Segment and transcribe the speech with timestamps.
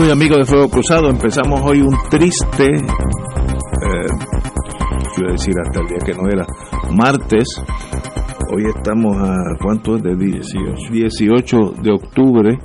[0.00, 4.08] Amigos y amigos de Fuego Cruzado, empezamos hoy un triste, eh,
[5.14, 6.46] quiero decir hasta el día que no era,
[6.90, 7.60] martes.
[8.52, 10.02] Hoy estamos a, ¿cuánto es?
[10.02, 12.58] De 18, 18 de octubre.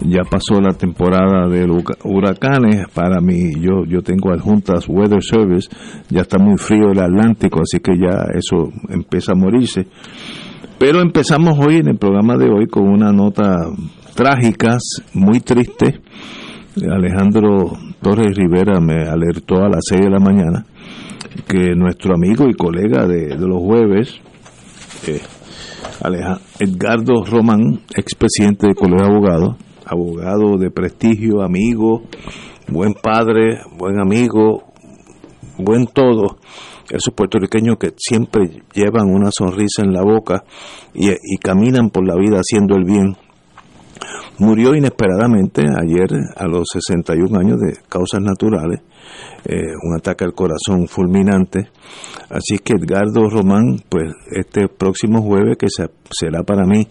[0.00, 1.66] Ya pasó la temporada de
[2.04, 2.88] huracanes.
[2.94, 5.68] Para mí, yo, yo tengo adjuntas Weather Service.
[6.08, 9.86] Ya está muy frío el Atlántico, así que ya eso empieza a morirse.
[10.78, 13.54] Pero empezamos hoy en el programa de hoy con una nota
[14.14, 14.78] trágica,
[15.12, 16.00] muy triste,
[16.88, 20.64] Alejandro Torres Rivera me alertó a las 6 de la mañana
[21.46, 24.20] que nuestro amigo y colega de, los jueves,
[25.06, 25.20] eh,
[26.58, 32.02] Edgardo Román, expresidente del Colegio de Abogados, abogado de prestigio, amigo,
[32.68, 34.72] buen padre, buen amigo,
[35.58, 36.38] buen todo,
[36.88, 40.44] esos puertorriqueños que siempre llevan una sonrisa en la boca
[40.94, 43.16] y caminan por la vida haciendo el bien
[44.38, 48.80] murió inesperadamente ayer a los 61 años de causas naturales,
[49.44, 51.68] eh, un ataque al corazón fulminante.
[52.30, 55.66] Así que Edgardo Román, pues este próximo jueves, que
[56.10, 56.86] será para mí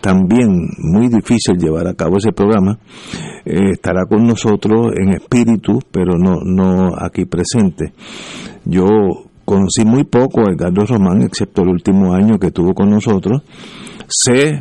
[0.00, 0.48] también
[0.78, 2.78] muy difícil llevar a cabo ese programa,
[3.44, 7.92] eh, estará con nosotros en espíritu, pero no, no aquí presente.
[8.64, 8.86] Yo
[9.44, 13.42] conocí muy poco a Edgardo Román, excepto el último año que estuvo con nosotros,
[14.12, 14.60] Sé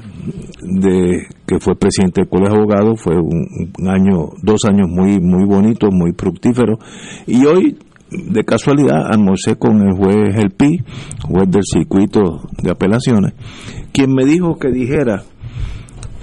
[0.62, 5.44] de que fue presidente del Colegio de Abogados, fue un, año, dos años muy, muy
[5.46, 6.78] bonitos, muy fructíferos.
[7.26, 7.80] Y hoy,
[8.12, 10.84] de casualidad, almorcé con el juez El Pi,
[11.24, 13.34] juez del circuito de apelaciones,
[13.92, 15.24] quien me dijo que dijera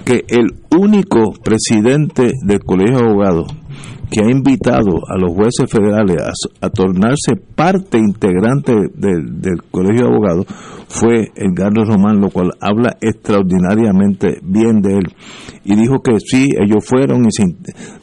[0.05, 3.47] que el único presidente del Colegio de Abogados
[4.09, 6.15] que ha invitado a los jueces federales
[6.61, 10.45] a, tornarse parte integrante del Colegio de Abogados
[10.89, 15.13] fue Edgardo Román, lo cual habla extraordinariamente bien de él.
[15.63, 17.29] Y dijo que sí, ellos fueron y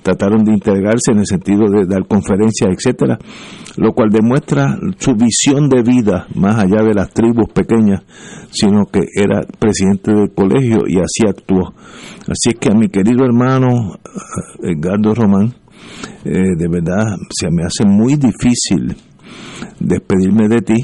[0.03, 3.19] trataron de integrarse en el sentido de dar conferencias, etcétera,
[3.77, 8.03] lo cual demuestra su visión de vida más allá de las tribus pequeñas,
[8.51, 11.75] sino que era presidente del colegio y así actuó.
[12.29, 13.95] Así es que a mi querido hermano
[14.63, 15.55] eh, Edgardo Román,
[16.25, 18.95] eh, de verdad se me hace muy difícil
[19.81, 20.75] despedirme de ti,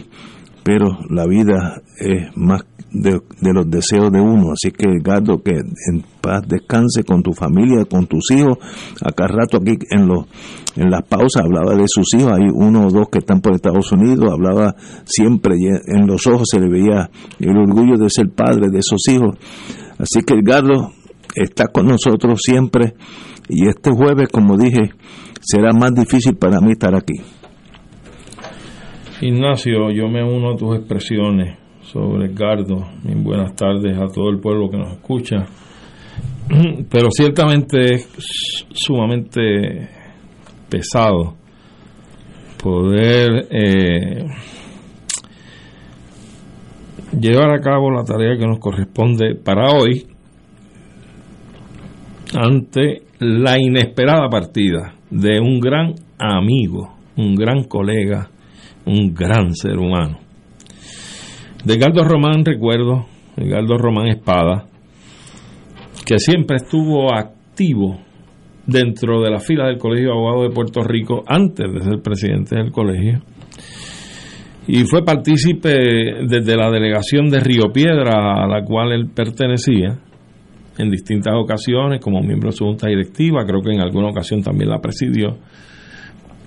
[0.71, 4.53] pero la vida es más de, los deseos de uno.
[4.53, 8.57] Así que, Edgardo, que en paz descanse con tu familia, con tus hijos.
[9.05, 10.27] Acá rato aquí en los
[10.77, 12.35] en las pausas hablaba de sus hijos.
[12.35, 14.31] Hay uno o dos que están por Estados Unidos.
[14.31, 14.77] Hablaba
[15.07, 15.57] siempre,
[15.89, 17.11] en los ojos se le veía
[17.41, 19.39] el orgullo de ser padre de esos hijos.
[19.99, 20.93] Así que, Edgardo,
[21.35, 22.95] está con nosotros siempre.
[23.49, 24.93] Y este jueves, como dije,
[25.41, 27.15] será más difícil para mí estar aquí.
[29.23, 32.89] Ignacio, yo me uno a tus expresiones sobre Edgardo.
[33.05, 35.47] Buenas tardes a todo el pueblo que nos escucha.
[36.91, 39.91] Pero ciertamente es sumamente
[40.71, 41.35] pesado
[42.63, 44.27] poder eh,
[47.21, 50.07] llevar a cabo la tarea que nos corresponde para hoy
[52.35, 58.31] ante la inesperada partida de un gran amigo, un gran colega,
[58.87, 60.19] un gran ser humano.
[61.65, 63.07] De Galdo Román recuerdo,
[63.37, 64.67] Galdo Román Espada,
[66.07, 67.99] que siempre estuvo activo
[68.67, 72.57] dentro de la fila del Colegio de Abogados de Puerto Rico antes de ser presidente
[72.57, 73.21] del colegio.
[74.67, 75.71] Y fue partícipe
[76.27, 79.99] desde la delegación de Río Piedra a la cual él pertenecía
[80.79, 84.71] en distintas ocasiones como miembro de su junta directiva, creo que en alguna ocasión también
[84.71, 85.39] la presidió.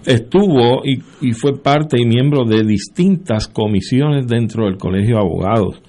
[0.06, 5.82] Estuvo y, fue parte y miembro de distintas comisiones dentro del Colegio de Abogados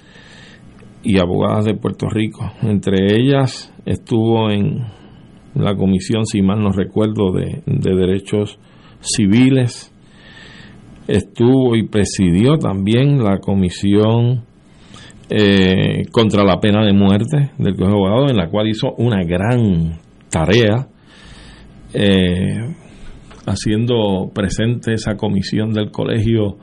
[1.02, 2.52] y Abogadas de Puerto Rico.
[2.62, 4.84] Entre ellas estuvo en
[5.54, 8.58] la comisión, si mal no recuerdo, de, Derechos
[9.00, 9.92] Civiles.
[11.08, 14.44] Estuvo y presidió también la comisión
[15.28, 19.24] eh, contra la pena de muerte del Colegio de Abogados, en la cual hizo una
[19.24, 19.98] gran
[20.30, 20.86] tarea.
[21.92, 22.74] Eh,
[23.46, 26.56] haciendo presente esa comisión del colegio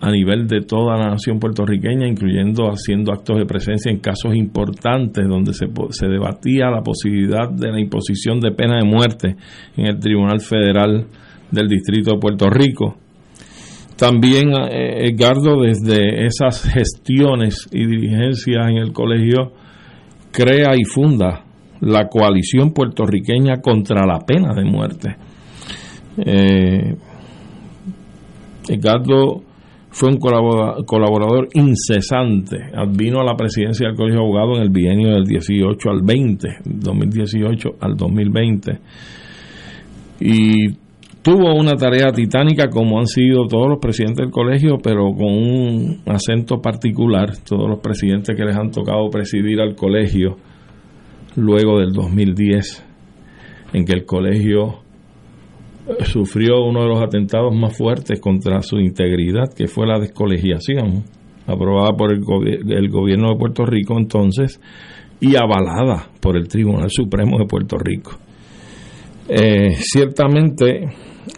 [0.00, 5.26] a nivel de toda la nación puertorriqueña, incluyendo haciendo actos de presencia en casos importantes
[5.26, 5.66] donde se,
[6.06, 9.36] debatía la posibilidad de la imposición de pena de muerte
[9.76, 11.06] en el Tribunal Federal
[11.50, 12.96] del Distrito de Puerto Rico.
[13.96, 19.52] También eh, Edgardo, desde esas gestiones y dirigencias en el colegio,
[20.32, 21.44] crea y funda
[21.80, 25.16] la coalición puertorriqueña contra la pena de muerte.
[26.18, 26.96] Eh,
[28.68, 29.42] Edgardo
[29.90, 32.58] fue un colaborador incesante.
[32.90, 36.48] Vino a la presidencia del Colegio de Abogados en el bienio del 18 al 20,
[36.64, 38.78] 2018 al 2020.
[40.20, 40.72] Y
[41.22, 46.02] tuvo una tarea titánica como han sido todos los presidentes del colegio, pero con un
[46.06, 50.36] acento particular, todos los presidentes que les han tocado presidir al colegio
[51.36, 52.84] luego del 2010,
[53.72, 54.83] en que el colegio
[56.04, 61.04] sufrió uno de los atentados más fuertes contra su integridad, que fue la descolegiación,
[61.46, 62.20] aprobada por el,
[62.90, 64.60] gobierno de Puerto Rico entonces
[65.20, 68.12] y avalada por el Tribunal Supremo de Puerto Rico.
[69.28, 70.88] Eh, ciertamente,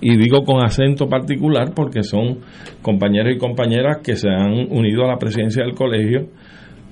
[0.00, 2.38] y digo con acento particular porque son
[2.82, 6.28] compañeros y compañeras que se han unido a la presidencia del colegio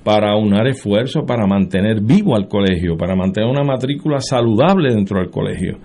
[0.03, 5.31] para unar esfuerzos para mantener vivo al colegio, para mantener una matrícula saludable dentro del
[5.31, 5.79] colegio.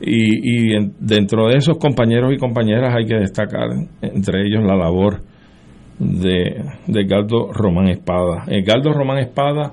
[0.00, 3.68] Y, dentro de esos compañeros y compañeras hay que destacar,
[4.02, 5.22] entre ellos, la labor
[5.98, 8.44] de, de Edgardo Román Espada.
[8.48, 9.72] Edgardo Román Espada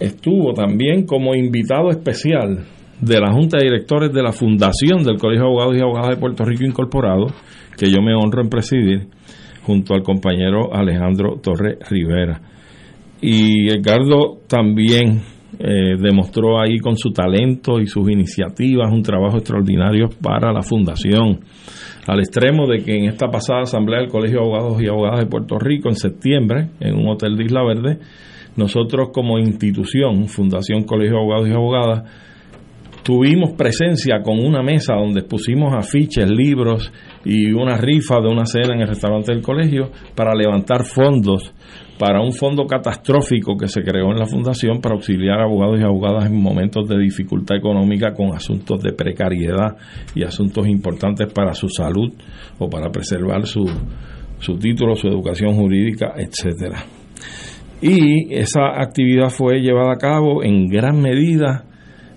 [0.00, 2.66] estuvo también como invitado especial
[3.00, 6.20] de la Junta de Directores de la Fundación del Colegio de Abogados y Abogadas de
[6.20, 7.26] Puerto Rico Incorporado,
[7.76, 9.08] que yo me honro en presidir,
[9.62, 12.40] junto al compañero Alejandro Torres Rivera.
[13.20, 15.22] Y Edgardo también
[15.58, 21.40] eh, demostró ahí con su talento y sus iniciativas un trabajo extraordinario para la fundación,
[22.06, 25.26] al extremo de que en esta pasada asamblea del Colegio de Abogados y Abogadas de
[25.26, 27.98] Puerto Rico en septiembre, en un hotel de Isla Verde,
[28.56, 32.04] nosotros como institución, Fundación Colegio de Abogados y Abogadas,
[33.02, 36.92] tuvimos presencia con una mesa donde pusimos afiches, libros
[37.26, 41.52] y una rifa de una cena en el restaurante del colegio para levantar fondos
[41.98, 45.82] para un fondo catastrófico que se creó en la fundación para auxiliar a abogados y
[45.82, 49.76] abogadas en momentos de dificultad económica con asuntos de precariedad
[50.14, 52.12] y asuntos importantes para su salud
[52.58, 53.64] o para preservar su,
[54.38, 56.84] su título, su educación jurídica, etcétera.
[57.80, 61.64] Y esa actividad fue llevada a cabo en gran medida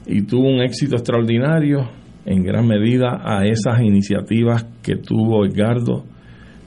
[0.05, 1.98] y tuvo un éxito extraordinario
[2.29, 6.05] en gran medida a esas iniciativas que tuvo Edgardo,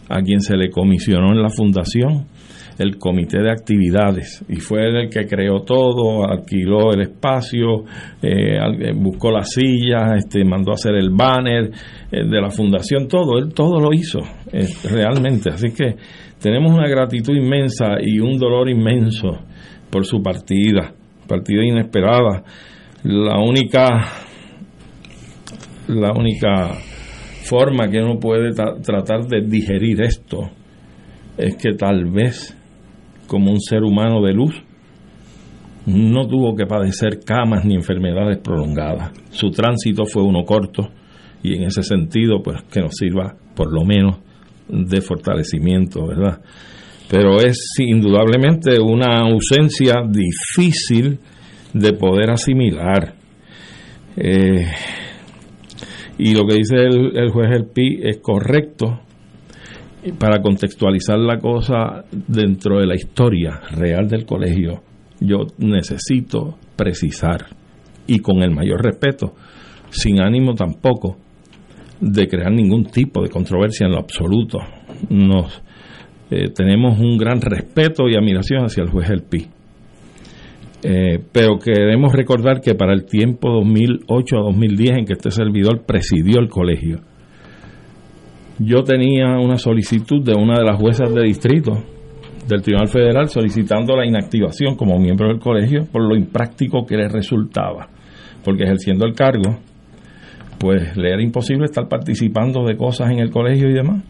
[0.09, 2.27] a quien se le comisionó en la fundación
[2.79, 7.85] el comité de actividades y fue el que creó todo, alquiló el espacio,
[8.21, 11.71] eh, eh, buscó las sillas, este, mandó a hacer el banner
[12.11, 14.21] eh, de la fundación, todo, él todo lo hizo
[14.91, 15.51] realmente.
[15.51, 15.95] Así que
[16.41, 19.29] tenemos una gratitud inmensa y un dolor inmenso
[19.91, 20.93] por su partida,
[21.29, 22.43] partida inesperada.
[23.05, 23.87] La única,
[25.95, 26.75] la única
[27.45, 30.51] forma que uno puede tratar de digerir esto
[31.37, 32.57] es que tal vez
[33.27, 34.63] como un ser humano de luz,
[35.87, 39.13] no tuvo que padecer camas ni enfermedades prolongadas.
[39.31, 40.91] Su tránsito fue uno corto
[41.43, 44.19] y en ese sentido, pues que nos sirva por lo menos
[44.69, 46.41] de fortalecimiento, ¿verdad?
[47.11, 51.19] Pero es indudablemente una ausencia difícil
[51.73, 53.15] de poder asimilar.
[54.17, 54.67] Eh,
[56.19, 59.01] y lo que dice el, el juez El Pi es correcto
[60.19, 64.83] para contextualizar la cosa dentro de la historia real del colegio,
[65.21, 67.47] yo necesito precisar
[68.07, 69.35] y con el mayor respeto,
[69.91, 71.19] sin ánimo tampoco
[72.01, 74.59] de crear ningún tipo de controversia en lo absoluto.
[75.09, 75.63] Nos
[76.31, 79.47] eh, tenemos un gran respeto y admiración hacia el juez El Pi.
[80.85, 85.85] Eh, pero queremos recordar que para el tiempo 2008 a 2010 en que este servidor
[85.87, 86.99] presidió el colegio,
[88.59, 91.73] yo tenía una solicitud de una de las juezas de distrito
[92.49, 97.09] del Tribunal Federal solicitando la inactivación como miembro del colegio por lo impráctico que le
[97.09, 97.89] resultaba,
[98.45, 99.59] porque ejerciendo el cargo,
[100.59, 104.03] pues le era imposible estar participando de cosas en el colegio y demás.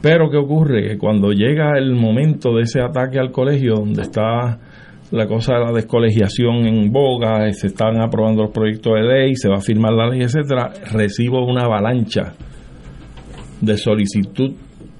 [0.00, 0.88] Pero ¿qué ocurre?
[0.88, 4.60] Que cuando llega el momento de ese ataque al colegio, donde está
[5.10, 9.48] la cosa de la descolegiación en boga, se están aprobando los proyectos de ley, se
[9.48, 12.34] va a firmar la ley, etcétera, recibo una avalancha
[13.60, 14.54] de solicitud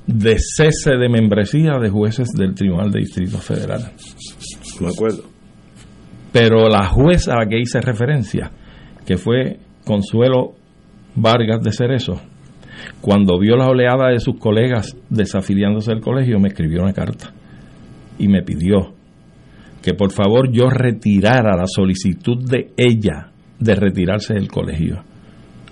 [0.06, 3.92] de cese de membresía de jueces del Tribunal de Distrito Federal.
[4.80, 5.22] Me acuerdo.
[6.32, 8.50] Pero la jueza a la que hice referencia,
[9.06, 10.54] que fue Consuelo
[11.14, 12.20] Vargas de Cerezo,
[13.00, 17.32] cuando vio la oleada de sus colegas desafiliándose del colegio, me escribió una carta
[18.18, 18.94] y me pidió
[19.82, 25.02] que por favor yo retirara la solicitud de ella de retirarse del colegio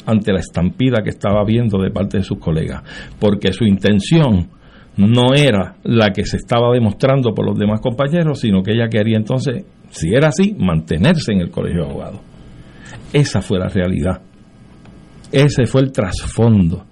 [0.06, 2.82] ante la estampida que estaba viendo de parte de sus colegas,
[3.18, 4.48] porque su intención
[4.96, 9.18] no era la que se estaba demostrando por los demás compañeros, sino que ella quería
[9.18, 12.20] entonces, si era así, mantenerse en el colegio de abogados.
[13.12, 14.22] Esa fue la realidad.
[15.30, 16.84] Ese fue el trasfondo.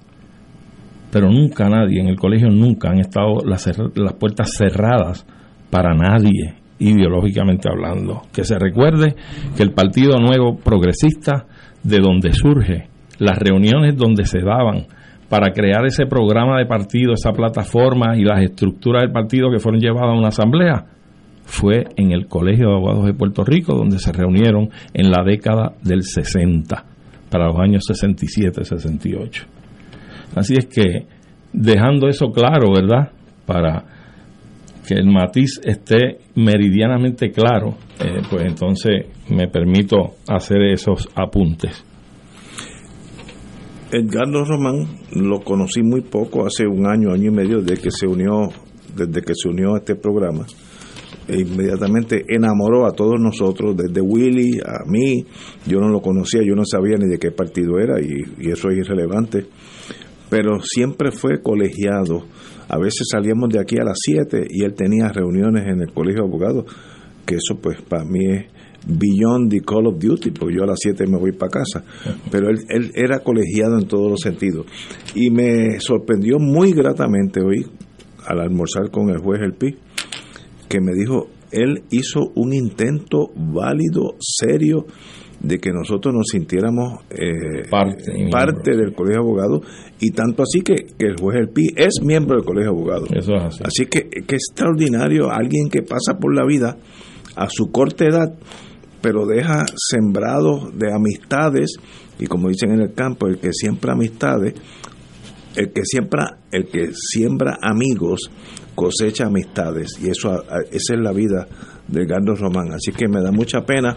[1.11, 5.25] Pero nunca nadie, en el colegio nunca han estado las, las puertas cerradas
[5.71, 8.23] para nadie, ideológicamente hablando.
[8.33, 9.15] Que se recuerde
[9.57, 11.47] que el Partido Nuevo Progresista,
[11.83, 12.89] de donde surge
[13.19, 14.87] las reuniones donde se daban
[15.29, 19.81] para crear ese programa de partido, esa plataforma y las estructuras del partido que fueron
[19.81, 20.87] llevadas a una asamblea,
[21.45, 25.73] fue en el Colegio de Abogados de Puerto Rico, donde se reunieron en la década
[25.83, 26.85] del 60,
[27.31, 29.45] para los años 67-68.
[30.37, 31.07] Así es que,
[31.53, 33.11] dejando eso claro, ¿verdad?
[33.47, 33.85] Para
[34.87, 41.85] que el matiz esté meridianamente claro, eh, pues entonces me permito hacer esos apuntes.
[43.91, 48.09] Edgardo Román lo conocí muy poco, hace un año, año y medio, desde que se
[48.09, 48.49] unió,
[48.97, 50.47] desde que se unió a este programa.
[51.29, 55.25] E inmediatamente enamoró a todos nosotros, desde Willy a mí.
[55.67, 58.79] Yo no lo conocía, yo no sabía ni de qué partido era y, eso es
[58.79, 59.47] irrelevante.
[60.29, 62.25] Pero siempre fue colegiado.
[62.69, 66.23] A veces salíamos de aquí a las 7 y él tenía reuniones en el colegio
[66.23, 66.65] de abogados,
[67.27, 68.47] que eso pues para mí es
[68.87, 71.85] beyond the call of duty, porque yo a las 7 me voy para casa.
[72.31, 74.67] Pero él, él era colegiado en todos los sentidos.
[75.15, 77.67] Y me sorprendió muy gratamente hoy,
[78.27, 79.77] al almorzar con el juez El Pi,
[80.69, 84.87] que me dijo, él hizo un intento válido, serio,
[85.45, 89.61] de que nosotros nos sintiéramos eh, parte, del Colegio de Abogados
[90.01, 93.09] y tanto así que, el juez El Pi es miembro del Colegio de Abogados.
[93.15, 93.63] Eso así.
[93.65, 96.79] así que, que extraordinario alguien que pasa por la vida
[97.37, 98.35] a su corta edad
[99.05, 101.77] pero deja sembrado de amistades
[102.19, 104.55] y como dicen en el campo, el que siembra amistades,
[105.57, 108.31] el que siembra, el que siembra amigos
[108.75, 111.47] cosecha amistades y eso esa es la vida
[111.87, 113.95] de Gardo Román, así que me da mucha pena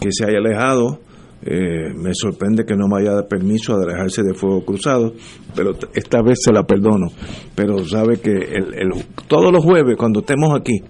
[0.00, 1.00] que se haya alejado.
[1.42, 5.12] Eh, me sorprende que no me haya dado permiso a alejarse de fuego cruzado,
[5.54, 7.08] pero esta vez se la perdono.
[7.54, 8.90] Pero sabe que el,
[9.28, 10.80] todos los jueves, cuando estemos aquí,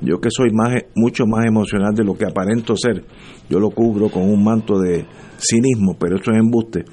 [0.00, 3.04] yo que soy más, mucho más emocional de lo que aparento ser,
[3.48, 5.04] yo lo cubro con un manto de
[5.38, 6.84] cinismo, pero eso es embuste.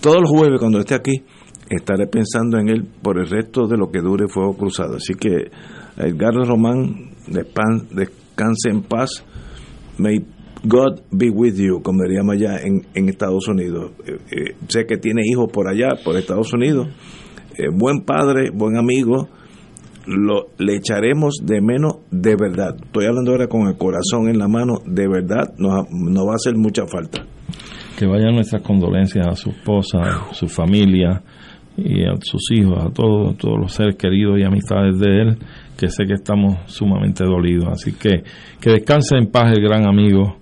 [0.00, 1.22] Todos los jueves cuando esté aquí,
[1.68, 4.96] estaré pensando en él por el resto de lo que dure Fuego Cruzado.
[4.96, 5.50] Así que
[5.96, 9.24] Edgardo Román, descanse en paz.
[9.98, 10.24] May
[10.62, 13.92] God be with you, como diríamos allá en, en Estados Unidos.
[14.06, 16.88] Eh, eh, sé que tiene hijos por allá, por Estados Unidos.
[17.56, 19.28] Eh, buen padre, buen amigo
[20.06, 22.76] lo, le echaremos de menos de verdad.
[22.82, 26.56] Estoy hablando ahora con el corazón en la mano, de verdad nos, va a hacer
[26.56, 27.24] mucha falta.
[27.98, 29.98] Que vayan nuestras condolencias a su esposa,
[30.30, 31.22] a su familia
[31.76, 35.38] y a sus hijos, a todos, todos los seres queridos y amistades de él,
[35.78, 37.68] que sé que estamos sumamente dolidos.
[37.68, 38.22] Así que
[38.60, 40.39] que descanse en paz el gran amigo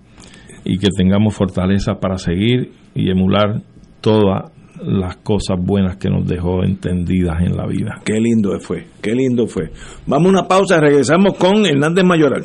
[0.68, 3.62] y que tengamos fortaleza para seguir y emular
[4.02, 4.52] toda
[4.84, 8.00] las cosas buenas que nos dejó entendidas en la vida.
[8.04, 9.72] Qué lindo fue, qué lindo fue.
[10.06, 12.44] Vamos a una pausa, regresamos con Hernández Mayoral.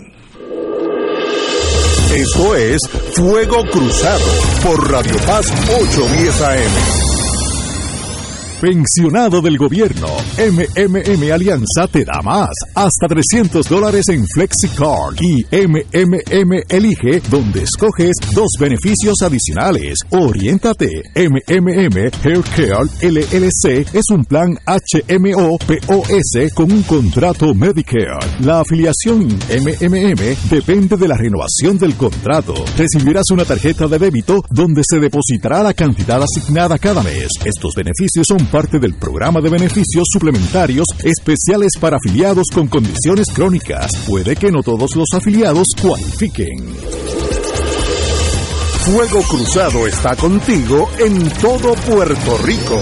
[2.16, 2.80] Esto es
[3.16, 4.26] Fuego Cruzado
[4.64, 7.03] por Radio Paz 810 AM.
[8.64, 10.08] Pensionado del gobierno.
[10.38, 12.48] MMM Alianza te da más.
[12.76, 15.20] Hasta 300 dólares en FlexiCard.
[15.20, 20.00] Y MMM Elige, donde escoges dos beneficios adicionales.
[20.12, 20.88] Oriéntate.
[21.14, 28.26] MMM Healthcare LLC es un plan HMO POS con un contrato Medicare.
[28.46, 32.56] La afiliación MMM depende de la renovación del contrato.
[32.78, 37.28] Recibirás una tarjeta de débito donde se depositará la cantidad asignada cada mes.
[37.44, 43.90] Estos beneficios son parte del programa de beneficios suplementarios especiales para afiliados con condiciones crónicas.
[44.08, 46.60] Puede que no todos los afiliados cualifiquen.
[48.86, 52.80] Fuego Cruzado está contigo en todo Puerto Rico.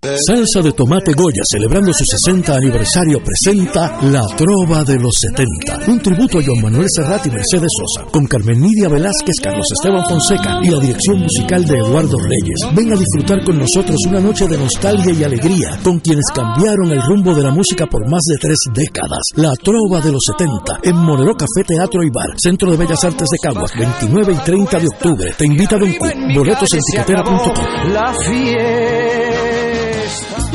[0.00, 5.90] Salsa de Tomate Goya, celebrando su 60 aniversario, presenta La Trova de los 70.
[5.90, 10.08] Un tributo a Juan Manuel Serrat y Mercedes Sosa, con Carmen Nidia Velázquez, Carlos Esteban
[10.08, 12.60] Fonseca y la dirección musical de Eduardo Reyes.
[12.76, 17.02] Ven a disfrutar con nosotros una noche de nostalgia y alegría, con quienes cambiaron el
[17.02, 19.22] rumbo de la música por más de tres décadas.
[19.34, 23.26] La Trova de los 70, en Monero Café Teatro y Bar, Centro de Bellas Artes
[23.32, 25.34] de Caguas, 29 y 30 de octubre.
[25.36, 25.92] Te invita a Don
[26.32, 26.80] Boletos en.
[27.92, 29.37] La fiesta.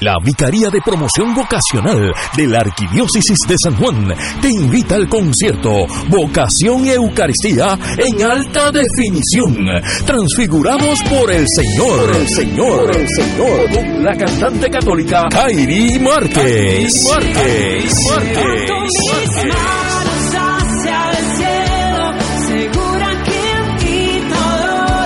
[0.00, 5.86] La Vicaría de Promoción Vocacional de la Arquidiócesis de San Juan te invita al concierto
[6.08, 9.58] Vocación Eucaristía en alta definición.
[10.06, 17.04] Transfigurados por el Señor, el Señor, el Señor, con la cantante católica Kairi Márquez.
[17.04, 17.94] Márquez.
[18.08, 19.99] Márquez.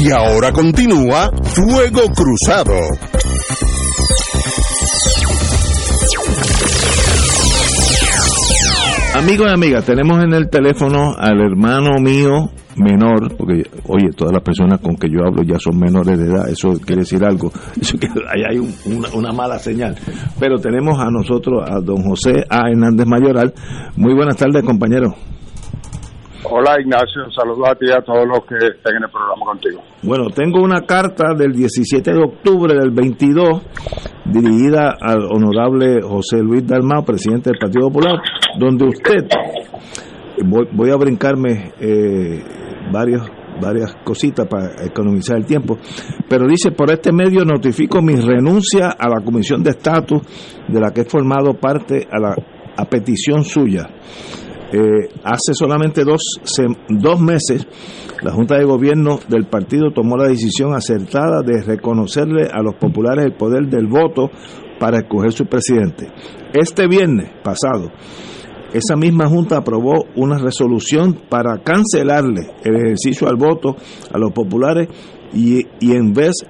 [0.00, 2.72] Y ahora continúa Fuego Cruzado.
[9.16, 14.44] Amigos y amigas, tenemos en el teléfono al hermano mío menor, porque oye, todas las
[14.44, 17.98] personas con que yo hablo ya son menores de edad, eso quiere decir algo, eso
[17.98, 19.96] que ahí hay una, una, mala señal.
[20.38, 22.70] Pero tenemos a nosotros a don José A.
[22.70, 23.52] Hernández Mayoral.
[23.96, 25.16] Muy buenas tardes, compañero.
[26.44, 29.82] Hola Ignacio, saludos a ti y a todos los que estén en el programa contigo.
[30.02, 33.62] Bueno, tengo una carta del 17 de octubre del 22
[34.24, 38.20] dirigida al honorable José Luis Dalmao, presidente del Partido Popular,
[38.56, 39.26] donde usted,
[40.44, 42.44] voy, a brincarme eh,
[42.92, 43.28] varios
[43.60, 45.78] varias cositas para economizar el tiempo,
[46.28, 50.22] pero dice, por este medio notifico mi renuncia a la Comisión de Estatus
[50.68, 52.36] de la que he formado parte a, la,
[52.76, 53.88] a petición suya.
[54.70, 56.20] Eh, hace solamente dos,
[56.90, 57.66] dos meses,
[58.22, 63.24] la Junta de Gobierno del partido tomó la decisión acertada de reconocerle a los populares
[63.24, 64.30] el poder del voto
[64.78, 66.12] para escoger su presidente.
[66.52, 67.90] Este viernes pasado,
[68.74, 73.74] esa misma Junta aprobó una resolución para cancelarle el ejercicio al voto
[74.12, 74.88] a los populares
[75.32, 76.44] y, y en vez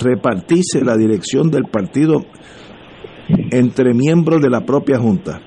[0.00, 2.24] repartirse la dirección del partido
[3.50, 5.40] entre miembros de la propia Junta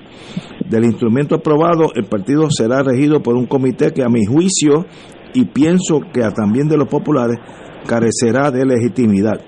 [0.68, 4.86] del instrumento aprobado, el partido será regido por un comité que a mi juicio
[5.34, 7.38] y pienso que a también de los populares
[7.86, 9.40] carecerá de legitimidad.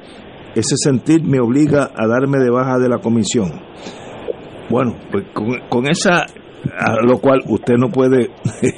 [0.55, 3.53] Ese sentir me obliga a darme de baja de la comisión.
[4.69, 5.25] Bueno, pues
[5.69, 8.31] con, esa, a lo cual usted no puede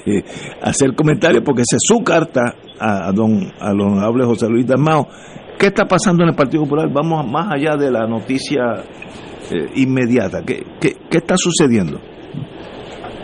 [0.62, 5.08] hacer comentario porque es su carta a, don a honorable José Luis Dalmao.
[5.58, 6.88] ¿Qué está pasando en el Partido Popular?
[6.92, 8.84] Vamos más allá de la noticia
[9.50, 10.42] eh, inmediata.
[10.46, 12.00] ¿Qué, ¿Qué, qué, está sucediendo?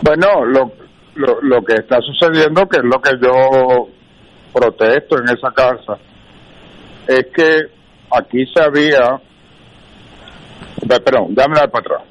[0.01, 0.71] Bueno, lo,
[1.15, 3.87] lo, lo que está sucediendo, que es lo que yo
[4.53, 5.97] protesto en esa casa,
[7.07, 7.57] es que
[8.11, 9.19] aquí se había,
[10.87, 12.01] perdón, dar para atrás.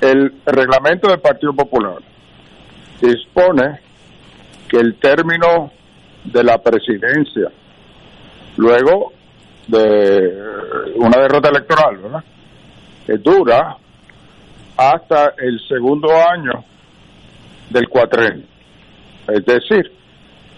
[0.00, 1.98] El reglamento del Partido Popular
[3.00, 3.80] dispone
[4.68, 5.70] que el término
[6.24, 7.48] de la presidencia,
[8.56, 9.12] luego
[9.68, 10.36] de
[10.96, 12.24] una derrota electoral, ¿verdad?
[13.06, 13.76] Que dura
[14.76, 16.64] hasta el segundo año
[17.70, 18.46] del cuatrenio.
[19.28, 19.92] Es decir,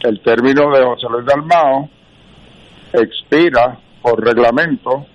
[0.01, 1.89] el término de José Luis Dalmao
[2.93, 5.07] expira por reglamento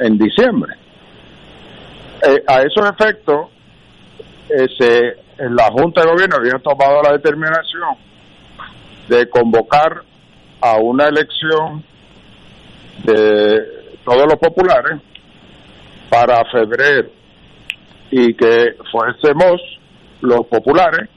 [0.00, 0.74] en diciembre.
[2.22, 3.48] Eh, a esos efectos,
[4.48, 7.96] ese, la Junta de Gobierno había tomado la determinación
[9.08, 10.02] de convocar
[10.60, 11.84] a una elección
[13.04, 13.60] de
[14.04, 15.00] todos los populares
[16.12, 17.08] para febrero
[18.10, 19.62] y que fuésemos
[20.20, 21.08] los populares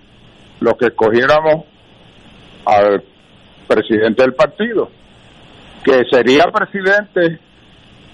[0.62, 1.66] los que escogiéramos
[2.66, 3.04] al
[3.68, 4.90] presidente del partido,
[5.84, 7.40] que sería presidente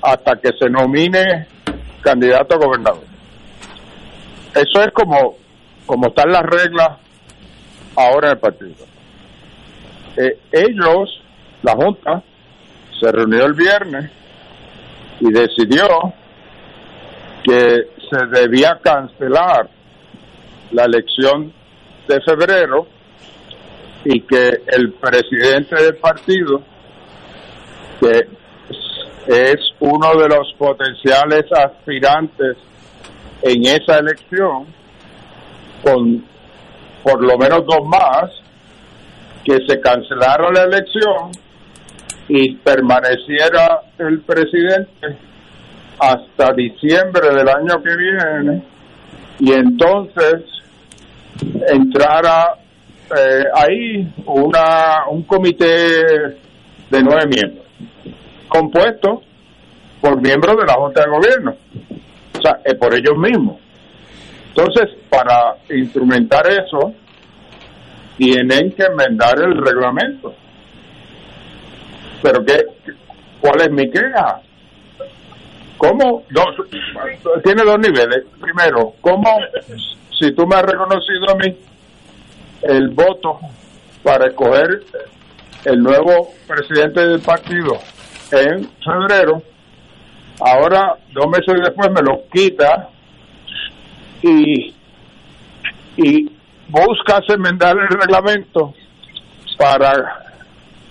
[0.02, 1.46] hasta que se nomine
[2.02, 3.04] candidato a gobernador.
[4.56, 5.36] Eso es como,
[5.86, 6.98] como están las reglas
[7.96, 8.86] ahora en el partido.
[10.18, 11.22] Eh, ellos,
[11.62, 12.24] la Junta,
[13.00, 14.10] se reunió el viernes
[15.20, 16.16] y decidió
[17.44, 19.70] que se debía cancelar
[20.72, 21.54] la elección
[22.08, 22.88] de febrero
[24.06, 26.62] y que el presidente del partido,
[28.00, 28.28] que
[29.28, 32.58] es uno de los potenciales aspirantes
[33.44, 34.66] en esa elección,
[35.84, 36.26] con
[37.04, 38.30] por lo menos dos más,
[39.44, 41.32] que se cancelara la elección
[42.28, 45.31] y permaneciera el presidente
[46.02, 48.64] hasta diciembre del año que viene
[49.40, 50.42] y entonces
[51.68, 52.56] entrara
[53.16, 55.66] eh, ahí una, un comité
[56.90, 57.66] de nueve miembros,
[58.48, 59.22] compuesto
[60.02, 61.56] por miembros de la Junta de Gobierno,
[62.38, 63.58] o sea, es por ellos mismos.
[64.50, 66.96] Entonces, para instrumentar eso,
[68.18, 70.34] tienen que enmendar el reglamento.
[72.24, 72.66] Pero qué,
[73.40, 74.42] ¿cuál es mi queja?
[75.82, 76.24] ¿Cómo?
[76.30, 76.56] Dos,
[77.44, 78.24] tiene dos niveles.
[78.40, 79.28] Primero, ¿cómo,
[80.20, 81.58] si tú me has reconocido a mí
[82.62, 83.40] el voto
[84.04, 84.84] para escoger
[85.66, 87.80] el nuevo presidente del partido
[88.32, 89.42] en febrero,
[90.40, 92.90] ahora, dos meses después, me lo quita
[94.22, 94.76] y,
[95.98, 96.32] y
[96.68, 98.76] buscas enmendar el reglamento
[99.58, 100.36] para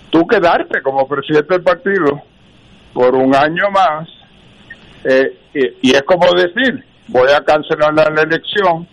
[0.09, 2.21] tú quedarte como presidente del partido
[2.93, 4.20] por un año más
[5.03, 5.37] eh,
[5.81, 8.87] y, es como decir voy a cancelar la elección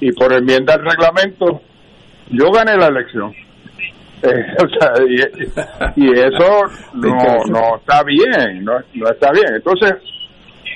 [0.00, 1.60] y por enmienda al reglamento
[2.30, 3.34] yo gané la elección.
[4.24, 4.38] Eh,
[5.96, 6.62] y, eso
[6.94, 9.52] no, no está bien no, no está bien.
[9.56, 9.94] Entonces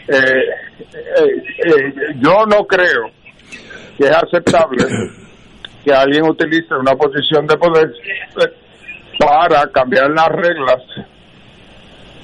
[0.08, 3.12] eh, yo no creo
[3.96, 4.84] que es aceptable
[5.84, 7.92] que alguien utilice una posición de poder
[9.16, 10.82] para cambiar las reglas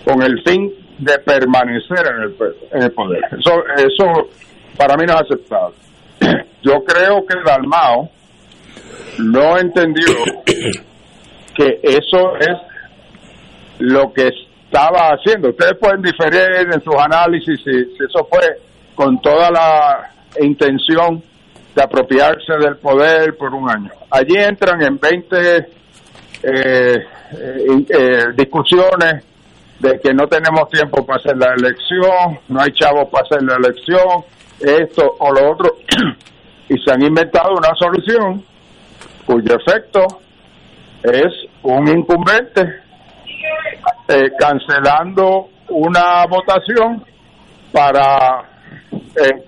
[0.04, 2.36] con el fin de permanecer en el,
[2.70, 3.22] en el poder.
[3.32, 4.28] Eso, eso
[4.76, 5.74] para mí no es aceptable.
[6.62, 8.08] Yo creo que Dalmao
[9.18, 10.06] no entendió
[11.54, 12.56] que eso es
[13.80, 14.28] lo que
[14.64, 15.50] estaba haciendo.
[15.50, 18.58] Ustedes pueden diferir en sus análisis si, si eso fue
[18.94, 20.10] con toda la
[20.40, 21.20] intención
[21.74, 23.90] de apropiarse del poder por un año.
[24.10, 25.66] Allí entran en 20 eh,
[26.44, 27.04] eh,
[27.88, 29.24] eh, discusiones
[29.82, 33.56] de que no tenemos tiempo para hacer la elección, no hay chavos para hacer la
[33.56, 34.24] elección,
[34.60, 35.76] esto o lo otro,
[36.68, 38.44] y se han inventado una solución
[39.26, 40.06] cuyo efecto
[41.02, 41.32] es
[41.64, 42.62] un incumbente
[44.06, 47.04] eh, cancelando una votación
[47.72, 48.44] para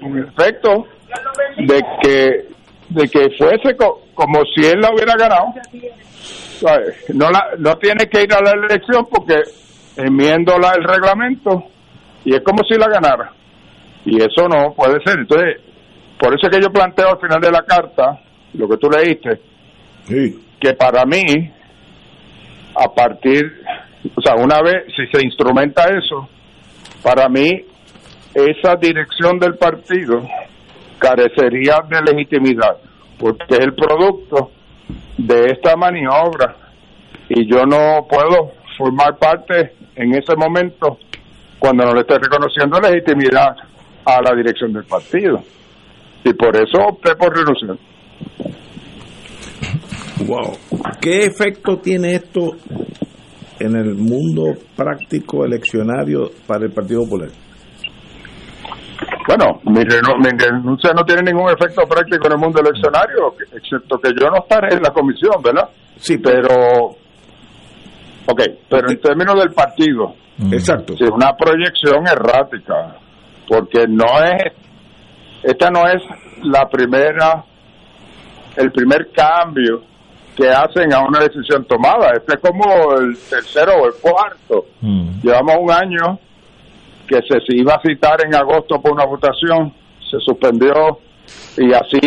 [0.01, 0.87] un efecto
[1.59, 2.49] de que
[2.88, 3.77] de que fuese
[4.14, 5.55] como si él la hubiera ganado.
[7.14, 9.42] No la, no tiene que ir a la elección porque
[9.96, 11.64] enmiéndola el reglamento
[12.24, 13.33] y es como si la ganara.
[14.04, 15.20] Y eso no puede ser.
[15.20, 15.61] Entonces,
[16.18, 18.20] por eso es que yo planteo al final de la carta,
[18.54, 19.40] lo que tú leíste,
[20.61, 21.50] que para mí,
[22.76, 23.62] a partir
[24.16, 26.28] O sea, una vez, si se instrumenta eso,
[27.02, 27.64] para mí,
[28.35, 30.26] esa dirección del partido
[30.98, 32.76] carecería de legitimidad,
[33.18, 34.50] porque es el producto
[35.16, 36.57] de esta maniobra
[37.28, 40.99] y yo no puedo formar parte en ese momento
[41.59, 43.57] cuando no le esté reconociendo legitimidad
[44.05, 45.43] a la dirección del partido.
[46.25, 47.77] Y por eso opté por renunciar.
[50.27, 50.57] Wow.
[51.01, 52.53] ¿Qué efecto tiene esto
[53.59, 57.31] en el mundo práctico eleccionario para el Partido Popular?
[59.27, 64.29] Bueno, mi, renuncia no tiene ningún efecto práctico en el mundo eleccionario, excepto que yo
[64.29, 65.69] no estaré en la comisión, ¿verdad?
[65.97, 67.04] Sí, pero...
[68.27, 70.15] Ok, pero en términos del partido,
[70.51, 70.95] exacto.
[70.95, 72.97] Es una proyección errática,
[73.49, 74.53] porque no es,
[75.43, 76.03] esta no es
[76.43, 77.45] la primera,
[78.57, 79.83] el primer cambio
[80.37, 82.13] que hacen a una decisión tomada.
[82.15, 84.67] Este es como el tercero o el cuarto.
[84.81, 85.21] Mm.
[85.23, 86.19] Llevamos un año
[87.07, 89.73] que se, iba a citar en agosto por una votación,
[90.11, 90.99] se suspendió
[91.57, 91.99] y así,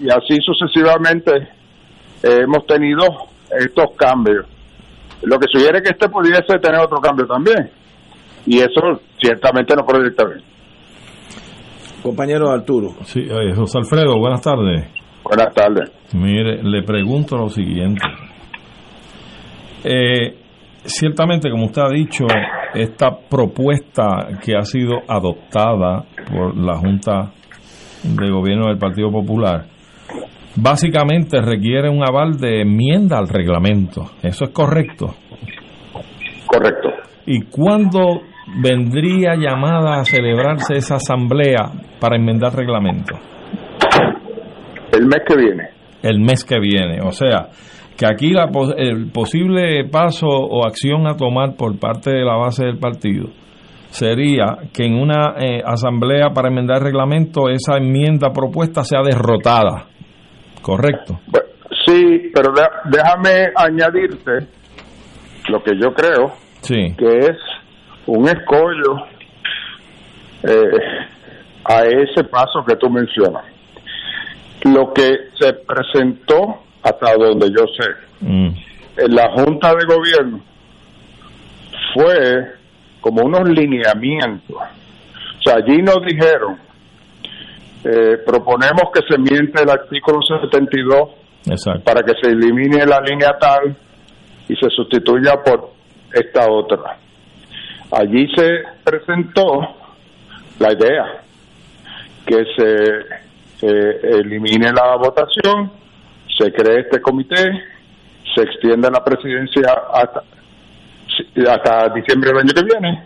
[0.00, 1.32] y así sucesivamente
[2.22, 3.04] eh, hemos tenido
[3.58, 4.46] estos cambios.
[5.22, 7.70] Lo que sugiere que este pudiese tener otro cambio también.
[8.46, 10.42] Y eso ciertamente no proyecta bien.
[12.02, 12.94] Compañero Arturo.
[13.04, 14.88] Sí, eh, José Alfredo, buenas tardes.
[15.22, 15.92] Buenas tardes.
[16.14, 18.02] Mire, le pregunto lo siguiente.
[19.84, 20.36] Eh,
[20.84, 22.24] ciertamente, como usted ha dicho,
[22.74, 27.32] esta propuesta que ha sido adoptada por la Junta
[28.02, 29.66] de Gobierno del Partido Popular,
[30.56, 34.12] básicamente requiere un aval de enmienda al reglamento.
[34.22, 35.14] ¿Eso es correcto?
[36.46, 36.88] Correcto.
[37.26, 38.22] ¿Y cuándo
[38.60, 43.14] vendría llamada a celebrarse esa asamblea para enmendar reglamento?
[44.92, 45.68] El mes que viene.
[46.02, 47.00] El mes que viene.
[47.02, 47.48] O sea,
[47.96, 52.64] que aquí la, el posible paso o acción a tomar por parte de la base
[52.64, 53.28] del partido
[53.90, 59.86] sería que en una eh, asamblea para enmendar el reglamento esa enmienda propuesta sea derrotada.
[60.62, 61.20] ¿Correcto?
[61.84, 62.52] Sí, pero
[62.84, 64.46] déjame añadirte
[65.48, 66.94] lo que yo creo sí.
[66.96, 67.36] que es
[68.06, 68.96] un escollo
[70.44, 70.70] eh,
[71.64, 73.44] a ese paso que tú mencionas.
[74.64, 77.88] Lo que se presentó, hasta donde yo sé,
[78.24, 78.50] Mm.
[78.98, 80.40] en la Junta de Gobierno
[81.92, 82.52] fue
[83.00, 84.56] como unos lineamientos.
[84.56, 86.56] O sea, allí nos dijeron,
[87.84, 91.08] eh, proponemos que se miente el artículo 72
[91.46, 91.82] Exacto.
[91.84, 93.76] para que se elimine la línea tal
[94.48, 95.72] y se sustituya por
[96.12, 96.96] esta otra.
[97.90, 99.60] Allí se presentó
[100.58, 101.22] la idea
[102.24, 105.72] que se eh, elimine la votación,
[106.38, 107.50] se cree este comité,
[108.34, 110.22] se extienda la presidencia hasta,
[111.50, 113.04] hasta diciembre del año que viene,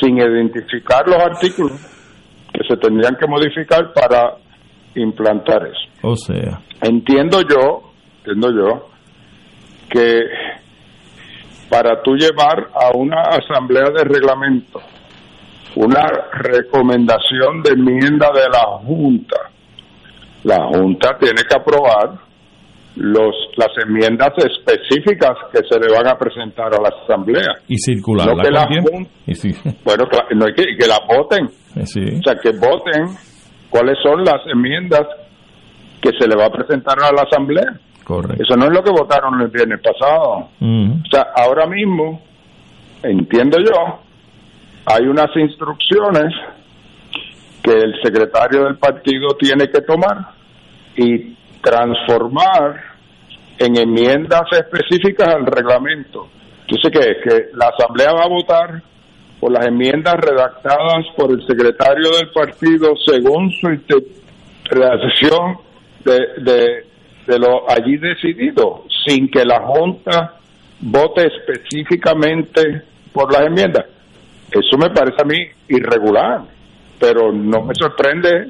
[0.00, 2.01] sin identificar los artículos
[2.52, 4.36] que se tendrían que modificar para
[4.94, 5.88] implantar eso.
[6.02, 8.88] O sea, Entiendo yo, entiendo yo,
[9.88, 10.20] que
[11.70, 14.80] para tú llevar a una asamblea de reglamento
[15.76, 19.50] una recomendación de enmienda de la Junta,
[20.44, 22.18] la Junta tiene que aprobar
[22.96, 27.54] los las enmiendas específicas que se le van a presentar a la asamblea.
[27.68, 28.26] y circular.
[28.26, 29.50] No que Y sí.
[29.84, 32.00] Bueno, no hay que, que la voten, Eh, sí.
[32.18, 33.16] o sea, que voten
[33.70, 35.06] cuáles son las enmiendas
[36.02, 37.78] que se le va a presentar a la asamblea.
[38.04, 38.42] Correcto.
[38.42, 40.48] Eso no es lo que votaron el viernes pasado.
[40.60, 40.92] Mm.
[41.02, 42.20] O sea, ahora mismo,
[43.02, 44.00] entiendo yo,
[44.86, 46.34] hay unas instrucciones
[47.62, 50.32] que el secretario del partido tiene que tomar
[50.96, 52.82] y transformar
[53.58, 56.28] en enmiendas específicas al reglamento.
[56.66, 58.82] Entonces, que, que la Asamblea va a votar
[59.40, 65.58] por las enmiendas redactadas por el secretario del partido según su interpretación
[66.04, 66.86] de, de,
[67.26, 70.34] de lo allí decidido, sin que la Junta
[70.80, 73.86] vote específicamente por las enmiendas.
[74.50, 76.42] Eso me parece a mí irregular,
[76.98, 78.48] pero no me sorprende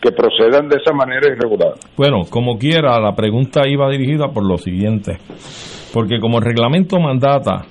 [0.00, 1.74] que procedan de esa manera irregular.
[1.96, 5.18] Bueno, como quiera, la pregunta iba dirigida por lo siguiente.
[5.92, 7.66] Porque como el reglamento mandata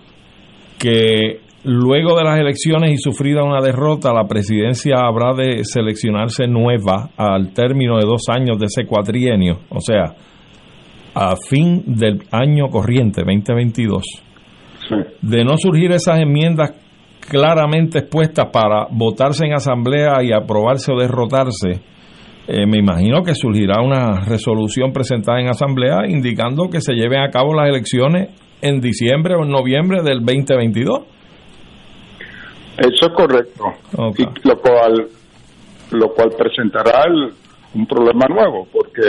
[0.78, 7.10] que luego de las elecciones y sufrida una derrota, la presidencia habrá de seleccionarse nueva
[7.18, 10.16] al término de dos años de ese cuatrienio, o sea,
[11.14, 14.04] a fin del año corriente, 2022.
[15.22, 16.74] De no surgir esas enmiendas
[17.20, 21.82] claramente expuestas para votarse en asamblea y aprobarse o derrotarse,
[22.52, 27.30] eh, me imagino que surgirá una resolución presentada en asamblea indicando que se lleven a
[27.30, 28.30] cabo las elecciones
[28.62, 31.02] en diciembre o en noviembre del 2022.
[32.78, 33.64] Eso es correcto.
[33.96, 34.26] Okay.
[34.44, 35.08] Y lo cual
[35.92, 37.34] lo cual presentará el-
[37.74, 39.02] un problema nuevo, porque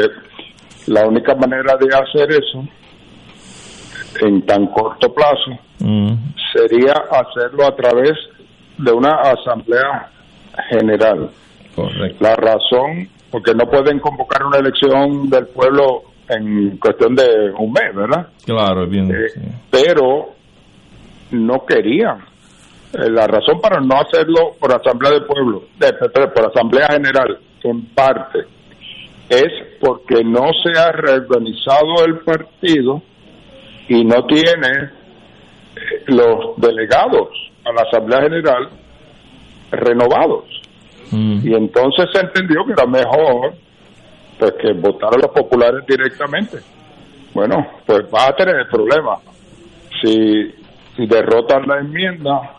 [0.86, 2.64] la única manera de hacer eso
[4.26, 6.12] en tan corto plazo Mm,
[6.54, 8.12] sería hacerlo a través
[8.76, 10.10] de una asamblea
[10.68, 11.30] general.
[11.74, 12.16] correcto.
[12.20, 17.94] La razón, porque no pueden convocar una elección del pueblo en cuestión de un mes,
[17.94, 18.28] ¿verdad?
[18.44, 19.10] Claro, bien.
[19.10, 19.40] Eh, sí.
[19.70, 20.34] pero
[21.32, 22.18] no querían.
[22.92, 27.86] Eh, la razón para no hacerlo por asamblea de pueblo, de, por asamblea general, en
[27.86, 28.40] parte,
[29.28, 33.02] es porque no se ha reorganizado el partido
[33.88, 34.90] y no tiene
[35.76, 37.28] eh, los delegados
[37.64, 38.70] a la asamblea general
[39.70, 40.59] renovados.
[41.10, 43.54] Mm, Y entonces se entendió que era mejor
[44.38, 46.58] pues que votaran los populares directamente.
[47.34, 49.16] Bueno, pues va a tener el problema.
[50.02, 50.50] Si,
[50.96, 52.56] si derrotan la enmienda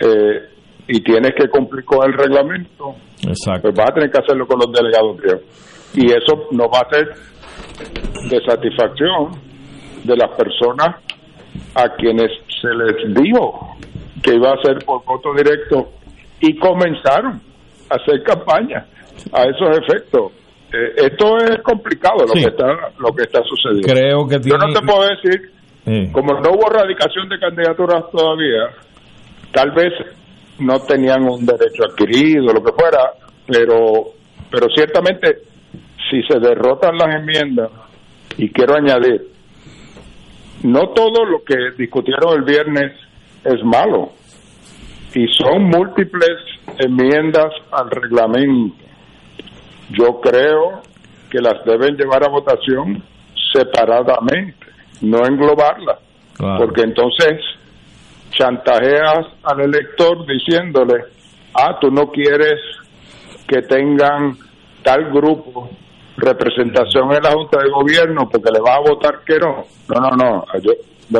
[0.00, 0.48] eh,
[0.88, 3.62] y tienes que cumplir con el reglamento, exacto.
[3.62, 5.40] pues vas a tener que hacerlo con los delegados, creo.
[5.94, 7.14] Y eso no va a ser
[8.30, 9.32] de satisfacción
[10.04, 10.96] de las personas
[11.74, 13.76] a quienes se les dijo
[14.22, 15.92] que iba a ser por voto directo
[16.40, 17.40] y comenzaron
[17.90, 18.86] a hacer campaña
[19.32, 20.32] a esos efectos.
[20.72, 22.42] Eh, esto es complicado lo Sí.
[22.44, 22.66] que está
[22.98, 23.88] lo que está sucediendo.
[23.88, 24.58] Creo que Yo tiene.
[24.66, 25.52] no te puedo decir,
[25.84, 26.12] Sí.
[26.12, 28.68] como no hubo radicación de candidaturas todavía,
[29.52, 29.92] tal vez
[30.58, 33.12] no tenían un derecho adquirido, lo que fuera,
[33.46, 34.08] pero,
[34.50, 35.38] pero ciertamente
[36.10, 37.70] si se derrotan las enmiendas,
[38.36, 39.22] y quiero añadir,
[40.62, 42.92] no todo lo que discutieron el viernes
[43.44, 44.12] es malo,
[45.14, 46.36] y son múltiples
[46.78, 48.76] enmiendas al reglamento.
[49.90, 50.82] Yo creo
[51.30, 53.02] que las deben llevar a votación
[53.52, 54.66] separadamente,
[55.02, 55.98] no englobarlas,
[56.36, 56.64] Claro.
[56.66, 57.40] porque entonces
[58.30, 61.04] chantajeas al elector diciéndole,
[61.54, 62.60] ah, tú no quieres
[63.46, 64.36] que tengan
[64.82, 65.70] tal grupo
[66.16, 69.64] representación en la Junta de Gobierno porque le vas a votar que no.
[69.88, 70.44] No, no, no.
[70.62, 70.72] Yo,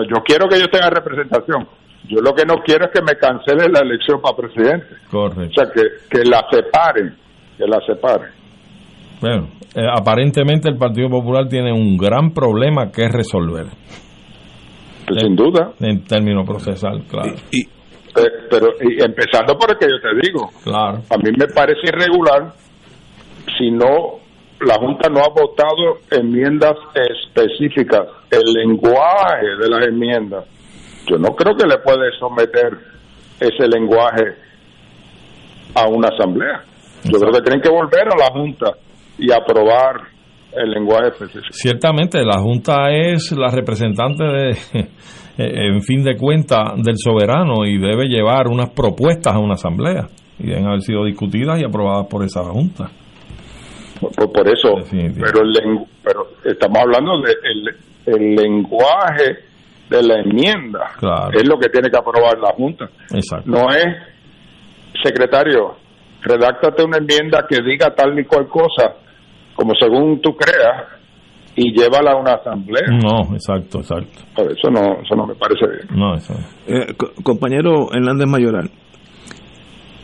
[0.04, 1.66] yo quiero que ellos tengan representación.
[2.06, 4.86] Yo lo que no quiero es que me cancelen la elección para presidente.
[5.08, 5.52] O Correcto.
[5.54, 7.14] sea, que, que la separen,
[7.58, 8.30] que la separen.
[9.20, 13.66] Bueno, eh, aparentemente el Partido Popular tiene un gran problema que resolver
[15.06, 15.72] Pues, sin duda.
[15.80, 17.32] en términos procesal, claro.
[17.50, 21.02] Y, Eh, pero y empezando por el que yo te digo, Claro.
[21.10, 22.52] a mí me parece irregular
[23.58, 24.18] si no
[24.60, 30.44] la Junta no ha votado enmiendas específicas, el lenguaje de las enmiendas.
[31.10, 32.78] Yo no creo que le puede someter
[33.40, 34.36] ese lenguaje
[35.74, 36.62] a una asamblea.
[37.04, 38.72] Yo creo que tienen que volver a la Junta
[39.18, 40.08] y aprobar
[40.52, 41.52] el lenguaje específico.
[41.52, 44.56] Ciertamente, la Junta es la representante, de,
[45.38, 50.46] en fin de cuentas, del soberano y debe llevar unas propuestas a una asamblea y
[50.46, 52.90] deben haber sido discutidas y aprobadas por esa Junta.
[54.00, 59.47] Por, por eso, pero, el pero estamos hablando de el, el lenguaje
[59.90, 60.90] de la enmienda.
[60.98, 61.30] Claro.
[61.32, 62.86] Es lo que tiene que aprobar la Junta.
[63.14, 63.50] Exacto.
[63.50, 63.86] No es,
[65.02, 65.76] secretario,
[66.22, 68.94] redáctate una enmienda que diga tal ni cual cosa,
[69.54, 70.84] como según tú creas,
[71.56, 72.86] y llévala a una asamblea.
[73.02, 74.20] No, exacto, exacto.
[74.36, 75.98] Pero Eso no, eso no me parece bien.
[75.98, 76.32] No, eso.
[76.68, 78.70] eh, co- compañero Hernández Mayoral,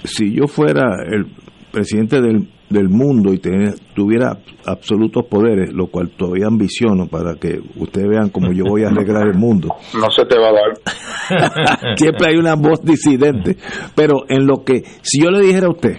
[0.02, 1.26] si yo fuera el
[1.70, 7.60] presidente del, del mundo y te- tuviera absolutos poderes, lo cual todavía ambiciono para que
[7.76, 11.96] ustedes vean cómo yo voy a arreglar el mundo, No se te va a dar.
[11.98, 13.56] siempre hay una voz disidente.
[13.94, 15.96] Pero en lo que, si yo le dijera a usted,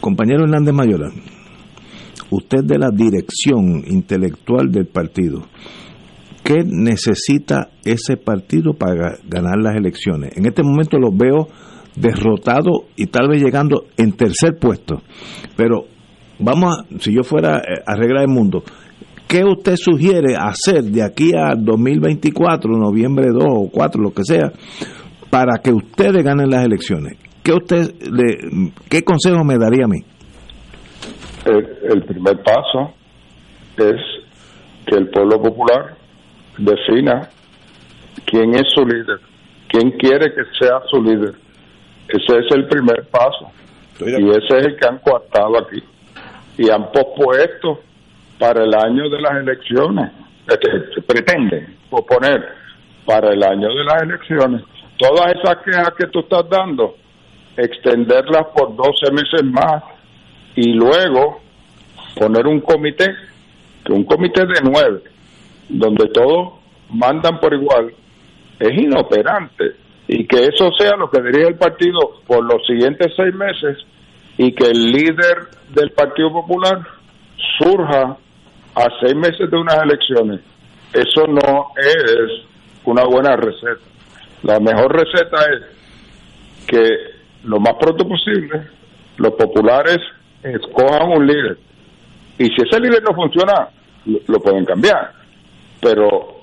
[0.00, 1.12] compañero Hernández Mayoral,
[2.30, 5.42] usted de la dirección intelectual del partido,
[6.44, 10.36] ¿qué necesita ese partido para ga- ganar las elecciones?
[10.36, 11.48] En este momento los veo
[11.96, 15.02] derrotados y tal vez llegando en tercer puesto.
[15.56, 15.84] Pero
[16.38, 18.62] vamos a, si yo fuera eh, a arreglar el mundo,
[19.26, 24.52] ¿qué usted sugiere hacer de aquí a 2024, noviembre 2 o 4, lo que sea,
[25.30, 27.18] para que ustedes ganen las elecciones?
[27.42, 30.00] ¿Qué usted le, qué consejo me daría a mí?
[31.46, 32.94] El, el primer paso
[33.78, 34.00] es
[34.86, 35.96] que el pueblo popular
[36.58, 37.30] defina
[38.26, 39.20] quién es su líder,
[39.68, 41.34] quién quiere que sea su líder.
[42.12, 43.50] Ese es el primer paso.
[44.00, 45.82] Y ese es el que han coartado aquí.
[46.58, 47.80] Y han pospuesto
[48.38, 50.10] para el año de las elecciones,
[50.48, 52.42] este, se pretenden proponer
[53.04, 54.62] para el año de las elecciones,
[54.98, 56.96] todas esas quejas que tú estás dando,
[57.56, 59.82] extenderlas por 12 meses más
[60.56, 61.40] y luego
[62.18, 63.14] poner un comité,
[63.84, 65.02] que un comité de nueve,
[65.68, 66.54] donde todos
[66.88, 67.92] mandan por igual
[68.60, 69.72] es inoperante
[70.12, 73.78] y que eso sea lo que dirige el partido por los siguientes seis meses
[74.36, 76.80] y que el líder del Partido Popular
[77.58, 78.16] surja
[78.74, 80.40] a seis meses de unas elecciones.
[80.92, 82.42] Eso no es
[82.84, 83.80] una buena receta.
[84.42, 86.88] La mejor receta es que
[87.44, 88.66] lo más pronto posible
[89.16, 89.98] los populares
[90.42, 91.56] escojan un líder.
[92.36, 93.68] Y si ese líder no funciona,
[94.26, 95.12] lo, pueden cambiar.
[95.80, 96.40] Pero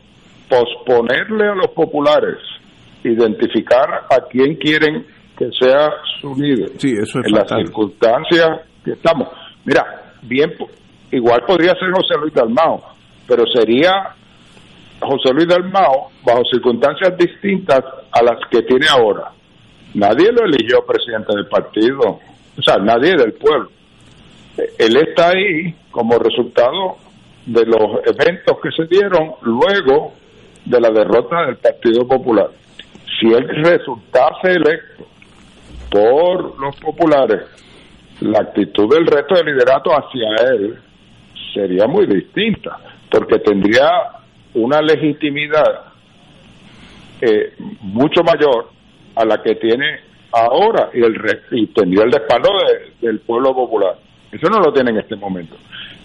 [0.47, 2.37] posponerle a los populares
[3.03, 5.05] identificar a quién quieren
[5.37, 9.27] que sea su líder sí, eso es en las circunstancias que estamos.
[9.65, 10.53] Mira, bien,
[11.11, 12.83] igual podría ser José Luis Dalmao,
[13.27, 14.15] pero sería
[14.99, 19.31] José Luis Dalmao bajo circunstancias distintas a las que tiene ahora.
[19.93, 22.19] Nadie lo eligió presidente del partido,
[22.57, 23.69] o sea, nadie del pueblo.
[24.77, 26.97] Él está ahí como resultado
[27.45, 30.13] de los eventos que se dieron luego
[30.65, 32.49] de la derrota del Partido Popular.
[33.19, 35.07] Si él resultase electo
[35.89, 37.41] por los populares,
[38.21, 40.77] la actitud del resto del liderato hacia él
[41.53, 42.77] sería muy distinta,
[43.09, 43.89] porque tendría
[44.53, 45.93] una legitimidad
[47.21, 48.69] eh, mucho mayor
[49.15, 49.99] a la que tiene
[50.31, 51.15] ahora y, el
[51.51, 52.49] y tendría el respaldo
[53.01, 53.95] del pueblo popular.
[54.31, 55.55] Eso no lo tiene en este momento.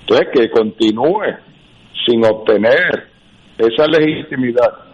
[0.01, 1.23] Entonces, que continúe
[2.07, 3.09] sin obtener
[3.59, 4.92] esa legitimidad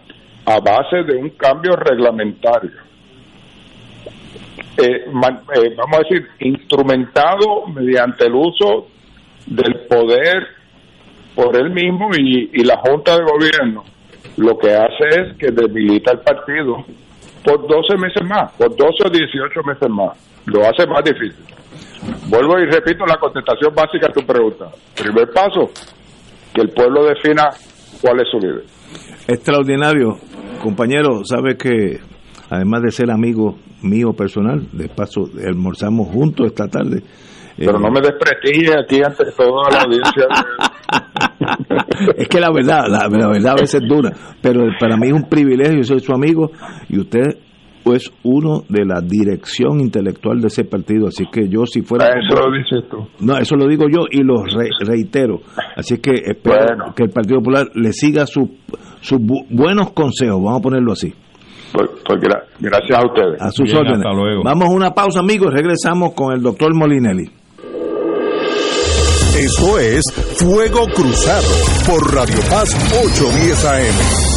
[0.49, 2.71] a base de un cambio reglamentario.
[4.77, 8.87] Eh, eh, vamos a decir, instrumentado mediante el uso
[9.45, 10.47] del poder
[11.35, 13.83] por él mismo y, y la Junta de Gobierno,
[14.37, 16.83] lo que hace es que debilita el partido
[17.43, 20.17] por 12 meses más, por 12 o 18 meses más.
[20.47, 21.45] Lo hace más difícil.
[22.27, 24.65] Vuelvo y repito la contestación básica a tu pregunta.
[24.97, 25.69] Primer paso,
[26.55, 27.49] que el pueblo defina
[28.01, 28.63] cuál es su líder.
[29.27, 30.17] Extraordinario.
[30.61, 31.99] Compañero, sabe que
[32.49, 37.03] además de ser amigo mío personal, de paso almorzamos juntos esta tarde.
[37.57, 40.27] Pero no me desprestigie aquí ante toda la audiencia.
[42.17, 45.27] es que la verdad, la, verdad a veces es dura, pero para mí es un
[45.27, 46.51] privilegio, yo soy su amigo
[46.87, 47.37] y usted
[47.85, 52.05] es uno de la dirección intelectual de ese partido, así que yo si fuera...
[52.05, 53.25] Ah, eso lo dices tú.
[53.25, 54.43] No, eso lo digo yo y lo
[54.85, 55.41] reitero.
[55.75, 58.49] Así que espero que el Partido Popular le siga sus
[59.49, 61.13] buenos consejos, vamos a ponerlo así.
[61.71, 62.19] Pues, pues
[62.59, 63.41] gracias a ustedes.
[63.41, 64.03] A sus órdenes.
[64.43, 67.29] Vamos a una pausa, amigos, regresamos con el doctor Molinelli.
[69.37, 70.03] Esto es
[70.37, 71.47] Fuego Cruzado
[71.87, 72.75] por Radio Paz
[73.05, 74.28] 810 AM.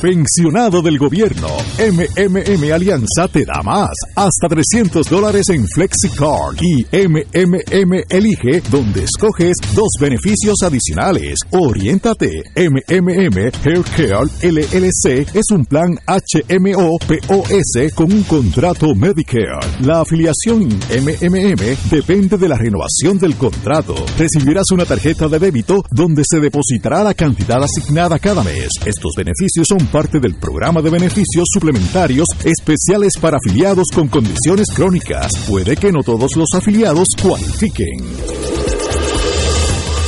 [0.00, 8.02] Pensionado del gobierno, MMM Alianza te da más, hasta 300 dólares en FlexiCard y MMM
[8.10, 11.38] Elige, donde escoges dos beneficios adicionales.
[11.50, 19.60] Oriéntate, MMM Haircare LLC es un plan HMO POS con un contrato Medicare.
[19.80, 23.94] La afiliación MMM depende de la renovación del contrato.
[24.18, 28.68] Recibirás una tarjeta de débito donde se depositará la cantidad asignada cada mes.
[28.84, 35.32] Estos beneficios son parte del programa de beneficios suplementarios especiales para afiliados con condiciones crónicas.
[35.48, 38.00] Puede que no todos los afiliados cualifiquen.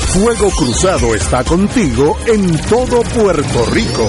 [0.09, 4.09] Fuego Cruzado está contigo en todo Puerto Rico.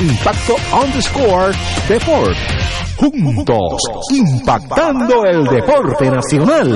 [0.00, 1.52] Impacto underscore
[1.88, 2.36] Deport
[3.10, 3.80] juntos,
[4.10, 6.68] impactando el deporte nacional.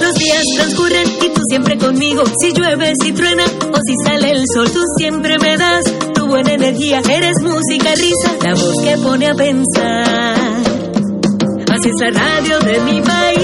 [0.00, 2.22] Los días transcurren y tú siempre conmigo.
[2.40, 5.84] Si llueve, si truena o si sale el sol, tú siempre me das
[6.14, 7.00] tu buena energía.
[7.10, 10.74] Eres música, risa, la voz que pone a pensar.
[11.74, 13.43] Así es la radio de mi país,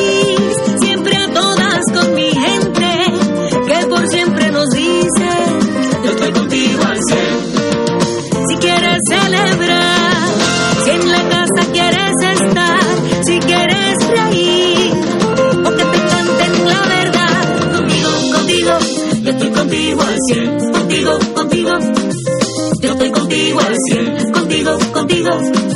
[25.31, 25.71] contigo.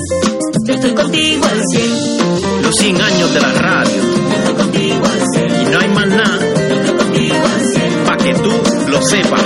[0.66, 2.62] Yo estoy contigo al 100.
[2.62, 4.02] Los 100 años de la radio.
[4.02, 5.62] Yo estoy contigo al 100.
[5.62, 6.38] Y no hay más nada.
[6.40, 8.04] Yo estoy contigo al 100.
[8.06, 9.42] Pa' que tú lo sepas.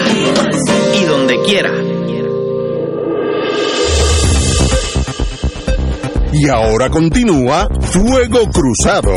[1.01, 1.73] Y donde quiera.
[6.33, 9.13] Y ahora continúa Fuego Cruzado.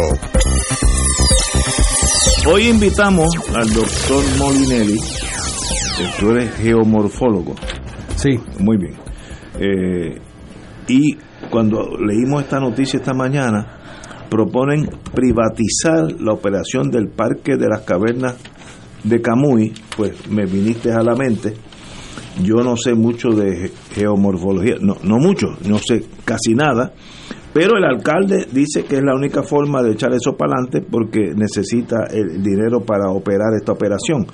[2.48, 7.54] Hoy invitamos al doctor Molinelli, que tú eres geomorfólogo.
[8.16, 8.40] Sí.
[8.58, 8.96] Muy bien.
[9.60, 10.20] Eh,
[10.92, 11.18] y
[11.50, 13.78] cuando leímos esta noticia esta mañana,
[14.30, 18.36] proponen privatizar la operación del Parque de las Cavernas
[19.04, 21.54] de Camuy, pues me viniste a la mente.
[22.44, 26.94] Yo no sé mucho de ge- geomorfología, no, no mucho, no sé casi nada,
[27.54, 31.34] pero el alcalde dice que es la única forma de echar eso para adelante porque
[31.36, 34.26] necesita el dinero para operar esta operación.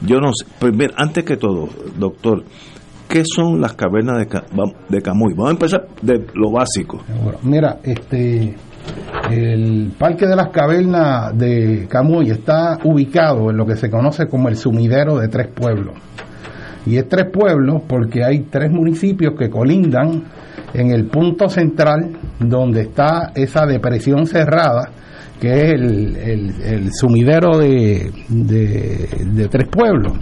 [0.00, 2.42] Yo no sé, primero, antes que todo, doctor,
[3.12, 4.26] ¿qué son las cavernas
[4.88, 5.34] de, Camuy?
[5.34, 7.00] Vamos a empezar de lo básico.
[7.42, 8.54] Mira, este,
[9.30, 14.48] el Parque de las Cavernas de Camuy está ubicado en lo que se conoce como
[14.48, 15.94] el sumidero de tres pueblos.
[16.86, 20.24] Y es tres pueblos porque hay tres municipios que colindan
[20.74, 22.10] en el punto central
[22.40, 24.88] donde está esa depresión cerrada
[25.38, 30.12] que es el, el- sumidero de, de- de tres pueblos.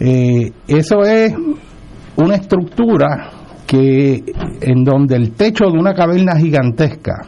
[0.00, 1.32] Eh, eso es
[2.18, 3.30] una estructura
[3.66, 4.24] que
[4.60, 7.26] en donde el techo de una caverna gigantesca,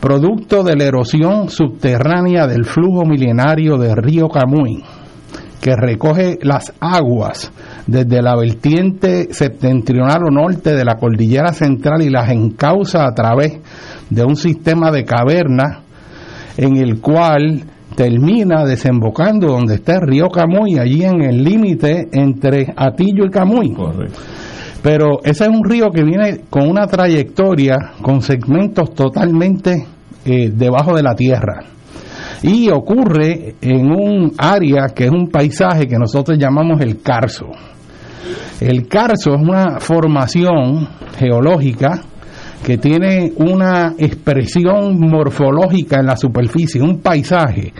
[0.00, 4.84] producto de la erosión subterránea del flujo milenario del río Camuy,
[5.60, 7.52] que recoge las aguas
[7.86, 13.60] desde la vertiente septentrional o norte de la cordillera central y las encausa a través
[14.10, 15.78] de un sistema de cavernas
[16.56, 17.64] en el cual
[17.94, 23.74] termina desembocando donde está el río Camuy, allí en el límite entre Atillo y Camuy.
[24.82, 29.86] Pero ese es un río que viene con una trayectoria, con segmentos totalmente
[30.24, 31.64] eh, debajo de la tierra.
[32.42, 37.46] Y ocurre en un área que es un paisaje que nosotros llamamos el Carso.
[38.60, 42.02] El Carso es una formación geológica
[42.64, 47.72] que tiene una expresión morfológica en la superficie, un paisaje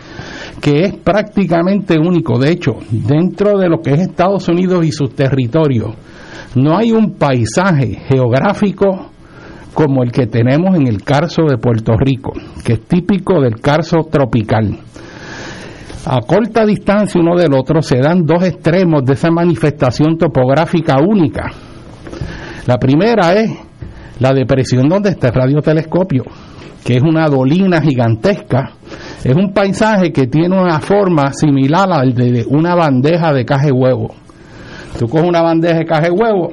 [0.61, 2.39] que es prácticamente único.
[2.39, 5.95] De hecho, dentro de lo que es Estados Unidos y sus territorios,
[6.55, 9.11] no hay un paisaje geográfico
[9.73, 12.33] como el que tenemos en el Carso de Puerto Rico,
[12.65, 14.79] que es típico del Carso tropical.
[16.05, 21.51] A corta distancia uno del otro se dan dos extremos de esa manifestación topográfica única.
[22.67, 23.51] La primera es
[24.23, 26.25] la depresión donde está el radiotelescopio,
[26.85, 28.73] que es una dolina gigantesca.
[29.25, 33.73] Es un paisaje que tiene una forma similar al de una bandeja de caja de
[33.73, 34.15] huevo.
[34.99, 36.51] Tú coges una bandeja de caja de huevo,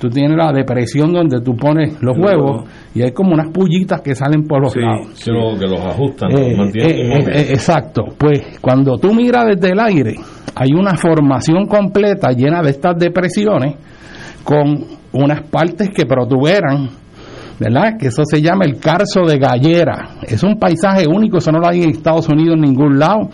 [0.00, 4.14] tú tienes la depresión donde tú pones los huevos y hay como unas pullitas que
[4.14, 5.22] salen por los lados.
[5.24, 8.04] Que, lo- que los ajustan, Eh, los mantienen eh, eh, exacto.
[8.18, 10.14] Pues cuando tú miras desde el aire,
[10.54, 13.74] hay una formación completa llena de estas depresiones
[14.44, 16.88] con unas partes que protuberan,
[17.58, 17.96] ¿verdad?
[17.98, 20.16] Que eso se llama el carso de gallera.
[20.22, 23.28] Es un paisaje único, eso no lo hay en Estados Unidos en ningún lado.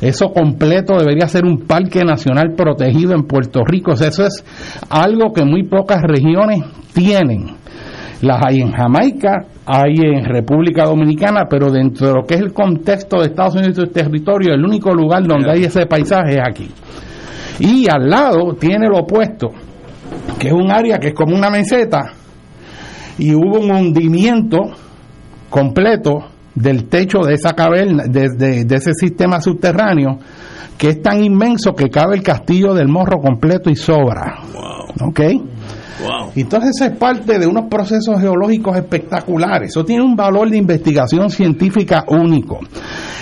[0.00, 3.92] Eso completo debería ser un parque nacional protegido en Puerto Rico.
[3.92, 4.44] Eso es
[4.88, 6.62] algo que muy pocas regiones
[6.92, 7.46] tienen.
[8.22, 12.52] Las hay en Jamaica, hay en República Dominicana, pero dentro de lo que es el
[12.52, 16.42] contexto de Estados Unidos y su territorio, el único lugar donde hay ese paisaje es
[16.42, 16.70] aquí.
[17.58, 19.50] Y al lado tiene lo opuesto,
[20.38, 22.12] que es un área que es como una meseta,
[23.18, 24.58] y hubo un hundimiento
[25.50, 30.18] completo del techo de esa caverna, de, de- de ese sistema subterráneo,
[30.78, 34.38] que es tan inmenso que cabe el castillo del morro completo y sobra.
[35.04, 35.20] ¿Ok?
[36.34, 39.70] Entonces eso es parte de unos procesos geológicos espectaculares.
[39.70, 42.60] Eso tiene un valor de investigación científica único.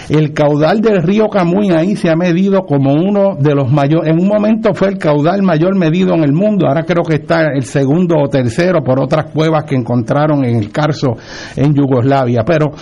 [0.09, 4.11] El caudal del río Camuy ahí se ha medido como uno de los mayores.
[4.11, 6.67] En un momento fue el caudal mayor medido en el mundo.
[6.67, 10.71] Ahora creo que está el segundo o tercero por otras cuevas que encontraron en el
[10.71, 11.17] Carso
[11.57, 12.43] en Yugoslavia.
[12.45, 12.73] Pero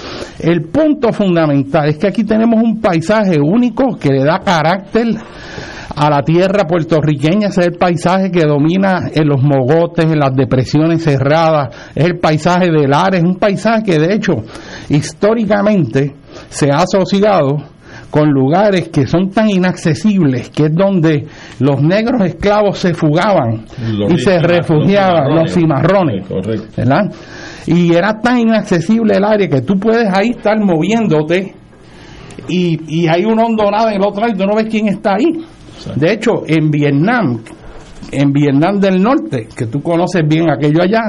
[0.41, 5.09] el punto fundamental es que aquí tenemos un paisaje único que le da carácter
[5.95, 10.34] a la tierra puertorriqueña, ese es el paisaje que domina en los mogotes, en las
[10.34, 14.34] depresiones cerradas, es el paisaje del Ares, es un paisaje que de hecho
[14.88, 16.14] históricamente
[16.49, 17.57] se ha asociado
[18.11, 21.26] con lugares que son tan inaccesibles, que es donde
[21.61, 26.66] los negros esclavos se fugaban Los y se refugiaban, los cimarrones, Correcto.
[26.76, 27.12] ¿verdad?
[27.66, 31.55] Y era tan inaccesible el área que tú puedes ahí estar moviéndote
[32.49, 35.14] y, y hay una hondonada en el otro lado y tú no ves quién está
[35.14, 35.45] ahí.
[35.97, 37.41] De hecho, en Vietnam,
[38.12, 41.03] en Vietnam del Norte, que tú conoces bien aquello allá,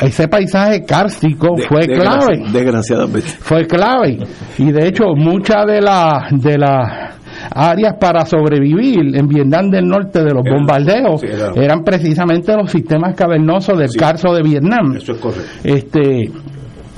[0.00, 2.44] ese paisaje kárstico fue clave.
[2.52, 3.28] Desgraciadamente.
[3.40, 4.18] Fue clave.
[4.58, 7.10] Y de hecho, muchas de las de las
[7.52, 11.22] áreas para sobrevivir en Vietnam del Norte de los bombardeos
[11.56, 14.96] eran precisamente los sistemas cavernosos del Carso de Vietnam.
[14.96, 15.50] Eso es correcto.
[15.64, 16.30] Este,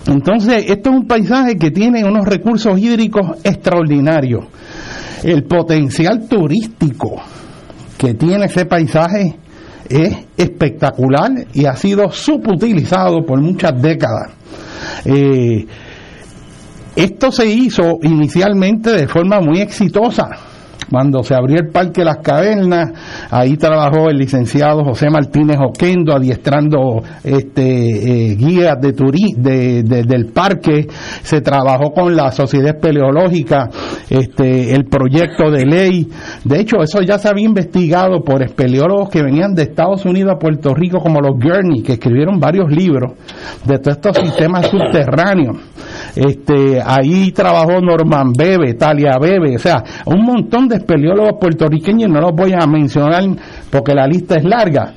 [0.06, 4.46] entonces, esto es un paisaje que tiene unos recursos hídricos extraordinarios.
[5.22, 7.20] El potencial turístico
[7.96, 9.36] que tiene ese paisaje
[9.88, 14.32] es espectacular y ha sido subutilizado por muchas décadas.
[15.04, 15.66] Eh,
[16.96, 20.51] esto se hizo inicialmente de forma muy exitosa
[20.90, 22.92] cuando se abrió el Parque Las Cavernas,
[23.30, 30.86] ahí trabajó el licenciado José Martínez Oquendo adiestrando este, eh, guías de, de, del parque,
[31.22, 33.70] se trabajó con la Sociedad Espeleológica,
[34.08, 36.08] este, el proyecto de ley,
[36.44, 40.38] de hecho eso ya se había investigado por espeleólogos que venían de Estados Unidos a
[40.38, 43.12] Puerto Rico como los Gurney, que escribieron varios libros
[43.64, 45.56] de todos estos sistemas subterráneos.
[46.14, 52.20] Este, ahí trabajó Norman Bebe, Talia Bebe, o sea, un montón de espeleólogos puertorriqueños, no
[52.20, 53.24] los voy a mencionar
[53.70, 54.92] porque la lista es larga,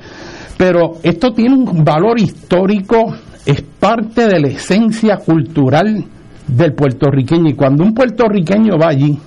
[0.58, 3.14] pero esto tiene un valor histórico,
[3.46, 6.04] es parte de la esencia cultural
[6.46, 9.18] del puertorriqueño y cuando un puertorriqueño va allí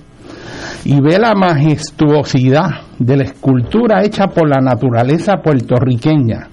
[0.84, 6.48] y ve la majestuosidad de la escultura hecha por la naturaleza puertorriqueña,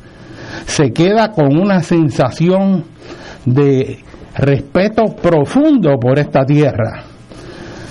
[0.65, 2.83] se queda con una sensación
[3.45, 3.99] de
[4.37, 7.03] respeto profundo por esta tierra.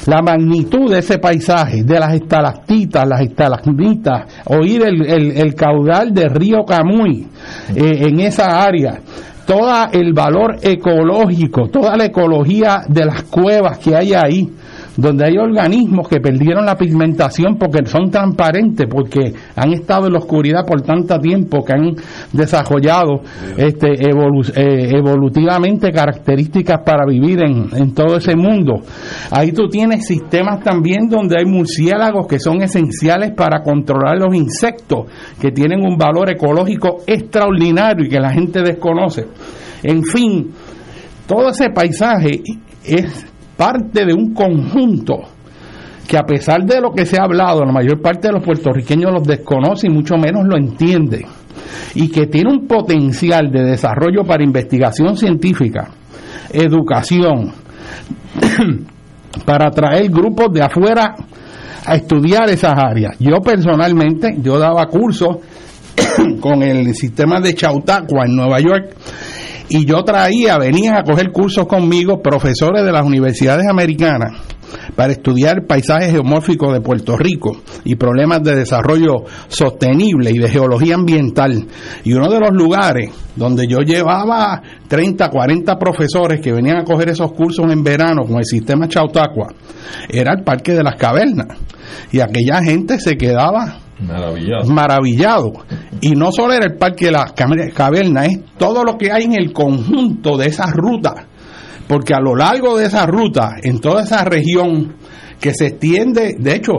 [0.07, 6.65] La magnitud de ese paisaje, de las estalactitas, las estalagmitas, oír el, caudal del río
[6.65, 7.27] Camuy
[7.75, 9.01] eh, en esa área,
[9.47, 14.49] todo el valor ecológico, toda la ecología de las cuevas que hay ahí,
[14.97, 20.19] donde hay organismos que perdieron la pigmentación porque son transparentes, porque han estado en la
[20.19, 21.95] oscuridad por tanto tiempo, que han
[22.33, 23.21] desarrollado
[23.57, 28.83] este, eh, evolutivamente características para vivir en, en todo ese mundo.
[29.31, 35.11] Ahí tú tienes sistemas también donde hay murciélagos que son esenciales para controlar los insectos,
[35.41, 39.27] que tienen un valor ecológico extraordinario y que la gente desconoce.
[39.83, 40.51] En fin,
[41.27, 42.43] todo ese paisaje
[42.85, 43.27] es
[43.57, 45.23] parte de un conjunto
[46.07, 49.13] que a pesar de lo que se ha hablado, la mayor parte de los puertorriqueños
[49.13, 51.27] los desconoce y mucho menos lo entiende,
[51.95, 55.89] y que tiene un potencial de desarrollo para investigación científica,
[56.53, 57.53] educación,
[59.45, 61.17] para atraer grupos de afuera
[61.85, 63.17] a estudiar esas áreas.
[63.19, 65.39] Yo personalmente, yo daba cursos
[66.41, 68.95] con el sistema de Chautauqua en Nueva York
[69.69, 74.41] y yo traía, venían a coger cursos conmigo profesores de las universidades americanas
[74.95, 80.95] para estudiar paisajes geomórficos de Puerto Rico y problemas de desarrollo sostenible y de geología
[80.95, 81.67] ambiental.
[82.05, 87.11] Y uno de los lugares donde yo llevaba 30, 40 profesores que venían a coger
[87.11, 89.49] esos cursos en verano con el sistema Chautauqua
[90.09, 91.59] era el Parque de las Cavernas.
[92.13, 94.65] Y aquella gente se quedaba Maravillado.
[94.67, 95.53] Maravillado.
[96.01, 99.35] Y no solo era el Parque de las Cavernas, es todo lo que hay en
[99.35, 101.15] el conjunto de esas rutas.
[101.89, 104.97] Porque a lo largo de esa ruta, en toda esa región
[105.41, 106.73] que se extiende, de hecho,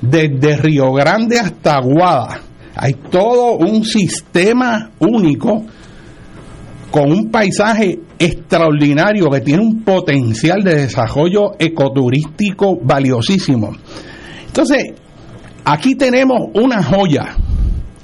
[0.00, 2.40] desde Río Grande hasta Aguada,
[2.74, 5.64] hay todo un sistema único
[6.90, 13.72] con un paisaje extraordinario que tiene un potencial de desarrollo ecoturístico valiosísimo.
[14.46, 14.94] Entonces,
[15.68, 17.36] Aquí tenemos una joya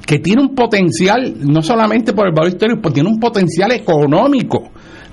[0.04, 4.68] que tiene un potencial, no solamente por el valor histórico, pero tiene un potencial económico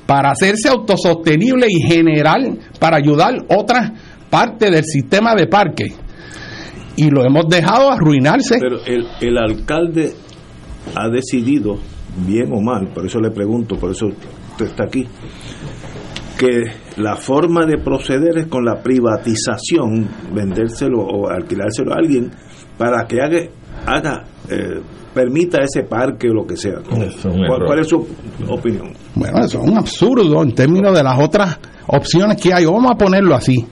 [0.08, 3.92] para hacerse autosostenible y general para ayudar otras
[4.32, 5.94] partes del sistema de parque.
[6.96, 8.58] Y lo hemos dejado arruinarse.
[8.60, 10.14] Pero el, el alcalde
[10.96, 11.78] ha decidido,
[12.26, 15.06] bien o mal, por eso le pregunto, por eso usted está aquí,
[16.36, 16.64] que
[17.00, 22.30] la forma de proceder es con la privatización, vendérselo o alquilárselo a alguien
[22.78, 23.40] para que haga,
[23.86, 24.82] haga eh,
[25.14, 26.80] permita ese parque o lo que sea.
[26.86, 28.06] ¿Cuál, es su
[28.48, 28.94] opinión?
[29.16, 32.66] Bueno, eso es un absurdo en términos de las otras opciones que hay.
[32.66, 33.66] Vamos a ponerlo así.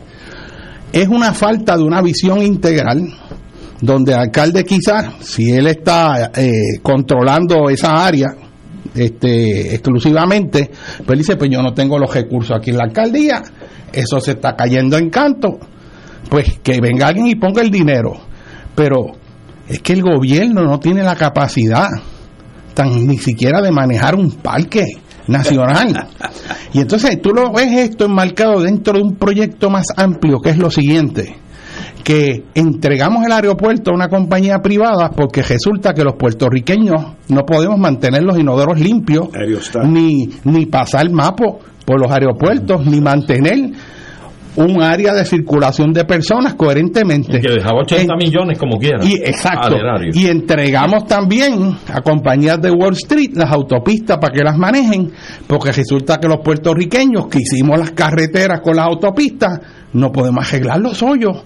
[0.93, 3.09] Es una falta de una visión integral
[3.81, 8.27] donde el alcalde quizás, si él está eh, controlando esa área,
[8.97, 10.71] este, exclusivamente,
[11.05, 13.41] pues dice, pues yo no tengo los recursos aquí en la alcaldía,
[13.91, 15.59] eso se está cayendo en canto,
[16.29, 18.13] pues que venga alguien y ponga el dinero.
[18.75, 19.13] Pero
[19.67, 21.87] es que el gobierno no tiene la capacidad
[22.73, 24.85] tan ni siquiera de manejar un parque
[25.27, 26.07] nacional.
[26.73, 30.57] Y entonces tú lo ves esto enmarcado dentro de un proyecto más amplio, que es
[30.57, 31.37] lo siguiente,
[32.07, 36.95] que entregamos el aeropuerto a una compañía privada porque resulta que los puertorriqueños
[37.27, 39.27] no podemos mantener los inodoros limpios,
[39.83, 43.71] ni, ni pasar mapo por los aeropuertos, ni mantener
[44.55, 47.39] un área de circulación de personas coherentemente.
[47.39, 49.03] Y que dejaba 80 millones como quiera.
[49.03, 49.75] Y, exacto.
[50.13, 55.11] Y entregamos también a compañías de Wall Street las autopistas para que las manejen,
[55.45, 59.59] porque resulta que los puertorriqueños que hicimos las carreteras con las autopistas
[59.91, 61.43] no podemos arreglar los hoyos.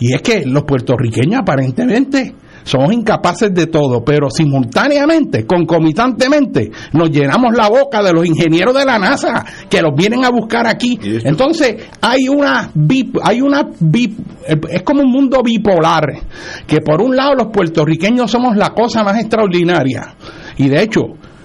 [0.00, 2.34] Y es que los puertorriqueños aparentemente
[2.64, 8.84] somos incapaces de todo, pero simultáneamente, concomitantemente, nos llenamos la boca de los ingenieros de
[8.84, 10.98] la NASA que los vienen a buscar aquí.
[11.24, 12.70] Entonces, hay una
[13.22, 13.68] hay una
[14.68, 16.04] es como un mundo bipolar,
[16.66, 20.14] que por un lado los puertorriqueños somos la cosa más extraordinaria
[20.56, 21.00] y de hecho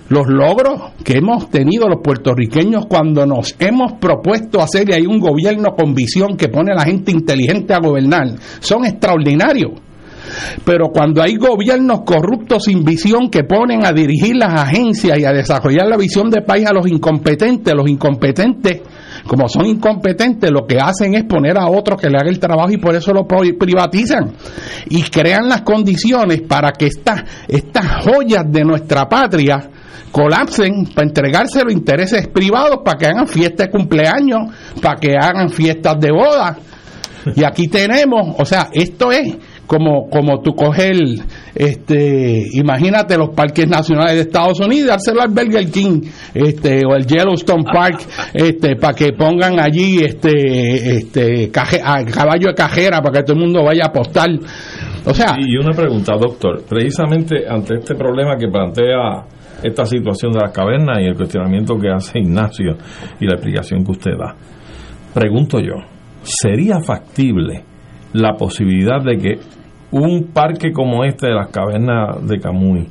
[0.09, 5.19] los logros que hemos tenido los puertorriqueños cuando nos hemos propuesto hacer y hay un
[5.19, 9.71] gobierno con visión que pone a la gente inteligente a gobernar son extraordinarios
[10.63, 15.31] pero cuando hay gobiernos corruptos sin visión que ponen a dirigir las agencias y a
[15.31, 18.81] desarrollar la visión de país a los incompetentes, los incompetentes,
[19.27, 22.71] como son incompetentes, lo que hacen es poner a otros que le hagan el trabajo
[22.71, 24.33] y por eso lo privatizan.
[24.89, 29.69] Y crean las condiciones para que estas, estas joyas de nuestra patria
[30.11, 34.49] colapsen para entregarse los intereses privados para que hagan fiestas de cumpleaños,
[34.81, 36.57] para que hagan fiestas de boda.
[37.35, 39.35] Y aquí tenemos, o sea, esto es
[39.67, 40.95] como, como tú coger,
[41.53, 46.01] este, imagínate los parques nacionales de Estados Unidos, dárselo al Burger King,
[46.33, 48.01] este, o el Yellowstone Park,
[48.33, 53.63] este, para que pongan allí, este, este, caballo de cajera para que todo el mundo
[53.63, 54.29] vaya a apostar.
[55.05, 55.35] O sea.
[55.37, 59.25] Y una pregunta, doctor, precisamente ante este problema que plantea
[59.63, 62.77] esta situación de las cavernas y el cuestionamiento que hace Ignacio
[63.19, 64.35] y la explicación que usted da,
[65.13, 65.75] pregunto yo,
[66.23, 67.63] ¿sería factible
[68.13, 69.39] la posibilidad de que
[69.91, 72.87] un parque como este de las cavernas de Camuy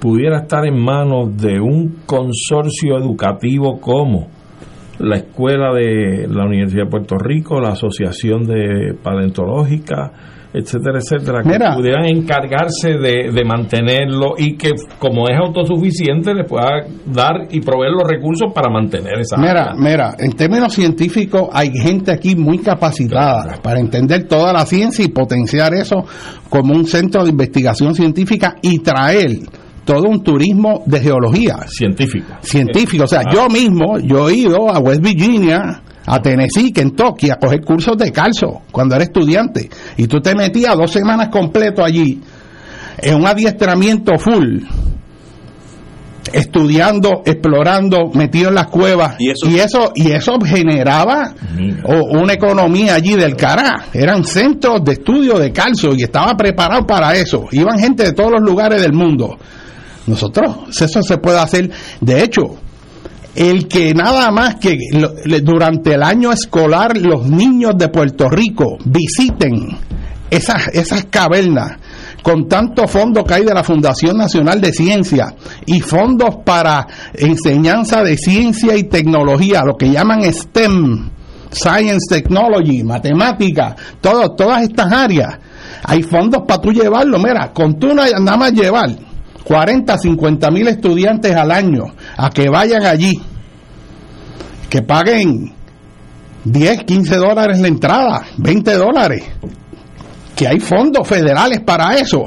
[0.00, 4.28] pudiera estar en manos de un consorcio educativo como
[4.98, 10.12] la Escuela de la Universidad de Puerto Rico, la Asociación de Paleontológica,
[10.54, 17.48] etcétera, etcétera, que pudieran encargarse de, mantenerlo y que como es autosuficiente le pueda dar
[17.50, 22.36] y proveer los recursos para mantener esa Mira, mira, en términos científicos hay gente aquí
[22.36, 26.04] muy capacitada para entender toda la ciencia y potenciar eso
[26.48, 29.40] como un centro de investigación científica y traer
[29.84, 31.56] todo un turismo de geología.
[31.66, 32.32] Científico.
[32.40, 33.04] Científico.
[33.04, 37.62] O sea, yo mismo, yo he ido a West Virginia, a Tennessee, Kentucky, a coger
[37.62, 39.68] cursos de calzo cuando era estudiante.
[39.96, 42.20] Y tú te metías dos semanas completo allí
[42.98, 44.60] en un adiestramiento full
[46.32, 51.32] estudiando, explorando, metido en las cuevas y eso y eso, generaba
[52.10, 53.86] una economía allí del cará.
[53.92, 57.44] Eran centros de estudio de calzo y estaba preparado para eso.
[57.52, 59.38] Iban gente de todos los lugares del mundo.
[60.06, 61.70] Nosotros, eso se puede hacer.
[62.00, 62.56] De hecho,
[63.34, 64.78] el que nada más que
[65.42, 69.76] durante el año escolar los niños de Puerto Rico visiten
[70.30, 71.78] esas, esas cavernas
[72.22, 75.34] con tanto fondo que hay de la Fundación Nacional de Ciencia
[75.66, 81.10] y fondos para enseñanza de ciencia y tecnología, lo que llaman STEM,
[81.50, 85.38] Science, Technology, Matemática, todas estas áreas.
[85.84, 88.88] Hay fondos para tú llevarlo, mira, con tú nada más llevar
[89.44, 91.84] 40, 50 mil estudiantes al año
[92.16, 93.12] a que vayan allí,
[94.70, 95.52] que paguen
[96.44, 99.24] 10, 15 dólares la entrada, 20 dólares,
[100.34, 102.22] que hay fondos federales para eso.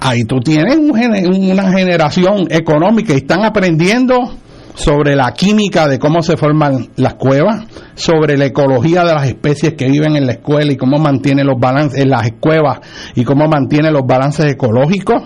[0.00, 4.16] Ahí tú tienes una generación económica y están aprendiendo
[4.74, 9.74] sobre la química de cómo se forman las cuevas, sobre la ecología de las especies
[9.74, 12.80] que viven en la escuela y cómo mantienen los balances en las cuevas
[13.14, 15.22] y cómo mantienen los balances ecológicos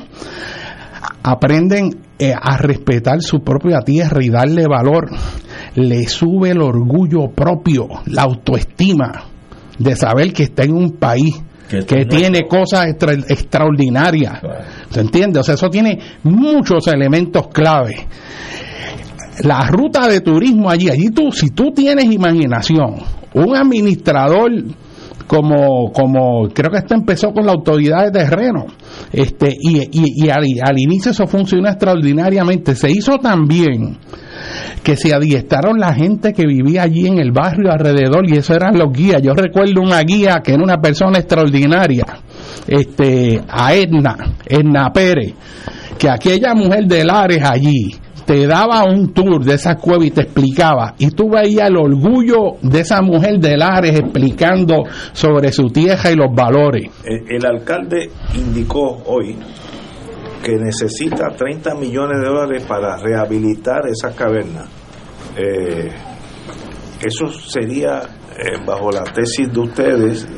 [1.32, 5.10] aprenden eh, a respetar su propia tierra y darle valor,
[5.74, 9.24] le sube el orgullo propio, la autoestima
[9.78, 12.86] de saber que está en un país que, tiene cosas
[13.28, 14.40] extraordinarias.
[14.90, 15.40] ¿Se entiende?
[15.40, 18.06] O sea, eso tiene muchos elementos clave.
[19.44, 22.96] La ruta de turismo allí, allí tú, si tú tienes imaginación,
[23.34, 24.50] un administrador
[25.26, 28.66] como, como creo que esto empezó con la autoridad de terreno,
[29.12, 32.74] este, y, y, al, inicio eso funcionó extraordinariamente.
[32.74, 33.98] Se hizo también
[34.82, 38.78] que se adiestraron la gente que vivía allí en el barrio alrededor y eso eran
[38.78, 39.22] los guías.
[39.22, 42.04] Yo recuerdo una guía que era una persona extraordinaria,
[42.66, 45.34] este, a Edna, Edna Pérez,
[45.98, 47.96] que aquella mujer de Lares allí,
[48.28, 50.94] te daba un tour de esa cueva y te explicaba.
[50.98, 56.14] Y tú veías el orgullo de esa mujer de Lares explicando sobre su tierra y
[56.14, 56.90] los valores.
[57.04, 59.34] El, alcalde indicó hoy
[60.44, 64.66] que necesita 30 millones de dólares para rehabilitar esa caverna.
[65.34, 65.88] Eh,
[67.00, 68.02] eso sería,
[68.36, 70.28] eh, bajo la tesis de ustedes,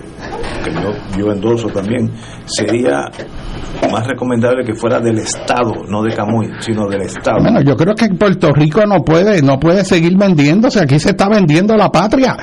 [0.64, 2.10] que yo, yo endoso también,
[2.46, 3.10] sería
[3.90, 7.38] más recomendable que fuera del Estado, no de Camuy, sino del Estado.
[7.40, 10.80] Bueno, yo creo que Puerto Rico no puede, no puede seguir vendiéndose.
[10.80, 12.36] Aquí se está vendiendo la patria.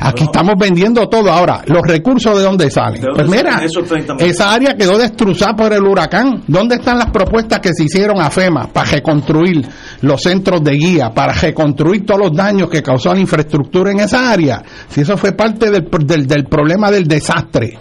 [0.00, 1.30] Aquí estamos vendiendo todo.
[1.30, 3.00] Ahora, los recursos de dónde salen.
[3.00, 4.34] ¿De dónde pues mira, salen esos 30 millones?
[4.34, 6.42] esa área quedó destrozada por el huracán.
[6.46, 9.66] ¿Dónde están las propuestas que se hicieron a FEMA para reconstruir
[10.02, 14.30] los centros de guía, para reconstruir todos los daños que causó la infraestructura en esa
[14.30, 14.62] área?
[14.88, 17.78] Si eso fue parte del, del, del problema del desastre.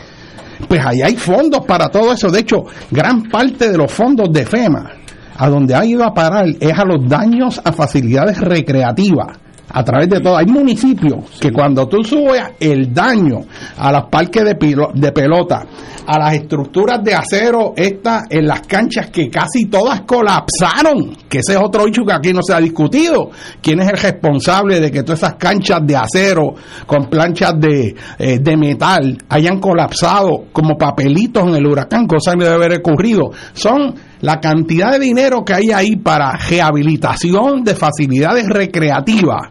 [0.68, 2.30] Pues ahí hay fondos para todo eso.
[2.30, 4.92] De hecho, gran parte de los fondos de FEMA,
[5.36, 9.43] a donde ha ido a parar, es a los daños a facilidades recreativas.
[9.76, 13.40] A través de todo, hay municipios que cuando tú subes el daño
[13.78, 15.66] a los parques de, pilo- de pelota,
[16.06, 21.54] a las estructuras de acero, estas en las canchas que casi todas colapsaron, que ese
[21.54, 23.32] es otro hecho que aquí no se ha discutido.
[23.62, 26.54] ¿Quién es el responsable de que todas esas canchas de acero
[26.86, 32.06] con planchas de, eh, de metal hayan colapsado como papelitos en el huracán?
[32.06, 33.32] Cosa que debe haber ocurrido.
[33.54, 39.50] Son la cantidad de dinero que hay ahí para rehabilitación de facilidades recreativas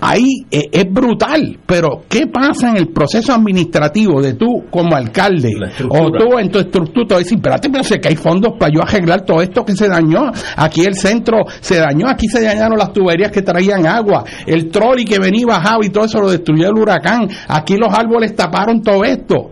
[0.00, 5.50] ahí eh, es brutal, pero ¿qué pasa en el proceso administrativo de tú como alcalde
[5.88, 7.18] o tú en tu estructura?
[7.18, 10.30] Decir, espérate, pero sé que hay fondos para yo arreglar todo esto que se dañó.
[10.56, 15.04] Aquí el centro se dañó, aquí se dañaron las tuberías que traían agua, el trolley
[15.04, 17.28] que venía y bajaba y todo eso lo destruyó el huracán.
[17.48, 19.50] Aquí los árboles taparon todo esto.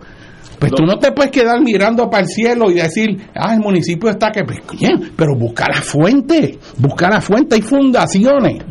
[0.59, 4.11] Pues tú no te puedes quedar mirando para el cielo y decir, ah, el municipio
[4.11, 8.65] está que, pues, bien, pero busca la fuente, busca la fuente, hay fundaciones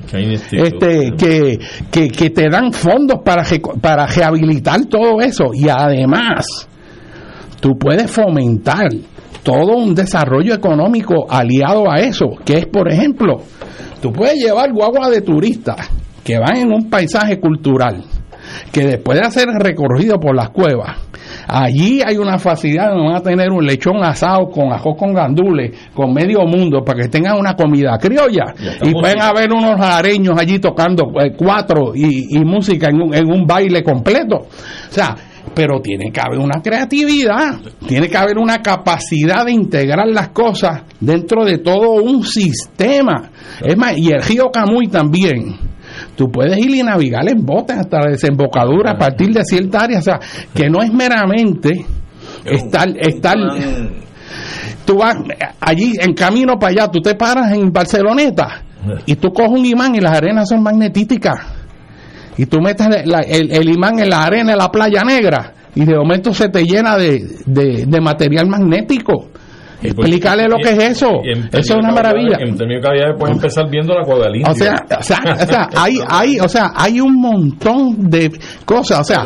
[0.52, 1.58] este, que,
[1.90, 3.44] que, que te dan fondos para,
[3.82, 5.52] para rehabilitar todo eso.
[5.54, 6.68] Y además
[7.62, 8.90] tú puedes fomentar
[9.44, 13.38] todo un desarrollo económico aliado a eso, que es, por ejemplo,
[14.02, 15.90] tú puedes llevar guagua de turistas
[16.24, 18.04] que van en un paisaje cultural,
[18.74, 21.07] que después de hacer el recorrido por las cuevas,
[21.48, 25.72] allí hay una facilidad donde van a tener un lechón asado con ajo con gandules,
[25.94, 28.54] con medio mundo, para que tengan una comida criolla.
[28.84, 33.32] Y pueden haber unos areños allí tocando eh, cuatro y, y música en un, en
[33.32, 34.36] un baile completo.
[34.38, 35.16] O sea,
[35.54, 40.84] pero tiene que haber una creatividad, tiene que haber una capacidad de integrar las cosas
[41.00, 43.32] dentro de todo un sistema.
[43.64, 45.58] Es más, y el río Camuy también.
[46.16, 50.00] Tú puedes ir y navegar en botes hasta la desembocadura a partir de cierta área.
[50.00, 50.20] O sea,
[50.54, 51.86] que no es meramente
[52.46, 53.36] estar, estar
[54.86, 55.16] tú vas
[55.60, 58.64] allí en camino para allá, tú te paras en Barceloneta
[59.06, 61.36] y tú coges un imán y las arenas son magnetísticas
[62.38, 65.84] y tú metes la- el, el imán en la arena de la playa negra y
[65.86, 69.30] de momento se te llena de, de- de material magnético.
[69.82, 71.22] Explícale lo que es eso.
[71.24, 72.38] Eso es una maravilla.
[72.40, 74.52] En términos de puedes empezar viendo la indio.
[74.52, 78.32] O sea, o sea, o sea, hay, hay, o sea, hay un montón de
[78.66, 79.02] cosas.
[79.02, 79.24] O sea,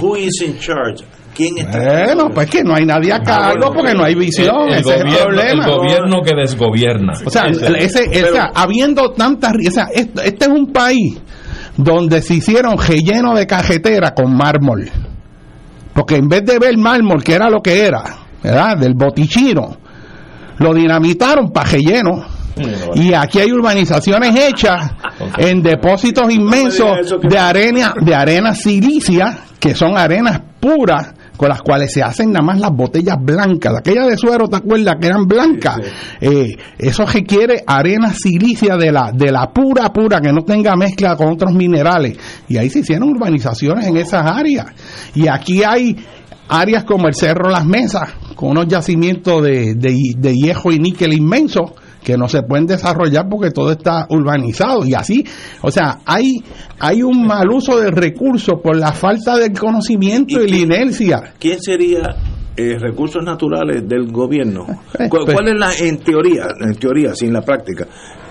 [0.00, 1.04] Who is in charge?
[1.34, 2.04] ¿Quién está?
[2.06, 4.68] bueno, pues que no hay nadie a cargo porque no hay visión.
[4.68, 5.64] el, el ese es el gobierno, problema.
[5.64, 7.12] el gobierno que desgobierna.
[7.24, 11.20] O sea, ese, o sea, habiendo tantas, o sea, este es un país
[11.76, 14.90] donde se hicieron relleno de cajetera con mármol.
[15.94, 18.02] Porque en vez de ver mármol, que era lo que era,
[18.42, 18.76] ¿verdad?
[18.78, 19.76] Del botichino,
[20.58, 22.38] lo dinamitaron para relleno.
[22.96, 24.90] Y aquí hay urbanizaciones hechas
[25.36, 31.92] en depósitos inmensos de arena, de arena silicia, que son arenas puras, con las cuales
[31.92, 33.76] se hacen nada más las botellas blancas.
[33.78, 34.96] Aquellas de suero, ¿te acuerdas?
[35.00, 35.78] Que eran blancas.
[36.20, 41.14] Eh, eso requiere arena silicia de la, de la pura, pura, que no tenga mezcla
[41.14, 42.18] con otros minerales.
[42.48, 44.66] Y ahí se hicieron urbanizaciones en esas áreas.
[45.14, 45.96] Y aquí hay
[46.48, 51.12] áreas como el Cerro Las Mesas, con unos yacimientos de, de, de hierro y níquel
[51.12, 51.72] inmensos
[52.02, 55.24] que no se pueden desarrollar porque todo está urbanizado y así,
[55.62, 56.42] o sea, hay
[56.78, 61.34] hay un mal uso de recursos por la falta del conocimiento y, la inercia.
[61.38, 62.16] ¿Quién sería
[62.56, 64.64] eh, recursos naturales del gobierno?
[65.10, 67.86] ¿Cuál, cuál es la, en teoría, en teoría, sin la práctica,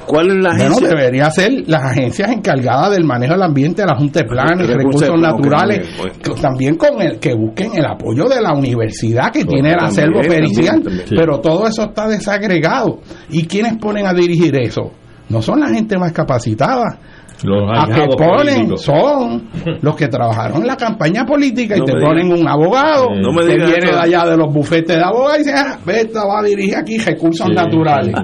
[0.08, 0.88] cuál es la Bueno, agencia?
[0.90, 5.88] debería ser las agencias encargadas del manejo del ambiente, la Junta de Planes, Recursos naturales,
[6.24, 10.22] que también con el que busquen el apoyo de la universidad que tiene el acervo
[10.22, 13.00] también, pericial, también, pero todo eso está desagregado.
[13.30, 14.92] ¿Y quiénes ponen a dirigir eso?
[15.30, 17.00] No son la gente más capacitada.
[17.44, 18.82] Los A que ponen políticos.
[18.82, 19.48] son
[19.82, 23.42] los que trabajaron en la campaña política y No te ponen un abogado No me
[23.46, 23.92] que viene eso.
[23.94, 26.98] de allá de los bufetes de abogados y dice, ah, esta va a dirigir aquí
[26.98, 28.16] recursos Sí, naturales.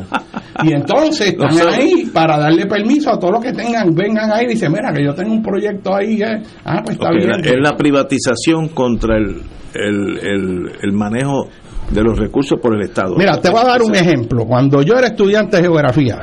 [0.64, 4.50] Y entonces están ahí para darle permiso a todos los que tengan, vengan ahí y
[4.50, 6.22] dicen, mira, que yo tengo un proyecto ahí.
[6.22, 6.42] eh.
[6.66, 7.30] Ah, pues está bien.
[7.44, 9.42] Es la privatización contra el,
[9.76, 11.48] el, el, el manejo
[11.92, 13.16] de los recursos por el Estado.
[13.18, 14.46] Mira, te voy a dar un ejemplo.
[14.46, 16.18] Cuando yo era estudiante de geografía,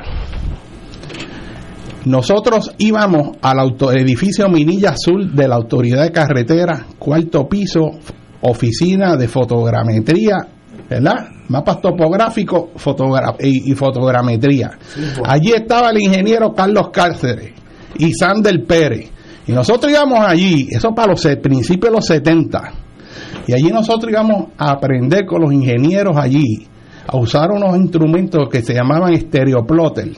[2.04, 7.90] nosotros íbamos al auto- edificio Minilla Azul de la Autoridad de Carretera, cuarto piso,
[8.42, 10.36] oficina de fotogrametría,
[10.88, 11.28] ¿verdad?
[11.48, 14.70] Mapas topográficos fotogra- y, y fotogrametría.
[15.24, 17.52] Allí estaba el ingeniero Carlos Cáceres
[17.98, 19.10] y Sander Pérez.
[19.46, 22.72] Y nosotros íbamos allí, eso para los principios de los 70.
[23.46, 26.66] Y allí nosotros íbamos a aprender con los ingenieros allí
[27.06, 30.10] a usar unos instrumentos que se llamaban estereoplotter,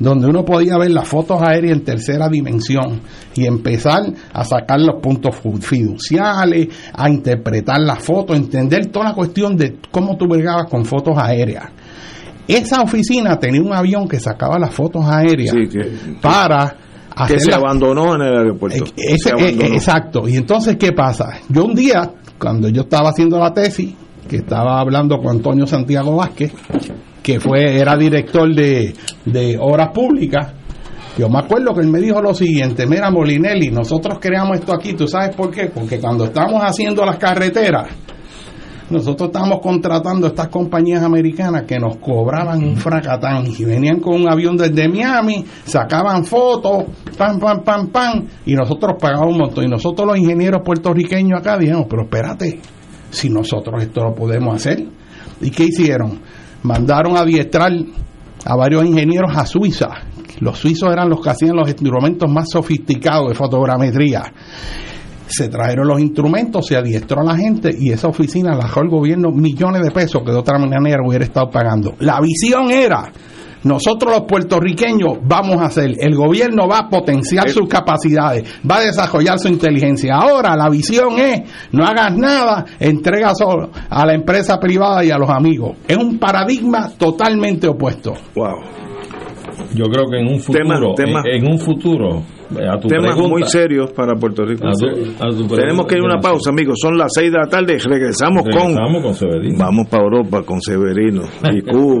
[0.00, 3.00] donde uno podía ver las fotos aéreas en tercera dimensión
[3.34, 9.56] y empezar a sacar los puntos fiduciales, a interpretar las fotos, entender toda la cuestión
[9.56, 11.66] de cómo tú bregabas con fotos aéreas.
[12.48, 16.74] Esa oficina tenía un avión que sacaba las fotos aéreas Sí, que- para
[17.28, 18.84] que se abandonó en el aeropuerto.
[18.96, 19.74] ese- Se eh, abandonó.
[19.74, 20.28] exacto.
[20.28, 21.34] Y entonces, ¿qué pasa?
[21.48, 23.94] Yo un día, cuando yo estaba haciendo la tesis,
[24.28, 26.52] que estaba hablando con Antonio Santiago Vázquez,
[27.30, 28.92] que fue era director de,
[29.24, 30.52] de Obras Públicas,
[31.16, 34.94] yo me acuerdo que él me dijo lo siguiente, mira Molinelli, nosotros creamos esto aquí,
[34.94, 35.66] ¿tú sabes por qué?
[35.66, 37.88] Porque cuando estamos haciendo las carreteras,
[38.90, 44.28] nosotros estábamos contratando estas compañías americanas que nos cobraban un fracatán y venían con un
[44.28, 49.64] avión desde Miami, sacaban fotos, pam, pam, pam, pam, y nosotros pagábamos un montón.
[49.64, 52.58] Y nosotros los ingenieros puertorriqueños acá dijimos, pero espérate,
[53.10, 54.84] si nosotros esto lo podemos hacer.
[55.40, 56.20] ¿Y qué hicieron?
[56.62, 57.72] Mandaron a adiestrar
[58.44, 59.88] a varios ingenieros a Suiza.
[60.40, 64.32] Los suizos eran los que hacían los instrumentos más sofisticados de fotogrametría
[65.30, 68.88] se trajeron los instrumentos, se adiestró a la gente y esa oficina la dejó el
[68.88, 71.94] gobierno millones de pesos que de otra manera hubiera estado pagando.
[72.00, 73.12] La visión era,
[73.64, 78.80] nosotros los puertorriqueños vamos a hacer, el gobierno va a potenciar sus capacidades, va a
[78.82, 80.14] desarrollar su inteligencia.
[80.16, 81.42] Ahora la visión es,
[81.72, 85.76] no hagas nada, entrega solo a la empresa privada y a los amigos.
[85.86, 88.14] Es un paradigma totalmente opuesto.
[88.34, 88.60] Wow.
[89.74, 93.12] Yo creo que en un futuro, Tema- tema- en, en un futuro, a tu Temas
[93.14, 94.66] pregunta, muy serios para Puerto Rico.
[94.66, 96.78] A tu- a tu pregunta, Tenemos que ir a una pausa, amigos.
[96.80, 97.78] Son las 6 de la tarde.
[97.78, 99.58] Regresamos, Regresamos con.
[99.58, 102.00] Vamos para Europa con Severino y Cuba.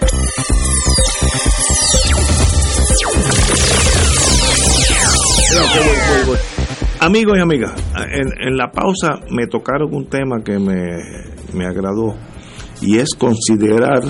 [6.99, 7.73] Amigos y amigas,
[8.11, 10.97] en, en la pausa me tocaron un tema que me,
[11.53, 12.15] me agradó
[12.81, 14.01] y es considerar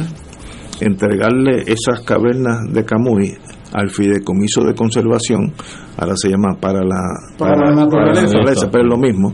[0.81, 3.37] entregarle esas cavernas de Camuy
[3.73, 5.53] al fideicomiso de conservación,
[5.97, 6.99] ahora se llama para la,
[7.37, 8.69] Para la naturaleza.
[8.69, 9.33] pero es lo mismo,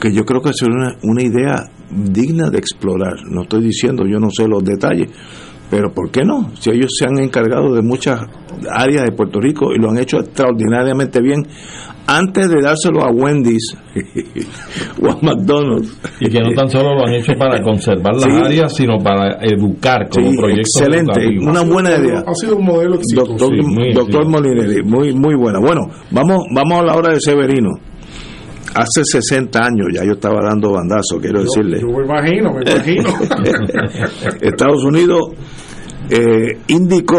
[0.00, 3.16] que yo creo que es una, una idea digna de explorar.
[3.30, 5.10] No estoy diciendo, yo no sé los detalles,
[5.70, 6.50] pero ¿por qué no?
[6.58, 8.20] Si ellos se han encargado de muchas
[8.70, 11.46] áreas de Puerto Rico y lo han hecho extraordinariamente bien,
[12.06, 13.76] antes de dárselo a Wendy's
[15.02, 15.94] o a McDonald's.
[16.20, 18.30] Y que no tan solo lo han hecho para conservar las Sí.
[18.44, 21.50] áreas, sino para educar como Sí, proyecto excelente, educativo.
[21.50, 22.24] una buena idea.
[22.26, 23.32] Ha sido un modelo exitoso.
[23.32, 24.28] Doctor, Sí, muy, doctor sí.
[24.30, 25.58] Molinelli, muy, muy buena.
[25.60, 27.70] Bueno, vamos, vamos a la hora de Severino.
[28.80, 31.80] Hace 60 años ya yo estaba dando bandazo, quiero decirle.
[31.80, 33.08] Yo me imagino, me imagino.
[34.40, 35.20] Estados Unidos
[36.10, 37.18] eh, indicó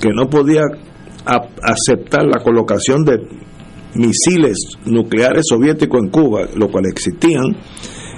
[0.00, 0.62] que no podía
[1.62, 3.18] aceptar la colocación de
[3.94, 4.56] misiles
[4.86, 7.44] nucleares soviéticos en Cuba, lo cual existían,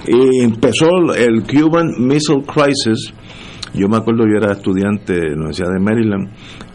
[0.07, 0.87] y empezó
[1.17, 3.13] el Cuban Missile Crisis.
[3.75, 6.29] Yo me acuerdo, yo era estudiante de la Universidad de Maryland,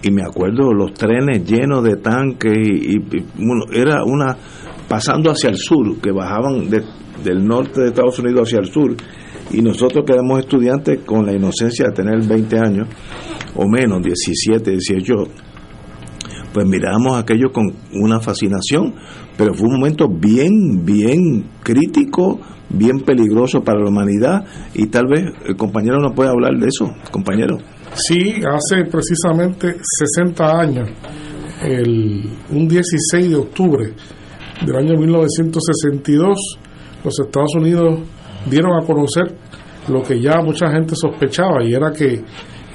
[0.04, 4.36] y me acuerdo los trenes llenos de tanques, y, y- y, bueno, era una
[4.90, 6.84] pasando hacia el sur, que bajaban de-
[7.24, 8.96] del norte de Estados Unidos hacia el sur,
[9.52, 12.88] y nosotros que éramos estudiantes con la inocencia de tener 20 años,
[13.56, 15.14] o menos, 17, 18,
[16.54, 18.96] pues miramos aquello con una fascinación,
[19.38, 25.26] pero fue un momento bien, bien crítico, bien peligroso para la humanidad, y tal vez
[25.46, 27.58] el compañero no puede hablar de eso, compañero.
[27.94, 29.76] Sí, hace precisamente
[30.16, 30.90] 60 años,
[31.64, 33.94] el, un 16 de octubre
[34.66, 36.38] del año 1962,
[37.04, 38.00] los Estados Unidos
[38.50, 39.34] dieron a conocer
[39.88, 42.22] lo que ya mucha gente sospechaba y era que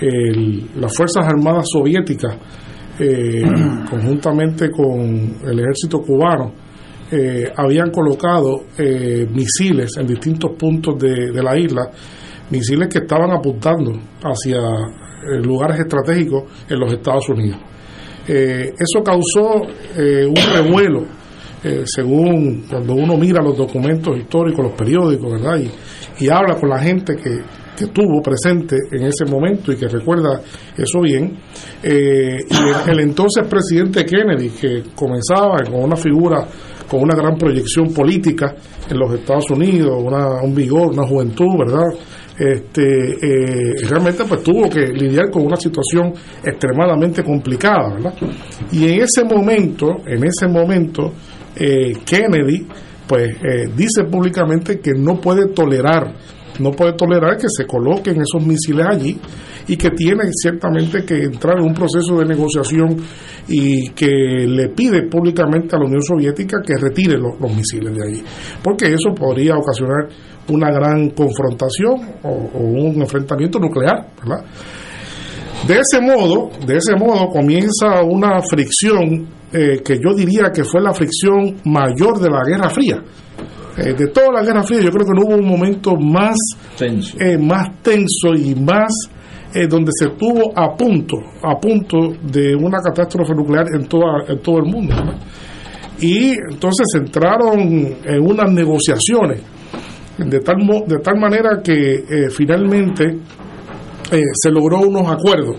[0.01, 2.37] el- las Fuerzas Armadas Soviéticas,
[2.99, 3.43] eh,
[3.91, 4.99] conjuntamente con
[5.45, 6.53] el ejército cubano,
[7.13, 11.91] eh, habían colocado eh, misiles en distintos puntos de, de la isla,
[12.51, 17.59] misiles que estaban apuntando hacia eh, lugares estratégicos en los Estados Unidos.
[18.27, 19.63] Eh, eso causó
[19.97, 21.05] eh, un revuelo,
[21.65, 25.59] eh, según cuando uno mira los documentos históricos, los periódicos, ¿verdad?
[25.59, 27.41] Y, y habla con la gente que,
[27.77, 30.41] que estuvo presente en ese momento y que recuerda
[30.77, 31.37] eso bien.
[31.83, 36.47] Eh, y el, el entonces presidente Kennedy, que comenzaba con una figura
[36.89, 38.55] con una gran proyección política
[38.89, 41.87] en los Estados Unidos, una, un vigor, una juventud, ¿verdad?
[42.39, 46.13] Este, eh, realmente pues tuvo que lidiar con una situación
[46.43, 48.15] extremadamente complicada, ¿verdad?
[48.73, 51.13] Y en ese momento, en ese momento,
[51.57, 52.67] eh, Kennedy
[53.07, 56.15] pues eh, dice públicamente que no puede tolerar
[56.61, 59.19] no puede tolerar que se coloquen esos misiles allí
[59.67, 62.97] y que tiene ciertamente que entrar en un proceso de negociación
[63.49, 68.23] y que le pide públicamente a la Unión Soviética que retire los, misiles de allí,
[68.63, 70.09] porque eso podría ocasionar
[70.49, 74.45] una gran confrontación o, o un enfrentamiento nuclear, ¿verdad?
[75.67, 80.81] De ese modo, de ese modo comienza una fricción eh, que yo diría que fue
[80.83, 83.03] la fricción mayor de la Guerra Fría.
[83.79, 86.37] Eh, de toda la Guerra Fría, yo creo que no hubo un momento más
[86.77, 88.93] tenso, eh, más tenso y más
[89.71, 94.59] donde se estuvo a punto, a punto de una catástrofe nuclear en toda, en todo
[94.59, 94.93] el mundo.
[96.01, 97.61] Y entonces entraron
[98.05, 99.41] en unas negociaciones
[100.19, 103.17] de tal, mo- de tal manera que finalmente
[104.15, 105.57] eh, se logró unos acuerdos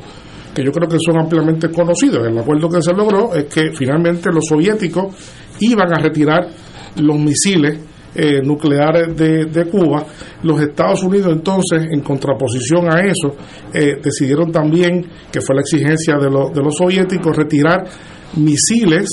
[0.54, 2.26] que yo creo que son ampliamente conocidos.
[2.26, 5.14] El acuerdo que se logró es que finalmente los soviéticos
[5.60, 6.48] iban a retirar
[6.96, 7.78] los misiles
[8.16, 10.06] eh, nucleares de, Cuba.
[10.44, 13.36] Los Estados Unidos entonces, en contraposición a eso,
[13.74, 17.84] eh, decidieron también, que fue la exigencia de, de los soviéticos, retirar
[18.38, 19.10] misiles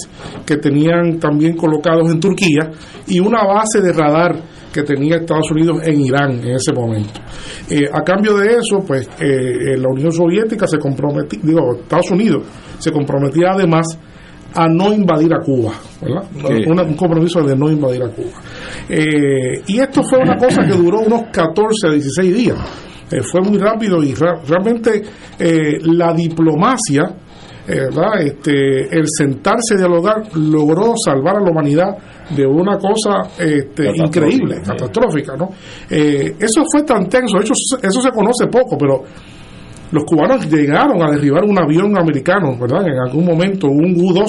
[0.47, 2.70] que tenían también colocados en Turquía
[3.09, 7.20] y una base de radar que tenía Estados Unidos en Irán en ese momento.
[7.68, 12.44] Eh, a cambio de eso, pues eh, la Unión Soviética se comprometía, digo, Estados Unidos
[12.78, 13.98] se comprometía además
[14.54, 16.24] a no invadir a Cuba, ¿verdad?
[16.88, 18.32] un compromiso de no invadir a Cuba.
[18.88, 22.58] Eh, y esto fue una cosa que duró unos 14 a 16 días.
[23.10, 25.02] Eh, fue muy rápido y realmente
[25.38, 27.02] eh, la diplomacia,
[27.66, 28.20] ¿verdad?
[28.20, 31.97] Este, el sentarse a dialogar logró salvar a la humanidad
[32.30, 35.51] de una cosa este, increíble, catastrófica, ¿no?
[35.90, 37.52] eso fue tan tenso, de hecho
[37.82, 39.02] eso se conoce poco, pero
[39.93, 42.86] los cubanos llegaron a derribar un avión americano, ¿verdad?
[42.89, 44.27] En algún momento, un U-2,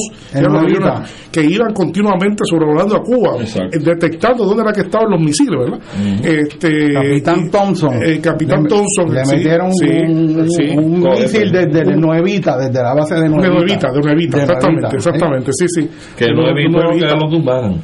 [1.31, 5.79] que iban continuamente sobrevolando a Cuba, eh, detectando dónde era que estaban los misiles, ¿verdad?
[6.21, 8.03] este, Capitán Thompson.
[8.03, 9.13] El Capitán Thompson.
[9.13, 13.47] Le metieron un, misil desde Nuevita, desde la base de Nuevita.
[13.47, 15.89] De Nuevita, de Nuevita, exactamente, exactamente, sí, sí.
[16.17, 17.81] Que no evitó que lo tumbaran.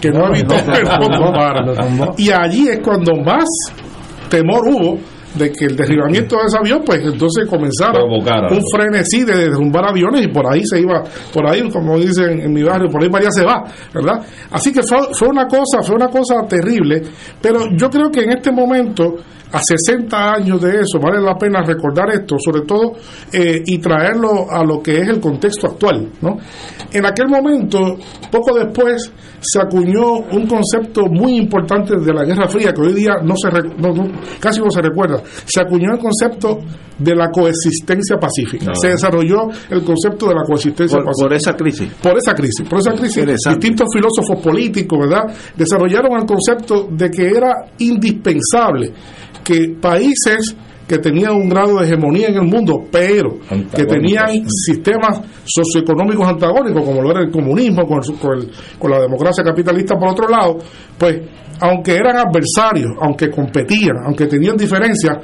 [0.00, 2.14] Que no evitó que lo tumbaran.
[2.18, 3.44] Y allí es cuando más
[4.28, 9.36] temor hubo de que el derribamiento de ese avión, pues entonces comenzara un frenesí de
[9.36, 11.02] derrumbar aviones y por ahí se iba,
[11.32, 13.62] por ahí, como dicen en mi barrio, por ahí María se va,
[13.92, 14.24] ¿verdad?
[14.50, 17.02] Así que fue, fue una cosa, fue una cosa terrible,
[17.40, 19.16] pero yo creo que en este momento
[19.54, 22.94] a 60 años de eso, vale la pena recordar esto, sobre todo,
[23.32, 26.10] eh, y traerlo a lo que es el contexto actual.
[26.20, 26.38] ¿no?
[26.92, 27.78] En aquel momento,
[28.32, 33.12] poco después, se acuñó un concepto muy importante de la Guerra Fría, que hoy día
[33.22, 33.48] no se
[34.40, 35.22] casi no se recuerda.
[35.44, 36.60] Se acuñó el concepto
[36.98, 38.74] de la coexistencia pacífica.
[38.74, 41.22] Se desarrolló el concepto de la coexistencia pacífica.
[41.22, 41.88] Por esa crisis.
[42.00, 42.68] Por esa crisis.
[42.68, 48.92] Por esa crisis, distintos filósofos políticos, ¿verdad?, desarrollaron el concepto de que era indispensable
[49.42, 50.54] que países
[50.86, 53.38] que tenían un grado de hegemonía en el mundo, pero
[53.74, 58.00] que tenían sistemas socioeconómicos antagónicos, como lo era el comunismo, con,
[58.78, 60.58] con, la democracia capitalista por otro lado,
[60.98, 61.20] pues
[61.60, 65.18] aunque eran adversarios, aunque competían, aunque tenían diferencias,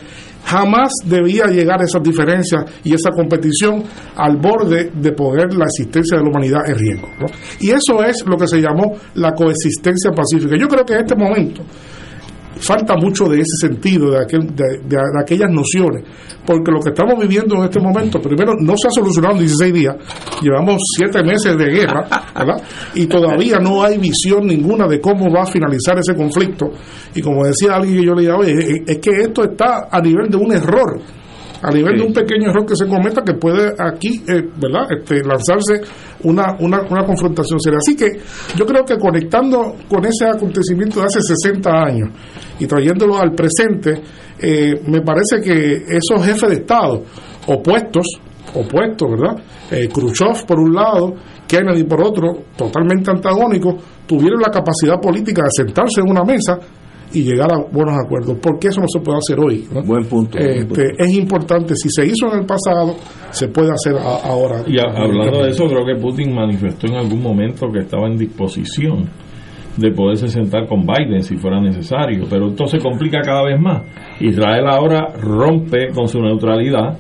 [0.44, 3.82] jamás debía llegar esas diferencias y esa competición
[4.16, 7.08] al borde de poner la existencia de la humanidad en riesgo.
[7.60, 10.56] Y eso es lo que se llamó la coexistencia pacífica.
[10.58, 11.62] Yo creo que en este momento
[12.60, 16.04] falta mucho de ese sentido, de, aquel, de, aquellas nociones,
[16.46, 19.72] porque lo que estamos viviendo en este momento, primero, no se ha solucionado en 16
[19.74, 19.96] días,
[20.42, 22.62] llevamos 7 meses de guerra, ¿verdad?
[22.94, 26.70] Y todavía no hay visión ninguna de cómo va a finalizar ese conflicto.
[27.14, 30.36] Y como decía alguien que yo leía hoy, es que esto está a nivel de
[30.36, 31.00] un error
[31.62, 35.22] a nivel de un pequeño error que se cometa que puede aquí, eh, ¿verdad?, este,
[35.22, 35.80] lanzarse
[36.24, 37.78] una, una, una, confrontación seria.
[37.78, 38.08] Así que
[38.56, 42.08] yo creo que conectando con ese acontecimiento de hace 60 años
[42.58, 44.00] y trayéndolo al presente,
[44.38, 47.02] eh, me parece que esos jefes de Estado
[47.46, 48.06] opuestos,
[48.54, 49.42] opuestos, ¿verdad?
[49.70, 51.14] Eh, Khrushchev por un lado,
[51.46, 53.74] Kennedy por otro, totalmente antagónicos,
[54.06, 56.58] tuvieron la capacidad política de sentarse en una mesa
[57.12, 58.38] y llegar a buenos acuerdos.
[58.40, 59.66] porque eso no se puede hacer hoy?
[59.84, 62.96] Buen, punto, este, Es importante, si se hizo en el pasado,
[63.30, 64.62] se puede hacer ahora.
[64.66, 69.08] Y hablando de eso, creo que Putin manifestó en algún momento que estaba en disposición
[69.76, 73.82] de poderse sentar con Biden si fuera necesario, pero esto se complica cada vez más.
[74.20, 76.98] Israel ahora rompe con su neutralidad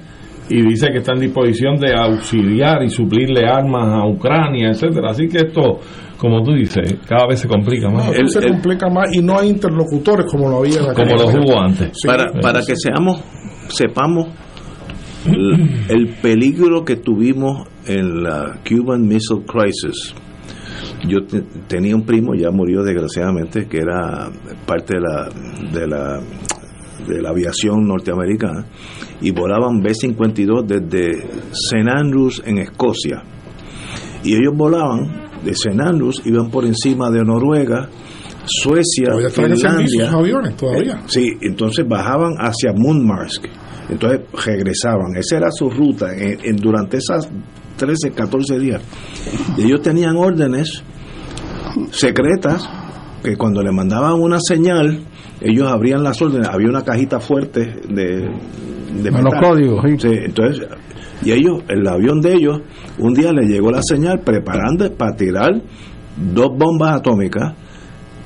[0.48, 5.10] y dice que está en disposición de auxiliar y suplirle armas a Ucrania, etcétera.
[5.10, 5.78] Así que esto,
[6.20, 8.14] como tú dices, cada vez se complica más.
[8.26, 11.92] se complica más y no hay interlocutores como lo había en Como los hubo antes.
[12.06, 13.22] para, para que seamos,
[13.68, 14.28] sepamos
[15.24, 20.14] el, peligro que tuvimos en la Cuban Missile Crisis.
[21.08, 21.20] Yo
[21.66, 24.30] tenía un primo, ya murió desgraciadamente, que era
[24.66, 25.28] parte de la,
[25.72, 26.20] de la
[27.08, 28.66] de la aviación norteamericana
[29.22, 31.90] y volaban B-52 desde St.
[31.90, 33.22] Andrews en Escocia.
[34.22, 35.82] Y ellos volaban de.
[35.82, 37.88] Andrews, iban por encima de Noruega,
[38.46, 40.10] Suecia, Finlandia.
[40.10, 40.94] aviones todavía.
[40.94, 43.46] Eh, sí, entonces bajaban hacia Mundmarsk.
[43.88, 45.16] Entonces regresaban.
[45.16, 47.28] Esa era su ruta en, durante esas
[47.76, 48.82] 13, 14 días.
[49.56, 50.82] Y ellos tenían órdenes
[51.90, 52.68] secretas
[53.22, 55.04] que cuando le mandaban una señal
[55.40, 58.28] ellos abrían las órdenes, había una cajita fuerte de,
[59.02, 59.84] de los códigos.
[60.04, 60.66] entonces,
[61.22, 62.60] y ellos, el avión de ellos,
[62.98, 65.50] un día le llegó la señal preparando para tirar
[66.16, 67.54] dos bombas atómicas,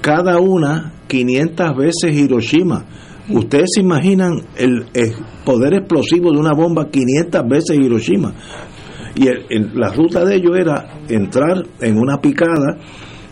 [0.01, 2.85] cada una 500 veces Hiroshima.
[3.31, 4.87] Ustedes se imaginan el,
[5.45, 8.33] poder explosivo de una bomba 500 veces Hiroshima.
[9.17, 9.27] Y
[9.79, 12.79] la ruta de ellos era entrar en una picada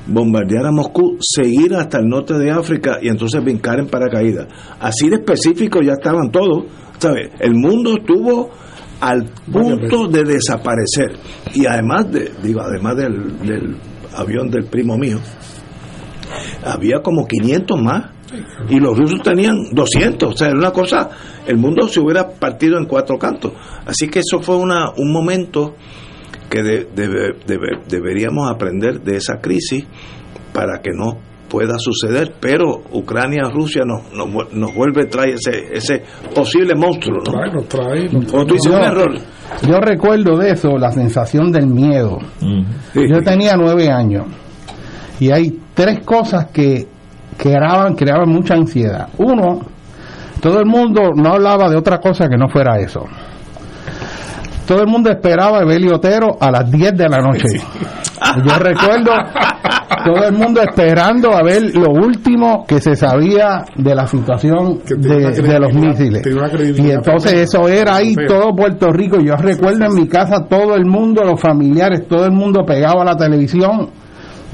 [0.06, 4.48] bombardear a Moscú, seguir hasta el norte de África y entonces brincar en paracaídas.
[4.80, 6.64] Así de específico ya estaban todos.
[7.02, 7.30] ¿sabes?
[7.40, 8.51] El mundo estuvo
[9.03, 11.19] al punto de desaparecer.
[11.55, 13.77] Y además, de, digo, además del,
[14.16, 15.19] avión del primo mío,
[16.65, 18.05] había como 500 más
[18.69, 21.11] y los rusos tenían 200, o sea, era una cosa,
[21.47, 23.53] el mundo se hubiera partido en cuatro cantos.
[23.85, 25.74] Así que eso fue una, un momento
[26.49, 29.85] que de- debe- debe- deberíamos aprender de esa crisis
[30.55, 31.19] para que no
[31.53, 36.03] pueda suceder, pero Ucrania, Rusia nos, nos, nos vuelve, trae ese, ese
[36.35, 37.23] posible monstruo, ¿no?
[37.31, 39.19] Trae, nos trae, nos tú dices, un Yo- error.
[39.69, 42.19] Yo recuerdo de eso, la sensación del miedo.
[42.95, 44.24] Yo tenía nueve años
[45.20, 46.89] y hay tres cosas que
[47.37, 49.09] creaban, creaban mucha ansiedad.
[49.19, 49.61] Uno,
[50.41, 53.05] todo el mundo no hablaba de otra cosa que no fuera eso.
[54.66, 57.59] Todo el mundo esperaba a Evelio Otero a las 10 de la noche.
[58.47, 59.10] Yo recuerdo
[60.05, 65.30] todo el mundo esperando a ver lo último que se sabía de la situación de,
[65.30, 66.22] de los misiles.
[66.78, 69.18] Y entonces eso era ahí todo Puerto Rico.
[69.20, 73.05] Yo recuerdo en mi casa todo el mundo, los familiares, todo el mundo pegado a
[73.05, 73.90] la televisión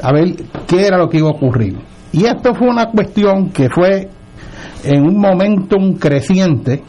[0.03, 0.35] a ver
[0.67, 1.77] qué era lo que iba a ocurrir.
[2.13, 4.09] Y esto fue una cuestión que fue
[4.85, 6.83] en un momentum creciente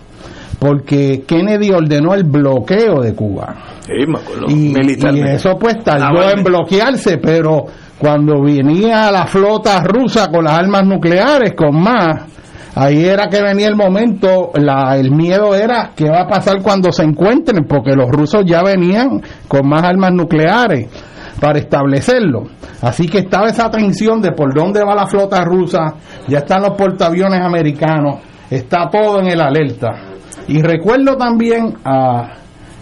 [0.59, 3.55] porque Kennedy ordenó el bloqueo de Cuba.
[3.85, 4.73] Sí, me acuerdo, Y,
[5.17, 7.65] y eso pues tardó en bloquearse, pero
[7.97, 12.23] cuando venía la flota rusa con las armas nucleares, con más,
[12.75, 16.91] ahí era que venía el momento, la, el miedo era qué va a pasar cuando
[16.91, 20.87] se encuentren, porque los rusos ya venían con más armas nucleares
[21.39, 22.43] para establecerlo.
[22.81, 25.95] Así que estaba esa tensión de por dónde va la flota rusa,
[26.27, 28.17] ya están los portaaviones americanos,
[28.49, 30.08] está todo en el alerta.
[30.49, 32.31] Y recuerdo también a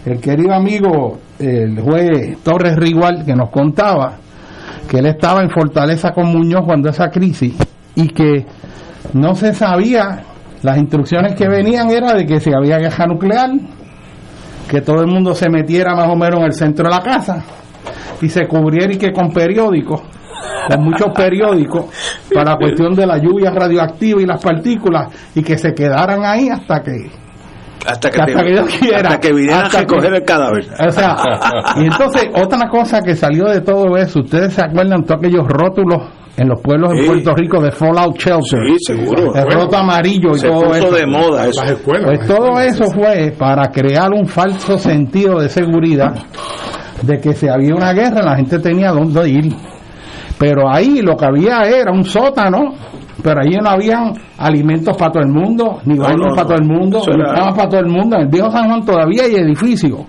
[0.06, 4.16] el querido amigo, el juez Torres Rigual, que nos contaba
[4.88, 7.54] que él estaba en Fortaleza con Muñoz cuando esa crisis
[7.94, 8.46] y que
[9.12, 10.22] no se sabía,
[10.62, 13.50] las instrucciones que venían era de que si había guerra nuclear,
[14.66, 17.44] que todo el mundo se metiera más o menos en el centro de la casa
[18.22, 20.00] y se cubriera y que con periódicos,
[20.68, 21.84] con muchos periódicos,
[22.32, 26.48] para la cuestión de la lluvia radioactiva y las partículas, y que se quedaran ahí
[26.48, 27.27] hasta que
[27.86, 28.96] Hasta que, hasta te- que Dios quiera.
[28.98, 30.66] hasta que vinieran Hasta a recoger que- el cadáver.
[30.88, 31.16] O sea,
[31.76, 36.02] y entonces otra cosa que salió de todo eso, ustedes se acuerdan todos aquellos rótulos
[36.36, 37.06] en los pueblos de Sí.
[37.08, 39.34] Puerto Rico de Fallout Shelter, Sí, seguro.
[39.34, 40.90] el roto amarillo y Se todo puso eso.
[40.92, 41.62] de moda eso.
[41.62, 42.04] Las escuelas.
[42.04, 46.14] Pues las todo escuelas, eso fue para crear un falso sentido de seguridad
[47.02, 49.52] de que si había una guerra la gente tenía dónde ir.
[50.38, 52.74] Pero ahí lo que había era un sótano,
[53.22, 56.58] pero ahí no habían alimentos para todo el mundo, ni No, baños no, para todo
[56.58, 58.16] el mundo, ni camas para todo el mundo.
[58.16, 60.00] En el viejo San Juan todavía hay edificios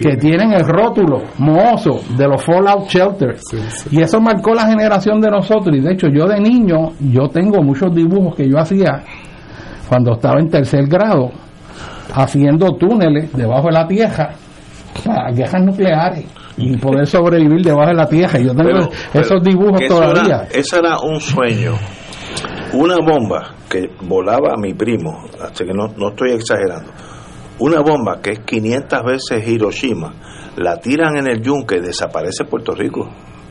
[0.00, 0.52] que tienen.
[0.52, 3.42] el rótulo mohoso de los Fallout Shelters.
[3.90, 5.76] Y eso marcó la generación de nosotros.
[5.76, 9.02] Y de hecho, yo de niño, yo tengo muchos dibujos que yo hacía
[9.88, 11.30] cuando estaba en tercer grado,
[12.14, 14.30] haciendo túneles debajo de la tierra
[15.04, 16.24] para guerras nucleares
[16.56, 18.38] y poder sobrevivir debajo de la tierra.
[18.38, 20.22] Yo tengo Pero- esos pero dibujos todavía.
[20.22, 21.72] Era, ese era un sueño.
[22.80, 26.90] Una bomba que volaba a mi primo, así que no, no estoy exagerando.
[27.58, 30.12] Una bomba que es 500 veces Hiroshima,
[30.56, 33.00] la tiran en el yunque y desaparece Puerto Rico.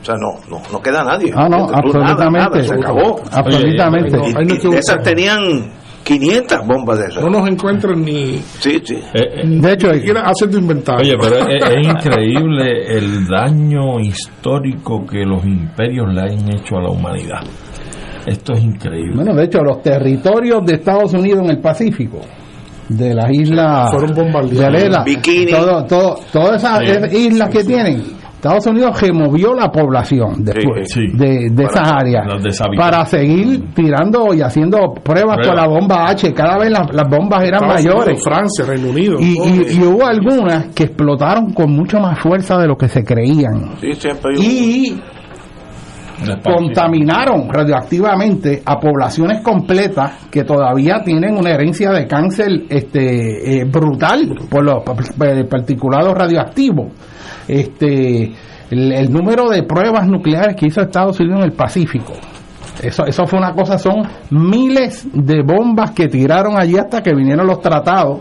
[0.01, 1.33] O sea, no, no, no queda nadie.
[1.35, 2.39] Ah, no, nada, absolutamente.
[2.39, 3.21] nada, se acabó.
[3.29, 4.17] Absolutamente.
[4.17, 5.71] Y- y esas tenían
[6.03, 7.21] 500 bombas de esas.
[7.23, 8.97] No nos encuentran ni, Sí, sí.
[9.43, 11.01] De hecho, ni siquiera hacen tu inventario.
[11.01, 16.81] Oye, pero es, es increíble el daño histórico que los imperios le han hecho a
[16.83, 17.41] la humanidad.
[18.27, 19.15] Esto es increíble.
[19.15, 22.19] Bueno, de hecho, los territorios de Estados Unidos en el Pacífico,
[22.89, 24.13] de las islas Fueron
[25.05, 25.51] Bikini.
[25.51, 26.85] todo, todo, todas esas Sí.
[26.85, 28.01] esas islas que tienen,
[28.35, 31.17] Estados Unidos removió la población después Sí, sí.
[31.17, 32.25] de, de Para- esas áreas
[32.77, 36.33] para seguir tirando y haciendo pruebas con la bomba H.
[36.33, 38.05] Cada vez las, las bombas eran Estados mayores.
[38.07, 39.17] Unidos, Francia, Reino Unido.
[39.19, 43.71] Y, hubo algunas que explotaron con mucho más fuerza de lo que se creían.
[43.81, 45.01] Sí, siempre hay un- Y
[46.43, 54.33] contaminaron radioactivamente a poblaciones completas que todavía tienen una herencia de cáncer este eh, brutal
[54.49, 56.87] por los pa- pa- particulados radioactivos.
[57.47, 58.31] Este
[58.69, 62.13] el, el número de pruebas nucleares que hizo Estados Unidos en el Pacífico.
[62.83, 67.47] Eso, eso fue una cosa, son miles de bombas que tiraron allí hasta que vinieron
[67.47, 68.19] los tratados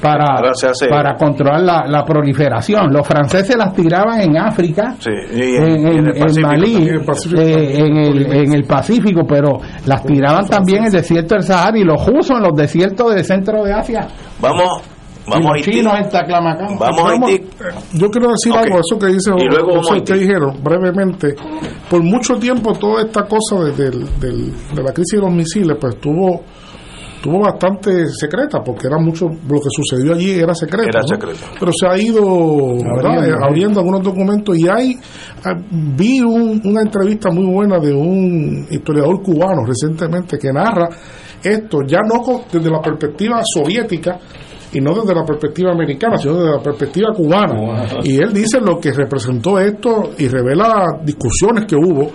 [0.00, 2.92] para, Ahora se hace- para controlar la, la proliferación.
[2.92, 7.04] Los franceses las tiraban en África, Sí, en, en- en en- Malí, también, en el
[7.04, 11.78] Pacífico eh, el, en el Pacífico, pero las tiraban también en el desierto del Sahara
[11.78, 14.06] y los rusos en los desiertos del centro de Asia.
[14.40, 14.80] Vamos,
[15.26, 15.70] vamos a los Haití.
[15.72, 16.78] chinos en Taclamacán.
[16.78, 17.28] Vamos a.
[17.98, 18.58] Yo quiero decir Ok.
[18.58, 21.34] algo, eso que dice José, que dijeron brevemente.
[21.90, 25.76] Por mucho tiempo toda esta cosa de, del- del- de la crisis de los misiles,
[25.80, 26.42] pues tuvo
[27.22, 30.88] tuvo bastante secreta, porque era mucho, lo que sucedió allí era secreto.
[30.88, 31.08] Era ¿no?
[31.08, 31.40] secreto.
[31.58, 34.96] Pero se ha ido Eh, abriendo algunos documentos y hay,
[35.44, 40.88] ah, vi un- una entrevista muy buena de un historiador cubano recientemente que narra
[41.42, 44.18] esto, ya no con- desde la perspectiva soviética,
[44.70, 47.86] y no desde la perspectiva americana, sino desde la perspectiva cubana.
[48.04, 52.10] Y él dice lo que representó esto y revela discusiones que hubo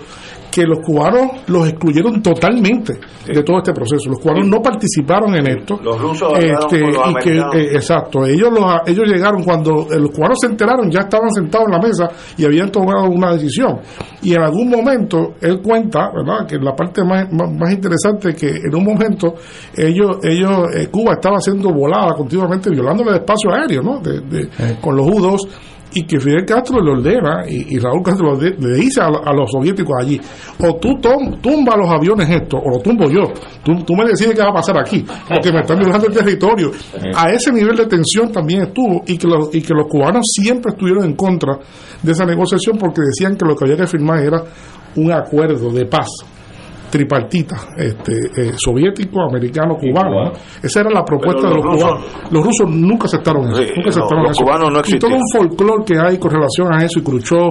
[0.54, 2.92] que los cubanos los excluyeron totalmente
[3.26, 4.08] de todo este proceso.
[4.10, 5.80] Los cubanos no participaron en esto.
[5.82, 10.10] Los rusos este, los y que, eh, exacto, ellos los, ellos llegaron cuando eh, los
[10.12, 12.08] cubanos se enteraron, ya estaban sentados en la mesa
[12.38, 13.80] y habían tomado una decisión.
[14.22, 16.46] Y en algún momento él cuenta, ¿verdad?
[16.46, 19.34] Que la parte más, más, más interesante es que en un momento
[19.76, 23.98] ellos, ellos eh, Cuba estaba siendo volada continuamente, violándole el espacio aéreo, ¿no?
[24.00, 24.48] De, de-
[24.80, 25.38] Con los U-2
[25.94, 29.32] y que Fidel Castro le ordena y, y Raúl Castro le, le dice a, a
[29.32, 30.20] los soviéticos allí
[30.60, 33.22] o tú tom- tumba los aviones estos o lo tumbo yo.
[33.64, 36.70] Tú, tú me decides qué va a pasar aquí porque me están violando el territorio
[37.16, 40.72] a ese nivel de tensión también estuvo y que, los, y que los cubanos siempre
[40.72, 41.58] estuvieron en contra
[42.02, 44.42] de esa negociación porque decían que lo que había que firmar era
[44.96, 46.08] un acuerdo de paz
[46.98, 50.26] tripartita este, eh, soviético, americano, cubano.
[50.26, 50.32] ¿no?
[50.62, 52.32] Esa era la propuesta de los los rusos- cubanos.
[52.32, 53.56] Los rusos nunca aceptaron eso.
[53.56, 54.44] Sí, nunca no, aceptaron los eso.
[54.44, 57.50] cubanos no y todo un folclore que hay con relación a eso, y Khrushchev,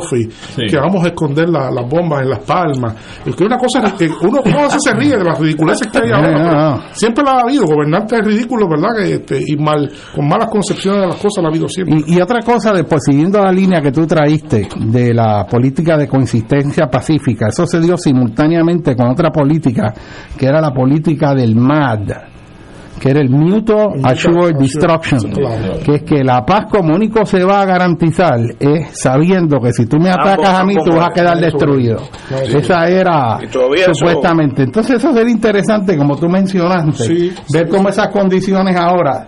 [0.57, 2.95] y que vamos a esconder la- las bombas en las palmas.
[3.25, 6.31] Y que una cosa que uno, uno se ríe de las ridiculeces que hay ahora.
[6.31, 6.81] no, pero no.
[6.93, 8.89] Siempre la ha habido, gobernantes ridículos, ¿verdad?
[8.97, 12.01] Que, este, y mal, con malas concepciones de las cosas la ha habido siempre.
[12.07, 16.07] Y, y otra cosa, después siguiendo la línea que tú traíste de la política de
[16.07, 19.93] coexistencia pacífica, eso se dio simultáneamente con otra política,
[20.37, 22.07] que era la política del MAD,
[22.99, 25.33] que era el Mutual Assured Destruction,
[25.83, 29.87] que es que la paz como único se va a garantizar es sabiendo que si
[29.87, 31.97] tú me atacas a mí, tú vas a quedar destruido.
[32.31, 33.39] Esa era
[33.93, 34.63] supuestamente.
[34.63, 39.27] Entonces eso sería interesante, como tú mencionaste, ver cómo esas condiciones ahora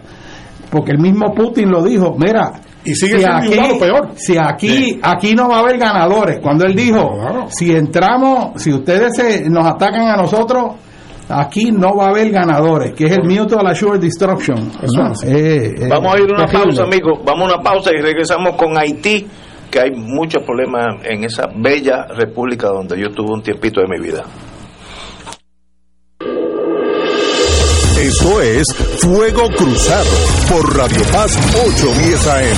[0.76, 2.52] porque el mismo Putin lo dijo, mira,
[2.86, 4.10] Y sigue si siendo aquí, igual o peor.
[4.16, 9.16] si aquí, aquí no va a haber ganadores, cuando él dijo, si entramos, si ustedes
[9.16, 10.76] se, nos atacan a nosotros,
[11.28, 14.72] aquí no va a haber ganadores, que es el Mutual Assured Destruction.
[14.82, 15.12] Eso ¿no?
[15.14, 15.24] es.
[15.24, 16.76] Eh, eh, Vamos a ir a una terrible.
[16.76, 17.20] pausa, amigos.
[17.26, 19.26] Vamos a una pausa y regresamos con Haití,
[19.72, 24.00] que hay muchos problemas en esa bella república donde yo tuve un tiempito de mi
[24.00, 24.24] vida.
[28.06, 28.68] Esto es
[29.02, 30.06] Fuego Cruzado
[30.48, 32.58] por Radio Paz 810 AM.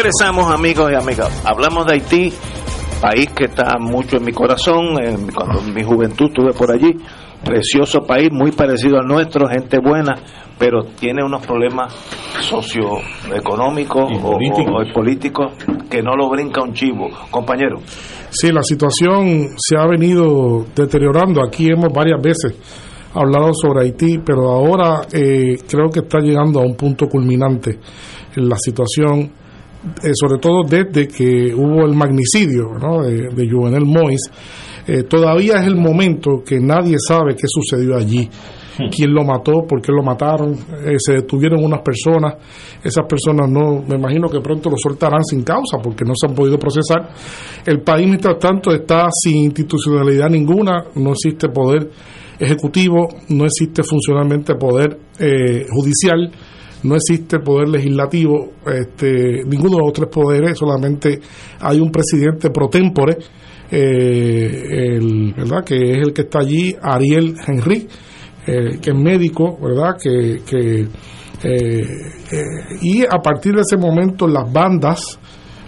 [0.00, 1.42] Regresamos amigos y amigas.
[1.44, 2.32] Hablamos de Haití,
[3.02, 4.96] país que está mucho en mi corazón.
[5.02, 6.94] En- cuando en mi juventud estuve por allí,
[7.44, 10.14] precioso país, muy parecido al nuestro, gente buena,
[10.56, 11.92] pero tiene unos problemas
[12.42, 15.52] socioeconómicos o, o políticos
[15.90, 17.08] que no lo brinca un chivo.
[17.32, 17.78] Compañero.
[18.30, 21.42] Sí, la situación se ha venido deteriorando.
[21.44, 22.56] Aquí hemos varias veces
[23.14, 27.80] hablado sobre Haití, pero ahora eh, creo que está llegando a un punto culminante
[28.36, 29.32] en la situación,
[30.02, 32.70] eh, sobre todo desde que hubo el magnicidio
[33.02, 34.20] de, de Juvenel Mois.
[34.86, 38.28] Eh, todavía es el momento que nadie sabe qué sucedió allí
[38.90, 42.34] quién lo mató, por qué lo mataron, eh, se detuvieron unas personas,
[42.82, 46.34] esas personas no, me imagino que pronto lo soltarán sin causa porque no se han
[46.34, 47.10] podido procesar.
[47.66, 51.90] El país, mientras tanto, está sin institucionalidad ninguna, no existe poder
[52.38, 56.30] ejecutivo, no existe funcionalmente poder eh, judicial,
[56.82, 61.20] no existe poder legislativo, este, ninguno de los tres poderes, solamente
[61.60, 63.16] hay un presidente pro tempore,
[63.70, 65.64] eh, el, ¿verdad?
[65.64, 67.86] que es el que está allí, Ariel Henry,
[68.46, 69.96] eh, que es médico, ¿verdad?
[70.02, 70.86] Que, que
[71.42, 71.86] eh,
[72.32, 72.44] eh,
[72.80, 75.18] y a partir de ese momento las bandas,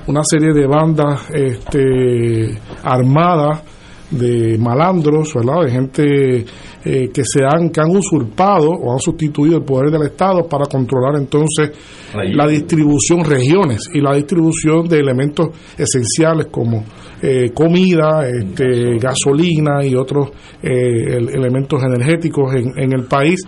[0.06, 3.62] una serie de bandas este, armadas
[4.10, 5.64] de malandros, ¿verdad?
[5.64, 6.44] De gente
[6.82, 11.16] que se han que han usurpado o han sustituido el poder del Estado para controlar
[11.16, 11.70] entonces
[12.14, 16.84] la distribución regiones y la distribución de elementos esenciales como
[17.22, 19.84] eh, comida, este, gasolina.
[19.84, 20.30] y otros
[20.62, 23.40] eh, elementos energéticos en, en, el país,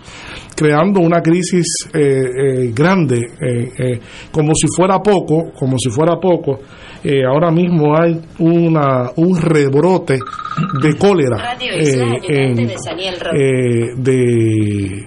[0.55, 3.21] creando una crisis eh, grande,
[4.31, 6.59] como si fuera poco, como si fuera poco.
[7.27, 10.19] ahora mismo hay una, un rebrote
[10.81, 11.55] de cólera
[13.97, 15.05] de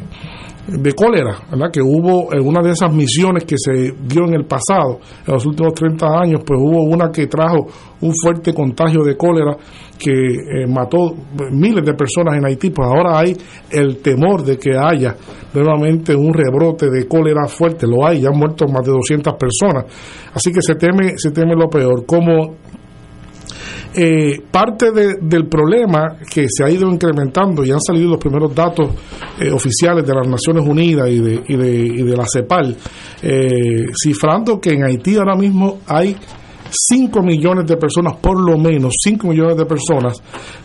[0.66, 1.70] de cólera, ¿verdad?
[1.72, 5.47] que hubo en una de esas misiones que se dio en el pasado, en los
[5.47, 7.66] últimos 30 años, pues hubo una que trajo
[8.01, 9.56] un fuerte contagio de cólera
[9.98, 11.14] que eh, mató
[11.52, 13.36] miles de personas en Haití, pues ahora hay
[13.70, 15.16] el temor de que haya
[15.55, 19.84] nuevamente un rebrote de cólera fuerte, lo hay, ya han muerto más de 200 personas,
[20.34, 22.05] así que se teme, se teme lo peor.
[22.05, 22.56] Como
[23.98, 28.90] eh, parte del problema que se ha ido incrementando y han salido los primeros datos
[29.40, 32.77] eh, oficiales de las Naciones Unidas y de, y de, y de la CEPAL,
[33.23, 36.14] eh, cifrando que en Haití ahora mismo hay
[36.70, 40.23] 5 millones de personas, por lo menos 5 millones de personas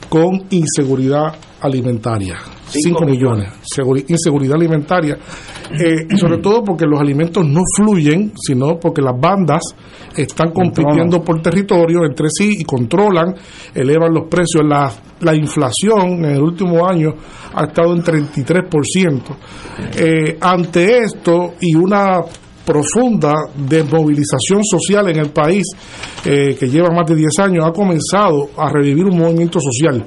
[0.09, 2.37] con inseguridad alimentaria.
[2.71, 3.49] 5 millones.
[4.07, 5.17] inseguridad alimentaria.
[5.71, 9.61] Eh, sobre todo porque los alimentos no fluyen, sino porque las bandas
[10.15, 13.35] están compitiendo por territorio entre sí y controlan,
[13.73, 14.63] elevan los precios.
[14.65, 14.91] La,
[15.21, 17.13] la inflación en el último año
[17.53, 19.21] ha estado en 33%.
[19.95, 22.19] Eh, ante esto y una
[22.65, 25.65] profunda desmovilización social en el país
[26.25, 30.05] eh, que lleva más de 10 años ha comenzado a revivir un movimiento social.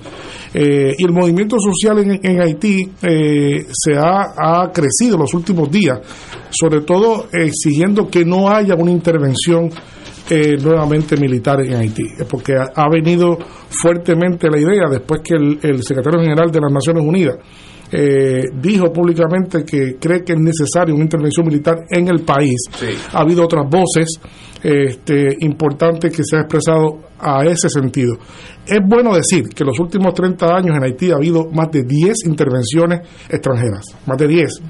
[0.53, 5.99] Eh, y el movimiento social en, Haití eh, se ha, crecido en los últimos días
[6.51, 9.69] sobre todo exigiendo que no haya una intervención
[10.63, 13.37] nuevamente militar en Haití, porque ha, venido
[13.69, 17.37] fuertemente la idea después que el secretario general de las Naciones Unidas
[17.93, 22.65] eh, dijo públicamente que cree que es necesaria una intervención militar en el país.
[23.13, 24.21] Ha habido otras voces
[24.63, 28.15] este, importantes que se han expresado a ese sentido.
[28.67, 31.83] Es bueno decir que en los últimos 30 años en Haití ha habido más de
[31.83, 34.63] 10 intervenciones extranjeras, más de 10.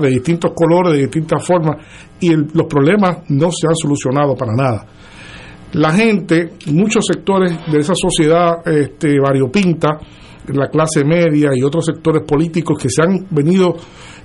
[0.00, 1.76] de distintos colores, de distintas formas,
[2.20, 4.86] y los problemas no se han solucionado para nada.
[5.72, 9.98] La gente, muchos sectores de esa sociedad este, variopinta,
[10.52, 13.76] la clase media y otros sectores políticos que se han venido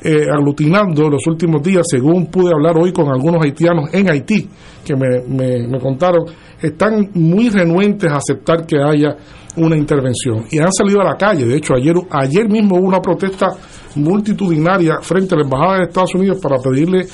[0.02, 4.50] eh, aglutinando los últimos días, según pude hablar hoy con algunos haitianos en Haití,
[4.84, 5.22] que me,
[5.68, 6.26] me, contaron,
[6.62, 9.16] están muy renuentes a aceptar que haya
[9.56, 11.46] una intervención y han salido a la calle.
[11.46, 13.48] De hecho, ayer, ayer mismo hubo una protesta
[13.96, 17.06] multitudinaria frente a la Embajada de Estados Unidos para pedirle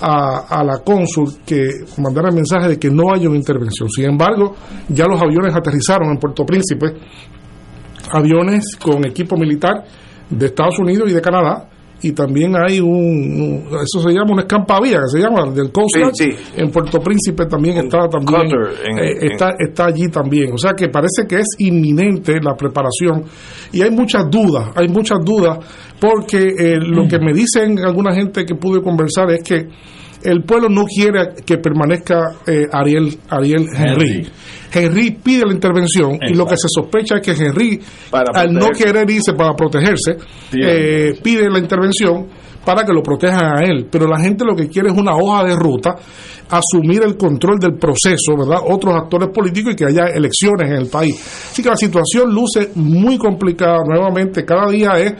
[0.00, 1.68] a, a, la cónsul que
[1.98, 3.90] mandara el mensaje de que no haya una intervención.
[3.90, 4.54] Sin embargo,
[4.88, 6.94] ya los aviones aterrizaron en Puerto Príncipe
[8.10, 9.84] aviones con equipo militar
[10.30, 11.68] de Estados Unidos y de Canadá.
[12.00, 15.96] Y también hay un, eso se llama una escampavía que se llama del Coast
[16.56, 18.52] en Puerto Príncipe también está también
[19.00, 20.52] eh, está está allí también.
[20.52, 23.24] O sea que parece que es inminente la preparación.
[23.72, 25.58] Y hay muchas dudas hay muchas dudas
[26.00, 29.66] porque eh, lo que me dicen alguna gente que pude conversar es que
[30.22, 34.26] el pueblo no quiere que permanezca eh, Ariel Ariel Henry.
[34.72, 35.10] Henry.
[35.12, 37.80] pide la intervención y lo que se sospecha es que Henry,
[38.12, 40.16] al no querer irse para protegerse,
[40.52, 42.26] eh, pide la intervención
[42.64, 43.86] para que lo protejan a él.
[43.90, 45.96] Pero la gente lo que quiere es una hoja de ruta,
[46.50, 48.58] asumir el control del proceso, ¿verdad?
[48.68, 51.14] Otros actores políticos y que haya elecciones en el país.
[51.50, 54.44] Así que la situación luce muy complicada nuevamente.
[54.44, 55.14] Cada día es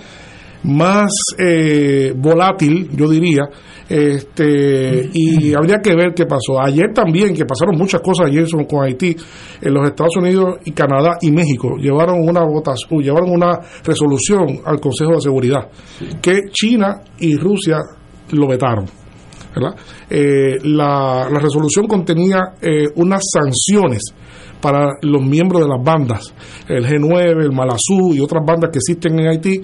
[0.65, 3.45] más eh, volátil, yo diría,
[3.89, 6.61] este, y habría que ver qué pasó.
[6.61, 9.17] Ayer también, que pasaron muchas cosas ayer con Haití,
[9.61, 14.81] en los Estados Unidos y Canadá y México llevaron una votación, llevaron una resolución al
[14.81, 15.69] Consejo de Seguridad
[16.21, 17.79] que China y Rusia
[18.31, 18.87] lo vetaron.
[20.11, 24.03] Eh, la, resolución contenía eh, unas sanciones
[24.61, 26.35] para los miembros de las bandas,
[26.69, 29.63] el G9, el Malazú y otras bandas que existen en Haití,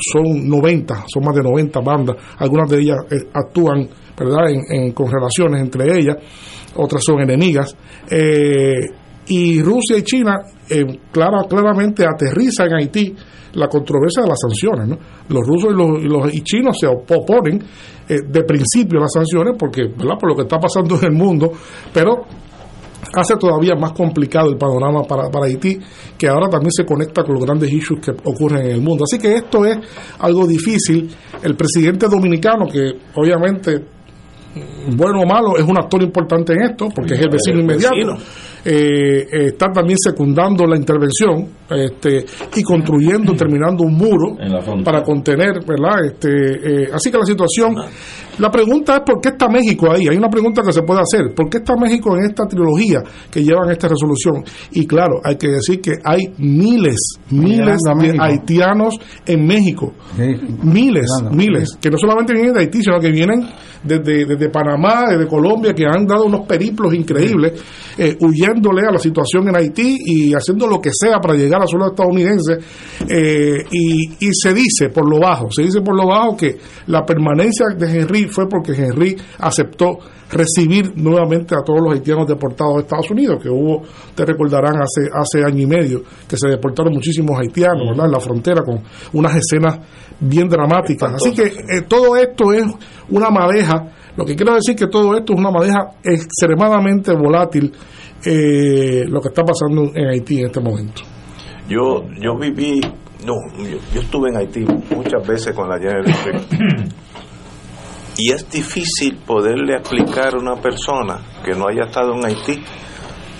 [0.00, 4.50] son 90, son más de 90 bandas, algunas de ellas eh, actúan ¿verdad?
[4.70, 6.16] En, con relaciones entre ellas,
[6.76, 7.74] otras son enemigas,
[9.26, 10.36] y Rusia y China
[11.10, 13.14] clara, claramente aterriza en Haití
[13.54, 14.88] la controversia de las sanciones.
[14.88, 14.98] ¿no?
[15.28, 17.62] Los rusos y los, y los y chinos se oponen
[18.08, 20.16] eh, de principio las sanciones porque, ¿verdad?
[20.18, 21.52] Por lo que está pasando en el mundo,
[21.92, 22.24] pero
[23.14, 25.78] hace todavía más complicado el panorama para, para Haití,
[26.16, 29.04] que ahora también se conecta con los grandes issues que ocurren en el mundo.
[29.04, 29.78] Así que esto es
[30.18, 31.10] algo difícil.
[31.42, 33.84] El presidente dominicano, que obviamente,
[34.96, 38.16] bueno o malo, es un actor importante en esto, porque es el vecino inmediato
[38.64, 42.24] eh, está también secundando la intervención este,
[42.54, 44.36] y construyendo, terminando un muro
[44.84, 46.04] para contener, ¿verdad?
[46.04, 47.74] Este, eh, así que la situación,
[48.38, 50.06] la pregunta es ¿por qué está México ahí?
[50.08, 53.42] Hay una pregunta que se puede hacer, ¿por qué está México en esta trilogía que
[53.42, 54.44] llevan esta resolución?
[54.70, 56.96] Y claro, hay que decir que hay miles,
[57.30, 59.94] miles de haitianos en México,
[60.62, 63.40] miles, miles, que no solamente vienen de Haití, sino que vienen
[63.82, 67.60] desde, desde Panamá, desde Colombia, que han dado unos periplos increíbles,
[67.98, 68.16] eh,
[68.56, 72.58] a la situación en Haití y haciendo lo que sea para llegar a suelo estadounidense.
[73.08, 76.56] Eh, y, y se dice por lo bajo, se dice por lo bajo que
[76.86, 79.98] la permanencia de Henry fue porque Henry aceptó
[80.32, 83.82] recibir nuevamente a todos los haitianos deportados a Estados Unidos, que hubo,
[84.14, 88.06] te recordarán, hace, hace año y medio, que se deportaron muchísimos haitianos ¿verdad?
[88.06, 88.80] en la frontera con
[89.12, 89.78] unas escenas
[90.18, 91.14] bien dramáticas.
[91.14, 92.64] Así que eh, todo esto es
[93.10, 97.72] una madeja, lo que quiero decir que todo esto es una madeja extremadamente volátil,
[98.24, 101.02] eh, lo que está pasando en Haití en este momento.
[101.68, 102.80] Yo, yo viví,
[103.26, 106.04] no, yo, estuve en Haití muchas veces con la General
[108.18, 112.62] y es difícil poderle explicar a una persona que no haya estado en Haití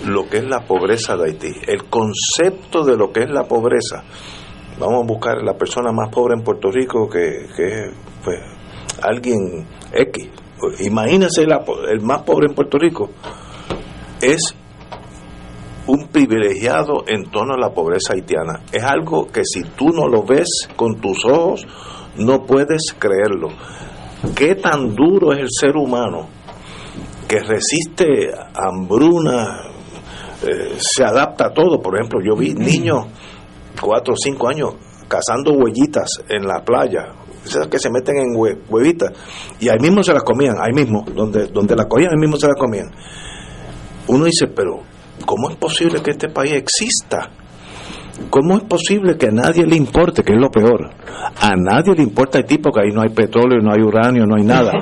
[0.07, 4.03] lo que es la pobreza de Haití, el concepto de lo que es la pobreza.
[4.79, 7.91] Vamos a buscar la persona más pobre en Puerto Rico que, que
[8.25, 8.39] pues,
[9.03, 10.29] alguien X.
[10.81, 13.11] Imagínense el más pobre en Puerto Rico.
[14.21, 14.55] Es
[15.87, 18.61] un privilegiado en torno a la pobreza haitiana.
[18.73, 21.67] Es algo que si tú no lo ves con tus ojos,
[22.17, 23.49] no puedes creerlo.
[24.35, 26.29] ¿Qué tan duro es el ser humano
[27.27, 29.63] que resiste hambruna,
[30.47, 31.81] eh, se adapta a todo?
[31.81, 33.07] Por ejemplo, yo vi niños,
[33.81, 34.75] cuatro o cinco años,
[35.09, 37.15] cazando huellitas en la playa,
[37.45, 39.11] esas que se meten en huevitas,
[39.59, 42.47] y ahí mismo se las comían, ahí mismo, donde, donde las cogían, ahí mismo se
[42.47, 42.93] las comían.
[44.07, 44.92] Uno dice, pero
[45.25, 47.31] ¿cómo es posible que este país exista?
[48.31, 50.91] ¿Cómo es posible que a nadie le importe, que es lo peor?
[51.41, 54.37] A nadie le importa el tipo que ahí no hay petróleo, no hay uranio, no
[54.37, 54.73] hay nada.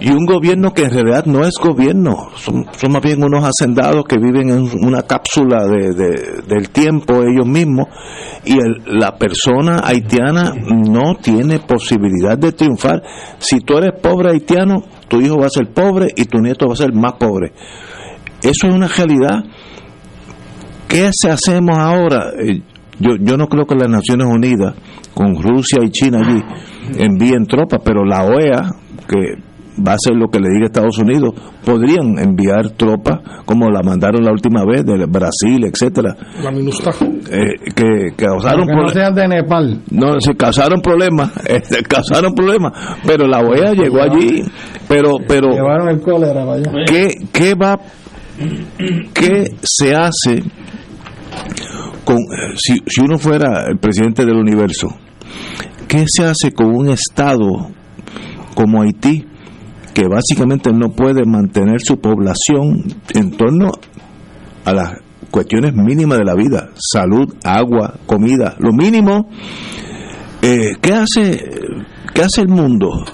[0.00, 4.18] Y un gobierno que en realidad no es gobierno, son, más bien unos hacendados que
[4.18, 7.86] viven en una cápsula de, del tiempo ellos mismos
[8.44, 13.02] y la persona haitiana no tiene posibilidad de triunfar.
[13.38, 16.74] Si tú eres pobre haitiano, tu hijo va a ser pobre y tu nieto va
[16.74, 17.52] a ser más pobre.
[18.42, 19.44] Eso es una realidad
[20.92, 22.32] ¿Qué se hacemos ahora?
[22.38, 22.60] Eh,
[23.00, 24.74] yo, yo no creo que las Naciones Unidas,
[25.14, 26.38] con Rusia y China allí,
[26.98, 28.72] envíen tropas, pero la OEA,
[29.08, 29.40] que
[29.80, 31.32] va a ser lo que le diga Estados Unidos,
[31.64, 36.14] podrían enviar tropas como la mandaron la última vez de Brasil, etcétera.
[36.42, 36.90] La MINUSTA.
[37.30, 38.94] Eh, que, causaron problemas.
[38.94, 39.80] No de Nepal.
[39.90, 42.72] No, se causaron problemas, este, causaron problemas,
[43.06, 44.42] pero la OEA llegó allí,
[44.86, 46.70] pero pero llevaron el cólera vaya.
[46.86, 47.78] ¿Qué qué va
[49.12, 50.42] qué se hace
[52.04, 52.18] con,
[52.56, 54.88] si, si uno fuera el presidente del universo,
[55.88, 57.70] ¿qué se hace con un Estado
[58.54, 59.26] como Haití
[59.94, 62.84] que básicamente no puede mantener su población
[63.14, 63.72] en torno
[64.64, 64.92] a las
[65.30, 69.28] cuestiones mínimas de la vida, salud, agua, comida, lo mínimo.
[70.40, 71.44] Eh, ¿Qué hace
[72.14, 73.04] qué hace el mundo?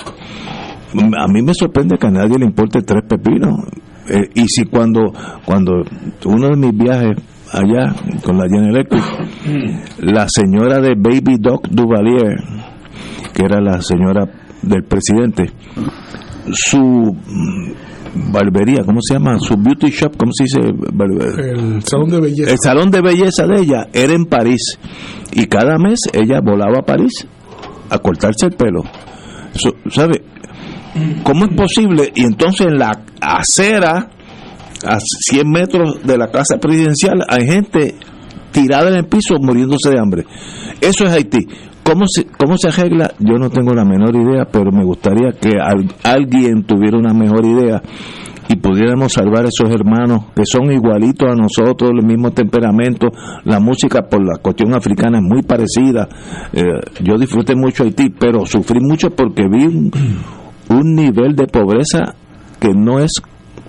[1.18, 3.60] A mí me sorprende que a nadie le importe tres pepinos.
[4.08, 5.12] Eh, y si cuando
[5.44, 5.82] cuando
[6.24, 7.16] uno de mis viajes
[7.52, 7.94] allá
[8.24, 9.04] con la General Electric,
[10.00, 12.36] la señora de Baby Doc Duvalier,
[13.34, 14.24] que era la señora
[14.62, 15.50] del presidente,
[16.52, 19.38] su mm, barbería, ¿cómo se llama?
[19.38, 20.60] Su beauty shop, ¿cómo se dice?
[21.38, 22.50] El salón de belleza.
[22.50, 24.78] El salón de belleza de ella era en París
[25.32, 27.26] y cada mes ella volaba a París
[27.90, 28.82] a cortarse el pelo.
[29.54, 30.22] So- ¿Sabe?
[31.22, 32.12] ¿Cómo es posible?
[32.14, 34.08] Y entonces en la acera,
[34.86, 37.94] a 100 metros de la casa presidencial, hay gente
[38.52, 40.24] tirada en el piso muriéndose de hambre.
[40.80, 41.46] Eso es Haití.
[41.84, 43.12] ¿Cómo se, ¿Cómo se arregla?
[43.18, 47.46] Yo no tengo la menor idea, pero me gustaría que al- alguien tuviera una mejor
[47.46, 47.80] idea
[48.50, 53.08] y pudiéramos salvar a esos hermanos que son igualitos a nosotros, el mismo temperamento,
[53.44, 56.08] la música por la cuestión africana es muy parecida.
[56.52, 56.62] Eh,
[57.02, 59.90] yo disfruté mucho Haití, pero sufrí mucho porque vi un,
[60.70, 62.14] un nivel de pobreza
[62.60, 63.12] que no es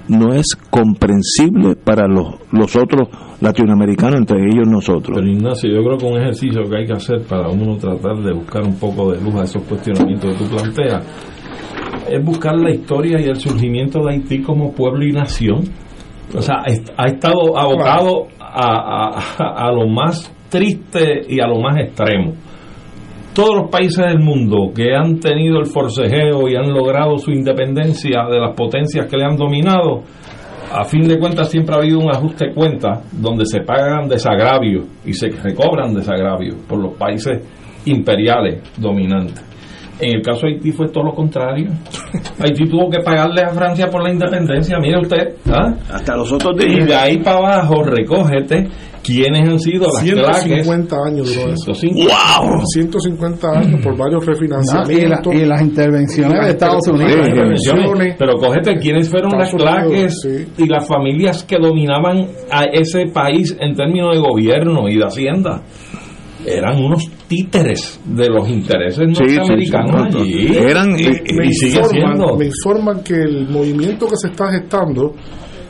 [0.07, 3.09] no es comprensible para los, los otros
[3.41, 5.15] latinoamericanos, entre ellos nosotros.
[5.15, 8.33] Pero Ignacio, yo creo que un ejercicio que hay que hacer para uno tratar de
[8.33, 11.05] buscar un poco de luz a esos cuestionamientos que tú planteas
[12.09, 15.59] es buscar la historia y el surgimiento de Haití como pueblo y nación.
[16.35, 16.63] O sea,
[16.97, 22.33] ha estado abocado a, a- a lo más triste y a lo más extremo.
[23.39, 28.25] Todos los países del mundo que han tenido el forcejeo y han logrado su independencia
[28.29, 30.03] de las potencias que le han dominado,
[30.69, 34.87] a fin de cuentas siempre ha habido un ajuste de cuentas donde se pagan desagravios
[35.05, 37.41] y se recobran desagravios por los países
[37.85, 39.41] imperiales dominantes.
[40.01, 41.71] En el caso de Haití fue todo lo contrario.
[42.39, 45.35] Haití tuvo que pagarle a Francia por la independencia, mire usted.
[45.51, 45.73] ¿ah?
[45.91, 46.87] Hasta los otros Y días.
[46.87, 48.67] de ahí para abajo, recógete
[49.03, 50.43] quiénes han sido las claques.
[50.65, 51.73] 150 años duró eso.
[51.73, 52.13] 150.
[52.39, 52.61] ¡Wow!
[52.65, 55.33] 150 años por varios y, la- refinanciamientos.
[55.35, 57.11] y las intervenciones de Estados Unidos.
[57.23, 58.15] Sí, intervenciones.
[58.17, 60.27] Pero cógete quiénes fueron las Unidos, claques
[60.57, 65.61] y las familias que dominaban a ese país en términos de gobierno y de hacienda.
[66.45, 70.55] Eran unos títeres de los intereses Sí, sí, sí, norteamericanos no, allí.
[70.57, 72.37] eran, y, y sigue informan, siendo.
[72.37, 75.13] me informan que el movimiento que se está gestando,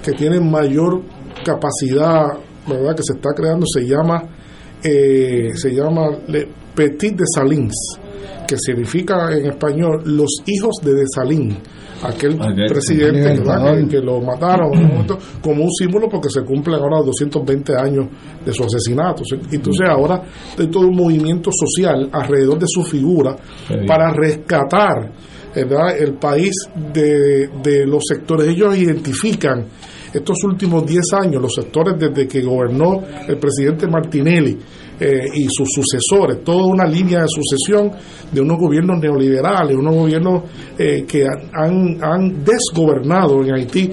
[0.03, 1.01] que tiene mayor
[1.43, 2.23] capacidad,
[2.67, 2.95] ¿verdad?
[2.95, 4.23] que se está creando, se llama
[4.83, 7.73] eh, se llama Le Petit de Salins,
[8.49, 11.55] que significa en español los hijos de Desalín,
[12.01, 16.41] aquel Aquel presidente que, que lo mataron en un momento, como un símbolo porque se
[16.41, 18.07] cumplen ahora 220 años
[18.43, 19.21] de su asesinato.
[19.51, 20.23] Entonces ahora
[20.57, 23.35] hay todo un movimiento social alrededor de su figura
[23.85, 25.11] para rescatar
[25.53, 25.95] ¿verdad?
[25.99, 26.53] el país
[26.91, 28.47] de, de los sectores.
[28.47, 29.63] Ellos identifican
[30.11, 34.57] estos últimos 10 años, los sectores desde que gobernó el presidente Martinelli
[34.99, 37.91] eh, y sus sucesores, toda una línea de sucesión
[38.31, 40.43] de unos gobiernos neoliberales, unos gobiernos
[40.77, 43.91] eh, que han, han desgobernado en Haití.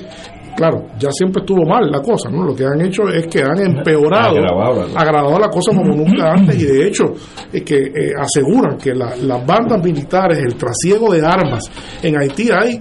[0.57, 2.43] Claro, ya siempre estuvo mal la cosa, ¿no?
[2.43, 4.99] Lo que han hecho es que han empeorado, Agravado la cosa.
[5.01, 7.05] agravado la cosa como nunca antes y de hecho
[7.53, 11.71] es que eh, aseguran que la- las bandas militares, el trasiego de armas
[12.03, 12.81] en Haití hay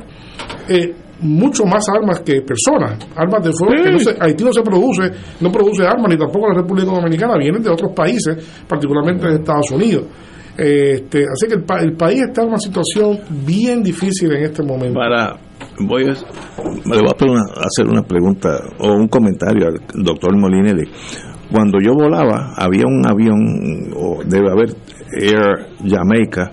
[0.70, 4.62] eh, mucho más armas que personas, armas de fuego que no se- Haití no se
[4.62, 5.12] produce,
[5.42, 8.38] no produce armas ni tampoco la República Dominicana, vienen de otros países,
[8.68, 10.04] particularmente de Estados Unidos.
[10.58, 14.64] Este, así que el, pa- el país está en una situación bien difícil en este
[14.64, 14.94] momento.
[15.00, 15.36] Para,
[15.80, 16.14] voy a, le
[16.86, 20.90] voy a hacer una- hacer una pregunta o un comentario al doctor Molinelli.
[21.52, 24.70] Cuando yo volaba, había un avión, o debe haber
[25.22, 26.52] Air Jamaica,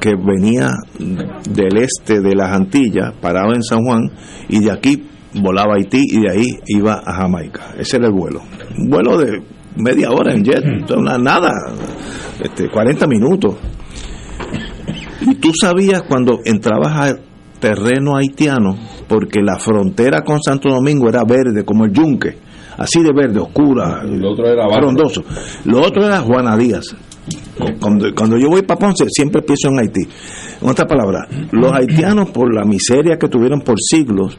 [0.00, 4.10] que venía del este de las Antillas, parado en San Juan,
[4.48, 5.04] y de aquí
[5.34, 7.74] volaba a Haití y de ahí iba a Jamaica.
[7.78, 8.40] Ese era el vuelo.
[8.78, 9.42] Un vuelo de
[9.76, 10.64] media hora en jet,
[10.96, 11.50] una- nada,
[12.42, 13.56] este, 40 minutos.
[15.20, 17.20] Y tú sabías cuando entrabas al
[17.58, 18.76] terreno haitiano,
[19.08, 22.36] porque la frontera con Santo Domingo era verde, como el yunque,
[22.76, 24.66] así de verde, oscura, lo otro era.
[25.64, 26.94] Lo otro era Juana Díaz.
[27.80, 30.02] Cuando, yo voy para Ponce, siempre pienso en Haití.
[30.62, 34.36] En otras palabras, los haitianos, por la miseria que tuvieron por siglos,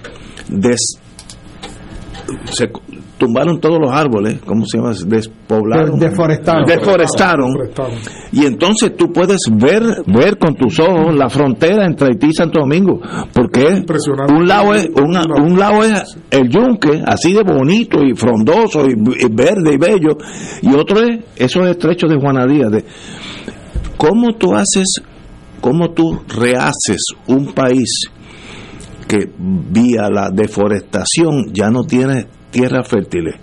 [0.48, 1.00] des-
[3.18, 4.92] tumbaron todos los árboles, ¿cómo se llama?
[5.06, 6.00] Despoblaron.
[6.00, 6.66] De- deforestaron.
[6.66, 7.48] Deforestaron.
[8.32, 12.60] Y entonces tú puedes ver ver con tus ojos la frontera entre Haití y Santo
[12.62, 13.00] Domingo,
[13.34, 13.84] porque
[14.36, 18.92] un lado es una- un lado es el yunque, así de bonito y frondoso y,
[18.92, 20.18] y verde y bello,
[20.62, 22.72] y otro es esos estrechos de Juana Díaz.
[22.72, 22.86] De,
[23.98, 25.02] ¿Cómo tú haces,
[25.60, 28.10] cómo tú rehaces un país
[29.08, 32.28] que vía la deforestación ya no tiene
[32.60, 33.36] tierras fértiles?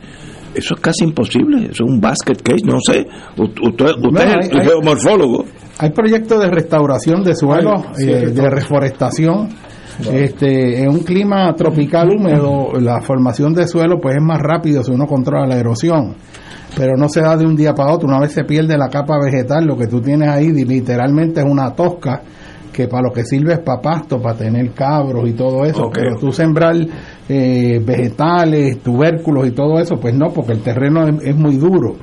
[0.54, 3.06] Eso es casi imposible, eso es un basket case, no sé.
[3.36, 5.44] U- Usted, usted Bueno, es geomorfólogo.
[5.78, 9.48] Hay proyectos de restauración de suelos, sí, eh, de reforestación.
[10.12, 14.90] Este, en un clima tropical húmedo, la formación de suelo pues es más rápido si
[14.92, 16.16] uno controla la erosión.
[16.76, 18.08] Pero no se da de un día para otro.
[18.08, 21.70] Una vez se pierde la capa vegetal, lo que tú tienes ahí literalmente es una
[21.74, 22.22] tosca
[22.74, 25.90] que para lo que sirve es para pasto, para tener cabros y todo eso.
[25.94, 26.74] Pero tú sembrar
[27.28, 31.94] eh, vegetales, tubérculos y todo eso, pues no, porque el terreno es, es muy duro.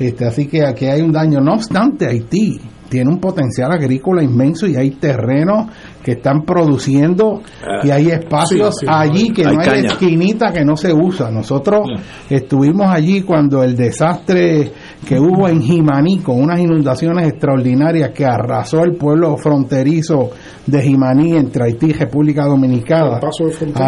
[0.00, 1.40] Este, así que aquí hay un daño.
[1.40, 5.66] No obstante, Haití tiene un potencial agrícola inmenso y hay terrenos
[6.02, 7.42] que están produciendo
[7.84, 9.86] y hay espacios sí, sí, allí que hay no hay caña.
[9.88, 11.30] esquinita que no se usa.
[11.30, 11.88] Nosotros
[12.30, 14.72] estuvimos allí cuando el desastre
[15.06, 20.30] que hubo en Jimaní con unas inundaciones extraordinarias que arrasó el pueblo fronterizo
[20.66, 23.18] de Jimaní entre Haití y República Dominicana.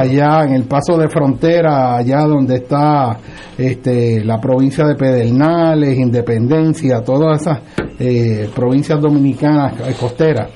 [0.00, 3.18] Allá en el paso de frontera, allá donde está
[3.58, 7.58] este, la provincia de Pedernales, Independencia, todas esas
[7.98, 10.50] eh, provincias dominicanas eh, costeras.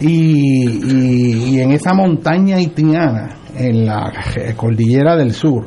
[0.00, 5.66] Y, y- y en esa montaña haitiana, en la eh, cordillera del sur,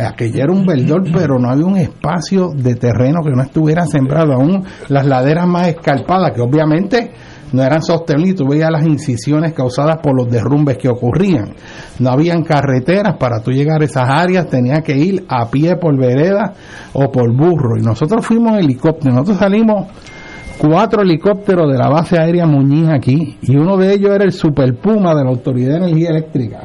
[0.00, 4.32] aquello era un verdor, pero no había un espacio de terreno que no estuviera sembrado,
[4.32, 7.10] aún las laderas más escarpadas, que obviamente
[7.52, 11.54] no eran sostenibles, tú veías las incisiones causadas por los derrumbes que ocurrían.
[11.98, 15.96] No habían carreteras para tú llegar a esas áreas, tenías que ir a pie por
[15.96, 16.52] vereda
[16.92, 17.78] o por burro.
[17.78, 19.86] Y nosotros fuimos en helicóptero, nosotros salimos
[20.58, 24.74] cuatro helicópteros de la base aérea Muñiz aquí, y uno de ellos era el Super
[24.74, 26.60] Puma de la Autoridad de Energía Eléctrica.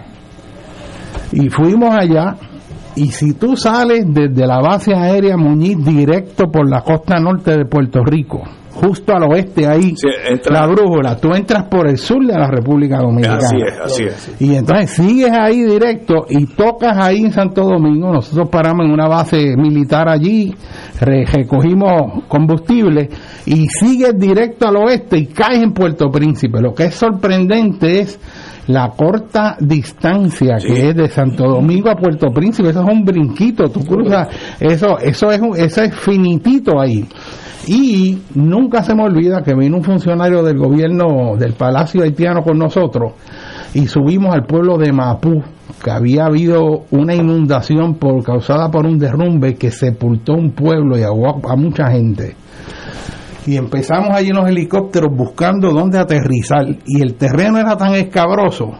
[1.31, 2.35] Y fuimos allá,
[2.95, 7.65] y si tú sales desde la base aérea Muñiz directo por la costa norte de
[7.65, 8.41] Puerto Rico,
[8.73, 9.93] justo al oeste ahí,
[10.49, 13.37] la brújula, tú entras por el sur de la República Dominicana.
[13.37, 14.41] Así es, así es.
[14.41, 18.11] Y entonces sigues ahí directo y tocas ahí en Santo Domingo.
[18.11, 20.53] Nosotros paramos en una base militar allí,
[21.05, 23.09] recogimos combustible
[23.45, 26.61] y sigues directo al oeste y caes en Puerto Príncipe.
[26.61, 28.19] Lo que es sorprendente es
[28.67, 32.69] la corta distancia que es de Santo Domingo a Puerto Príncipe.
[32.69, 34.27] Eso es un brinquito, tú cruzas,
[34.59, 37.05] eso, eso es, un- eso es finitito ahí.
[37.67, 42.57] Y nunca se me olvida que vino un funcionario del gobierno del Palacio Haitiano con
[42.57, 43.13] nosotros
[43.73, 45.41] y subimos al pueblo de Mapú,
[45.83, 51.03] que había habido una inundación por, causada por un derrumbe que sepultó un pueblo y
[51.03, 52.35] ahogó a, mucha gente.
[53.45, 58.73] Y empezamos allí en los helicópteros buscando dónde aterrizar y el terreno era tan escabroso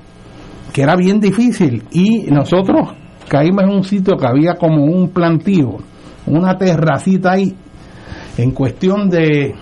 [0.72, 2.94] que era bien difícil y nosotros
[3.28, 5.78] caímos en un sitio que había como un plantío,
[6.28, 7.56] una terracita ahí
[8.38, 9.54] en cuestión de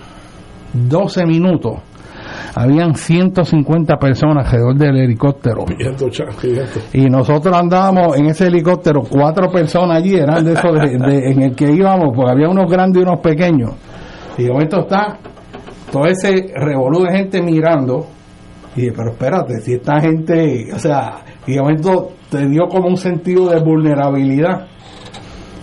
[0.72, 1.80] 12 minutos
[2.54, 5.64] habían 150 personas alrededor del helicóptero.
[6.10, 6.24] Cha-
[6.92, 11.42] y nosotros andábamos en ese helicóptero cuatro personas allí eran de esos de- de- en
[11.42, 13.72] el que íbamos porque había unos grandes y unos pequeños.
[14.38, 15.18] Y de momento está
[15.90, 18.06] todo ese revolú de gente mirando.
[18.74, 22.88] Y dije, pero espérate si esta gente o sea y de momento te dio como
[22.88, 24.66] un sentido de vulnerabilidad.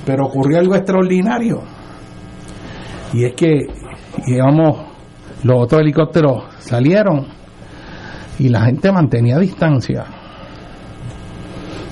[0.05, 1.61] Pero ocurrió algo extraordinario.
[3.13, 3.65] Y es que
[4.27, 4.85] íbamos
[5.43, 7.27] los otros helicópteros salieron
[8.37, 10.05] y la gente mantenía distancia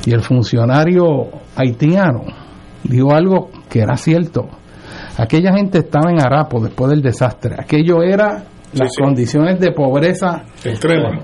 [0.06, 2.24] y el funcionario haitiano
[2.84, 4.48] dijo algo que era cierto
[5.18, 9.02] aquella gente estaba en harapo después del desastre aquello era las sí.
[9.02, 11.20] condiciones de pobreza Extrema.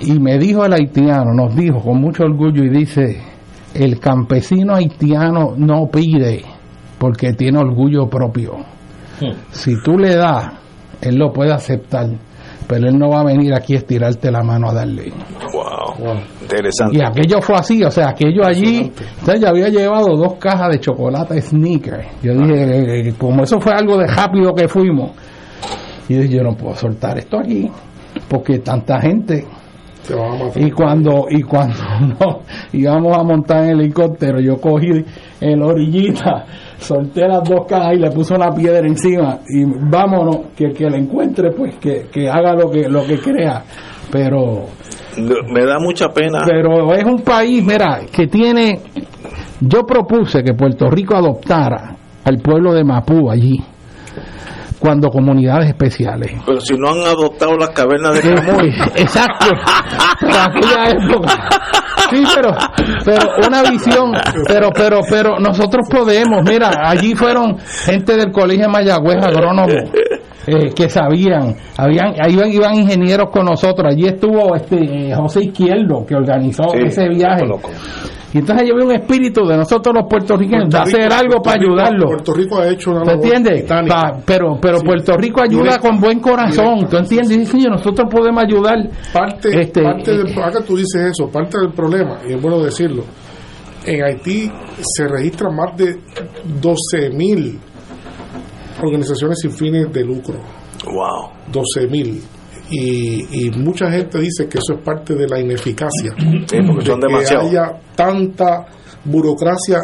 [0.00, 3.22] y me dijo el haitiano, nos dijo con mucho orgullo y dice,
[3.74, 6.44] el campesino haitiano no pide
[6.98, 8.56] porque tiene orgullo propio.
[9.50, 10.52] Si tú le das,
[11.04, 12.08] él lo puede aceptar,
[12.66, 15.12] pero él no va a venir aquí a estirarte la mano a darle.
[15.52, 16.16] Wow.
[16.42, 16.98] Interesante.
[16.98, 20.80] Y aquello fue así, o sea, aquello allí, entonces yo había llevado dos cajas de
[20.80, 22.06] chocolate sneaker.
[22.22, 25.12] Yo dije, eh, eh, como eso fue algo de rápido que fuimos,
[26.08, 27.70] y dije, yo no puedo soltar esto aquí,
[28.28, 29.46] porque tanta gente.
[30.06, 30.62] Te van a matar.
[30.62, 31.76] Y cuando, y cuando
[32.20, 32.40] no,
[32.72, 35.04] íbamos a montar en el helicóptero, yo cogí
[35.40, 36.44] en la orillita,
[36.78, 40.88] solté las dos cajas y le puse una piedra encima y vámonos, que el que
[40.90, 43.62] la encuentre, pues que, que haga lo que, lo que crea.
[44.10, 44.66] Pero
[45.48, 46.42] Me da mucha pena.
[46.46, 48.80] pero es un país, mira, que tiene.
[49.60, 53.56] Yo propuse que Puerto Rico adoptara al pueblo de Mapú allí,
[54.84, 56.30] cuando comunidades especiales.
[56.44, 59.46] Pero si no han adoptado las cavernas de Sí, muy, exacto.
[60.20, 61.48] Pero aquella época.
[62.10, 62.54] Sí, pero,
[63.02, 64.12] pero una visión,
[64.46, 69.72] pero, pero, pero nosotros podemos, mira, allí fueron gente del colegio de Mayagüez, agrónomos,
[70.46, 75.44] eh, que sabían, habían, ahí iban, iban ingenieros con nosotros, allí estuvo este eh, José
[75.46, 77.46] Izquierdo, que organizó Sí, ese viaje.
[78.34, 81.56] Y entonces yo vi un espíritu de nosotros los puertorriqueños, de hacer Rico- algo para
[81.56, 82.06] Rico- ayudarlo.
[82.08, 83.62] Puerto Rico ha hecho una ¿Te entiendes?
[83.62, 85.80] Pa- pero pero Puerto Rico ayuda Directa.
[85.88, 87.38] con buen corazón, ¿tú entiendes?
[87.38, 88.76] Dice, "Oye, nosotros podemos ayudar.
[89.12, 92.58] parte, Este, parte eh, del, que tú dices eso, parte del problema, y es bueno
[92.60, 93.04] decirlo,
[93.86, 94.50] en Haití
[94.82, 96.00] se registran más de
[96.60, 97.60] 12 mil
[98.82, 100.34] organizaciones sin fines de lucro.
[100.86, 101.30] Wow.
[101.52, 102.20] 12 mil.
[102.70, 106.12] Y, y mucha gente dice que eso es parte de la ineficacia.
[106.46, 108.66] Sí, porque son de que haya tanta
[109.04, 109.78] burocracia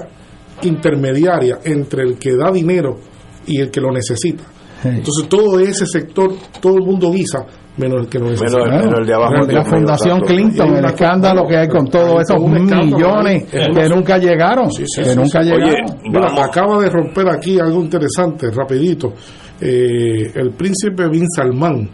[0.63, 2.99] intermediaria entre el que da dinero
[3.47, 4.45] y el que lo necesita.
[4.83, 7.45] Entonces todo ese sector, todo el mundo guisa,
[7.77, 9.35] menos el que no es Menos menos el de abajo.
[9.49, 14.85] La Fundación Clinton, el escándalo que hay con todos esos millones que nunca llegaron, Sí,
[14.87, 15.51] sí, que sí, nunca sí.
[15.51, 15.99] llegaron.
[16.05, 19.13] Mira, acaba de romper aquí algo interesante, rapidito.
[19.61, 21.87] Eh, el príncipe Bin Salman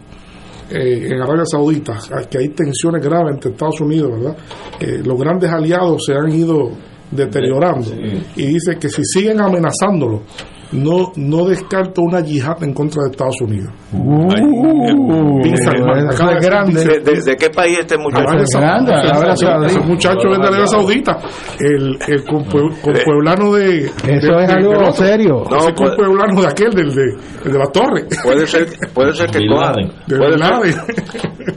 [0.69, 1.97] eh, en Arabia Saudita,
[2.29, 4.37] que hay tensiones graves entre Estados Unidos, ¿verdad?
[4.79, 6.71] Eh, los grandes aliados se han ido
[7.09, 7.89] deteriorando
[8.35, 10.23] y dice que si siguen amenazándolo,
[10.71, 13.71] no, no descarto una yihad en contra de Estados Unidos.
[13.91, 16.85] Bin Salman, eso acaba es de- grande.
[17.03, 18.33] ¿De, de qué país este muchacho?
[18.37, 21.17] Ese muchacho es de Arabia Saudita,
[21.59, 23.85] el, el compue- compueblano de.
[23.85, 25.43] Eso de- es algo serio.
[25.49, 27.03] No, pues- compueblano de aquel, del de,
[27.45, 28.05] el de la torre.
[28.23, 29.91] Puede ser, puede ser que Bin coja- Laden.
[30.07, 30.75] De puede Bin ser- Laden.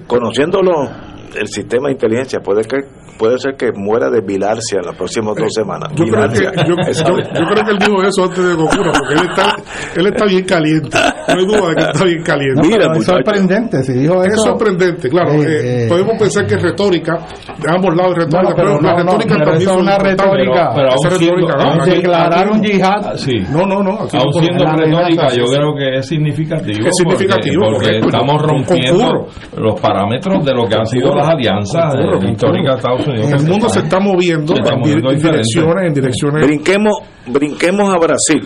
[0.07, 0.89] conociéndolo
[1.37, 2.77] el sistema de inteligencia puede que
[3.19, 6.75] puede ser que muera de bilarcia en las próximas dos semanas Yo creo, que, yo,
[7.07, 9.57] yo- yo creo que él dijo eso antes de ocurra, porque él está,
[9.97, 10.99] él está bien caliente.
[11.29, 12.63] No hay duda de que está bien caliente.
[12.63, 14.43] No, pero es sorprendente, si dijo Es eso.
[14.45, 15.33] sorprendente, claro.
[15.33, 15.89] Eh, eh, eh.
[15.89, 17.19] podemos pensar que es retórica,
[17.59, 19.77] de ambos lados es retórica, Bueno, pero pero, la no, no, retórica pero también es
[19.77, 20.71] una retórica.
[20.75, 21.85] Pero Esa esa retórica, ¿no?
[21.85, 23.17] Declarar un yihad.
[23.17, 23.33] Sí.
[23.53, 23.91] No, no, no.
[23.91, 26.89] Aún no siendo retórica, yo sí, creo que es significativo.
[26.89, 29.27] Es significativo, Porque, estamos rompiendo concurro.
[29.59, 33.27] los parámetros de lo que han sido las alianzas eh, históricas de Estados Unidos.
[33.33, 35.43] En el mundo se está moviendo Se está en, moviendo en diferente.
[35.49, 36.47] direcciones, en direcciones.
[36.47, 36.93] brinquemos
[37.27, 38.43] brinquemos a Brasil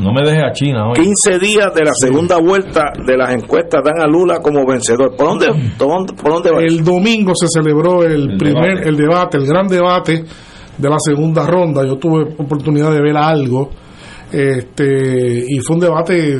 [0.00, 0.94] No me deje a China hoy.
[0.94, 5.28] 15 días de la segunda vuelta de las encuestas dan a Lula como vencedor ¿por
[5.28, 5.46] dónde,
[5.78, 6.60] por dónde, por dónde va?
[6.60, 8.88] El domingo se celebró el, El primer, debate.
[8.88, 10.24] el debate, el gran debate
[10.78, 11.84] de la segunda ronda.
[11.84, 13.70] Yo tuve oportunidad de ver algo.
[14.32, 16.38] Este, y fue un debate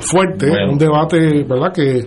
[0.00, 0.72] fuerte, Bueno.
[0.72, 1.72] un debate, ¿verdad?
[1.72, 1.98] Que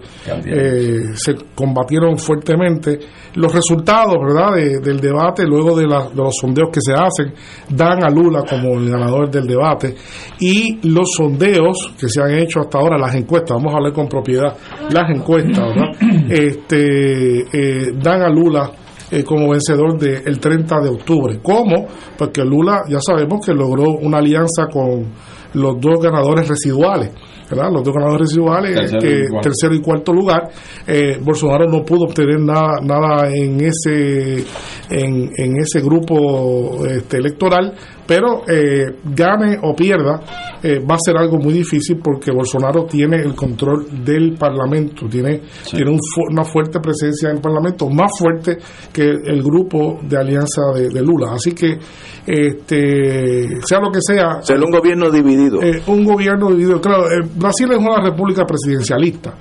[0.46, 3.00] eh, se combatieron fuertemente.
[3.36, 4.56] Los resultados, ¿verdad?
[4.56, 7.34] de- del debate, luego de, la- de los sondeos que se hacen,
[7.70, 9.96] dan a Lula como el ganador del debate.
[10.40, 14.08] Y los sondeos que se han hecho hasta ahora, las encuestas, vamos a hablar con
[14.08, 14.56] propiedad,
[14.92, 15.92] las encuestas, ¿verdad?
[16.30, 18.72] Este, eh, dan a Lula
[19.16, 21.40] eh, como vencedor del 30 de octubre.
[21.42, 21.88] ¿Cómo?
[22.18, 25.06] Porque Lula ya sabemos que logró una alianza con
[25.54, 27.12] los dos ganadores residuales.
[27.50, 27.70] ¿verdad?
[27.72, 29.50] Los dos ganadores residuales, Tercero que y cuarto.
[29.50, 30.50] tercero y cuarto lugar.
[30.88, 34.44] Eh, Bolsonaro no pudo obtener nada, nada en ese
[34.90, 37.74] en, en ese grupo este, electoral,
[38.06, 40.22] pero eh, gane o pierda,
[40.61, 45.41] eh, va a ser algo muy difícil porque Bolsonaro tiene el control del Parlamento, tiene,
[45.69, 45.99] tiene un
[46.30, 48.57] una fuerte presencia en el Parlamento, más fuerte
[48.94, 51.34] que el grupo de alianza de, de Lula.
[51.34, 51.77] Así que,
[52.26, 56.80] este, sea lo que sea, Ser un gobierno dividido eh, un gobierno dividido.
[56.82, 59.34] Claro, eh, Brasil es una república presidencialista,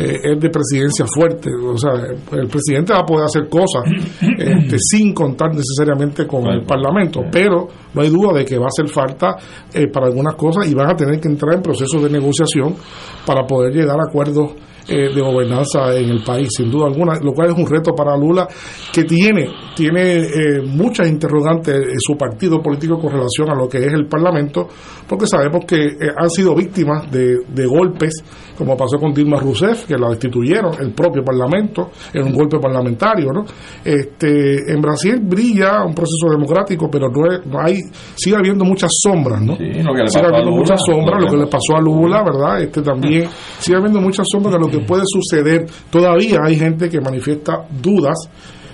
[0.00, 3.84] eh, es de presidencia fuerte, o sea, el presidente va a poder hacer cosas
[4.20, 8.68] este, sin contar necesariamente con el Parlamento, pero no hay duda de que va a
[8.68, 9.36] hacer falta
[9.74, 12.74] eh, para algunas cosas y van a tener que entrar en procesos de negociación
[13.26, 14.52] para poder llegar a acuerdos
[14.90, 18.16] eh, de gobernanza en el país, sin duda alguna, lo cual es un reto para
[18.16, 18.46] Lula
[18.92, 23.78] que tiene, tiene eh, muchas interrogantes en su partido político con relación a lo que
[23.78, 24.68] es el Parlamento,
[25.08, 28.22] porque sabemos que eh, han sido víctimas de, de golpes,
[28.58, 33.28] como pasó con Dilma Rousseff, que la destituyeron, el propio Parlamento, en un golpe parlamentario,
[33.32, 33.44] ¿no?
[33.84, 37.78] Este, en Brasil brilla un proceso democrático, pero no, es- no hay,
[38.14, 39.56] sigue habiendo muchas sombras, ¿no?
[39.56, 42.62] Sí, lo que le sigue habiendo muchas sombras, lo que le pasó a Lula, ¿verdad?
[42.62, 45.66] Este también sigue habiendo muchas sombras de lo que puede suceder.
[45.90, 48.16] Todavía hay gente que manifiesta dudas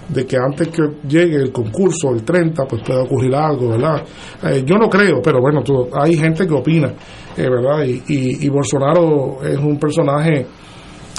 [0.08, 4.04] de que antes que llegue el concurso, el 30, pues pueda ocurrir algo, ¿verdad?
[4.44, 6.88] Eh, yo no creo, pero bueno, tú- hay gente que opina,
[7.36, 7.84] eh, ¿verdad?
[7.84, 10.46] Y, y, y Bolsonaro es un personaje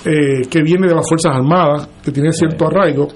[0.06, 3.08] eh, que viene de las Fuerzas Armadas, que tiene cierto arraigo,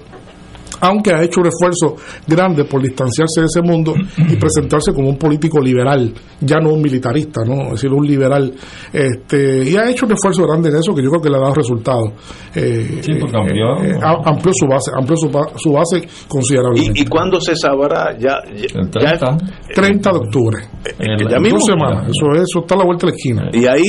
[0.82, 1.96] aunque ha hecho un esfuerzo
[2.26, 6.82] grande por distanciarse de ese mundo y presentarse como un político liberal, ya no un
[6.82, 7.62] militarista, ¿no?
[7.66, 8.52] Es decir, un liberal.
[8.92, 11.40] Este, y ha hecho un esfuerzo grande en eso que yo creo que le ha
[11.40, 12.10] dado resultados.
[12.54, 16.98] Eh, Sí, porque amplió- eh, a- amplió su base, amplió su base considerablemente.
[16.98, 18.16] ¿Y, y cuándo se sabrá?
[18.18, 19.36] Ya, ya, El 30.
[19.74, 20.58] 30 de octubre.
[20.98, 21.58] El- ya mismo.
[21.58, 22.08] Dos semanas.
[22.08, 23.50] Eso, eso está a la vuelta de la esquina.
[23.52, 23.82] Y ahí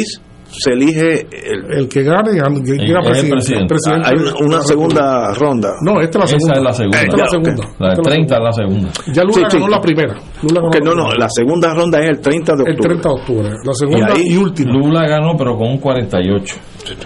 [0.54, 3.68] se elige el, El que gane, gane- que llega es el presidente.
[3.68, 3.68] presidente.
[3.68, 5.74] presidente hay una, una segunda ronda.
[5.82, 6.58] No, esta es la Esa segunda.
[6.58, 7.02] es la segunda.
[7.02, 7.32] Esta es la ok.
[7.32, 7.64] segunda.
[7.80, 8.46] La Esta de es la 30 es segunda.
[8.46, 8.90] la segunda.
[9.14, 9.58] Ya Lula Sí, sí.
[9.58, 10.14] ganó la primera.
[10.44, 12.90] Lula ganó Que la no, no, la segunda ronda es el 30 de El octubre.
[12.90, 13.50] 30 de octubre.
[13.66, 14.72] La segunda Y y, ahí- última.
[14.74, 16.56] Lula ganó, pero con un 48.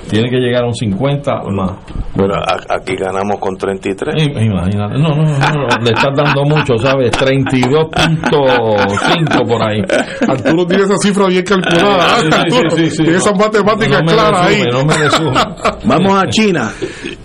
[0.10, 1.72] Tiene que llegar a un 50 o más.
[2.16, 4.16] Bueno, a- aquí ganamos con 33.
[4.16, 7.12] Im- Imagínate, no, no, no, no, le estás dando mucho, ¿sabes?
[7.12, 9.82] 32.5 por ahí.
[10.28, 12.18] Arturo tiene esa cifra bien calculada.
[12.20, 13.04] Sí, sí, Arturo sí, sí, sí.
[13.04, 14.64] tiene esas matemáticas No resume, ahí.
[14.72, 15.32] no me resume.
[15.86, 16.72] Vamos a China.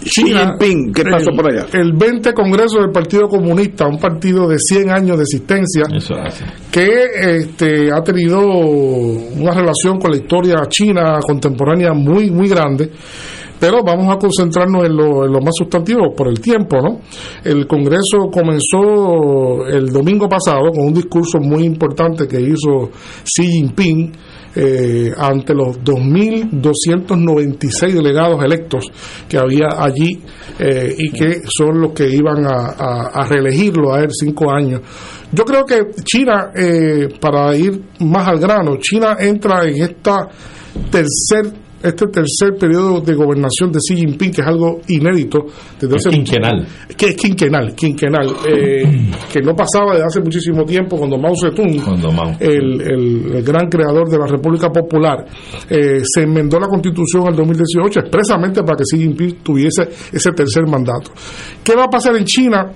[0.05, 1.67] Xi Jinping, ¿qué pasó el, por allá?
[1.73, 5.85] El 20 Congreso del Partido Comunista, un partido de 100 años de existencia,
[6.71, 12.91] que este, ha tenido una relación con la historia china contemporánea muy, muy grande
[13.63, 16.99] pero vamos a concentrarnos en lo, en lo, más sustantivo por el tiempo, ¿no?
[17.45, 22.91] El Congreso comenzó el domingo pasado con un discurso muy importante que hizo
[23.23, 24.13] Xi Jinping
[24.55, 28.85] eh, ante los 2.296 delegados electos
[29.29, 30.21] que había allí
[30.59, 34.81] eh, y que son los que iban a, reelegirlo a él cinco años.
[35.33, 40.29] Yo creo que China, eh, para ir más al grano, China entra en esta
[40.91, 45.47] tercer este tercer periodo de gobernación de Xi Jinping, que es algo inédito
[45.81, 46.67] desde hace quinquenal.
[46.97, 48.85] que es quinquenal, quinquenal, eh,
[49.33, 52.37] que no pasaba desde hace muchísimo tiempo cuando Mao Zedong, Mao.
[52.39, 55.25] El, el, el, gran creador de la República Popular,
[55.69, 60.67] eh, se enmendó la constitución en 2018 expresamente para que Xi Jinping tuviese ese tercer
[60.67, 61.11] mandato.
[61.63, 62.71] ¿Qué va a pasar en China?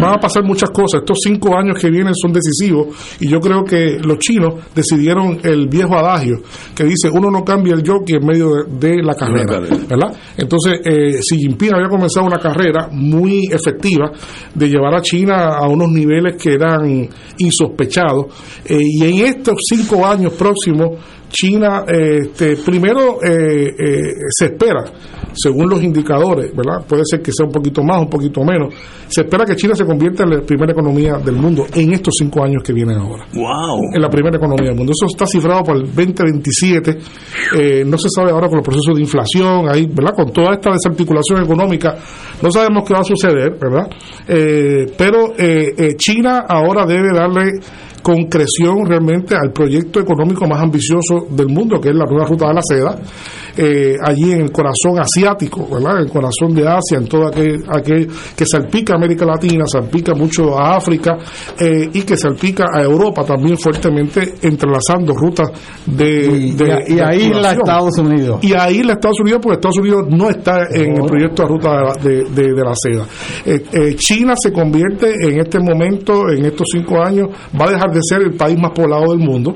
[0.00, 1.00] Van a pasar muchas cosas.
[1.00, 2.88] Estos cinco años que vienen son decisivos
[3.20, 6.40] y yo creo que los chinos decidieron el viejo adagio
[6.74, 10.16] que dice uno no cambia el jockey en medio de, de la carrera, ¿verdad?
[10.36, 14.12] Entonces, eh, Xi Jinping había comenzado una carrera muy efectiva
[14.54, 17.08] de llevar a China a unos niveles que eran
[17.38, 18.26] insospechados
[18.64, 20.98] eh, y en estos cinco años próximos
[21.32, 24.84] China, este, primero eh, eh, se espera,
[25.32, 26.84] según los indicadores, ¿verdad?
[26.86, 28.74] Puede ser que sea un poquito más, un poquito menos.
[29.08, 32.44] Se espera que China se convierta en la primera economía del mundo en estos cinco
[32.44, 33.26] años que vienen ahora.
[33.32, 33.94] ¡Wow!
[33.94, 34.92] En la primera economía del mundo.
[34.92, 36.98] Eso está cifrado para el 2027.
[37.58, 40.14] Eh, no se sabe ahora con los procesos de inflación, ahí, ¿verdad?
[40.14, 41.96] Con toda esta desarticulación económica,
[42.42, 43.88] no sabemos qué va a suceder, ¿verdad?
[44.96, 45.34] pero
[45.96, 47.52] China ahora debe darle
[48.02, 52.54] concreción realmente al proyecto económico más ambicioso del mundo, que es la nueva ruta de
[52.54, 52.98] la seda,
[53.56, 55.98] eh, allí en el corazón asiático, ¿verdad?
[55.98, 60.14] En el corazón de Asia, en todo aquel, aquel que salpica a América Latina, salpica
[60.14, 61.18] mucho a África
[61.58, 65.50] eh, y que salpica a Europa también fuertemente, entrelazando rutas
[65.86, 66.26] de.
[66.26, 68.38] Y, de, y, y de ahí la Estados Unidos.
[68.42, 71.94] Y ahí la Estados Unidos, porque Estados Unidos no está en el proyecto de ruta
[72.02, 73.06] de, de, de la seda.
[73.44, 78.00] Eh, China se convierte en este momento, en estos cinco años, va a dejar de
[78.02, 79.54] ser el país más poblado del mundo.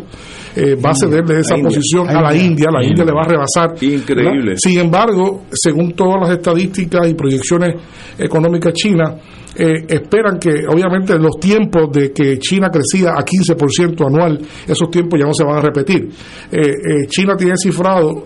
[0.57, 3.29] Eh, va a ceder de esa posición a la India, la India le va a
[3.29, 3.75] rebasar.
[3.83, 4.41] Increíble.
[4.41, 4.57] ¿verdad?
[4.57, 7.75] Sin embargo, según todas las estadísticas y proyecciones
[8.19, 9.15] económicas chinas,
[9.55, 15.21] eh, esperan que obviamente los tiempos de que China crecía a 15% anual, esos tiempos
[15.21, 16.09] ya no se van a repetir.
[16.51, 18.25] Eh, China tiene cifrado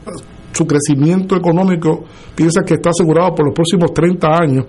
[0.52, 2.05] su crecimiento económico,
[2.35, 4.66] piensa que está asegurado por los próximos 30 años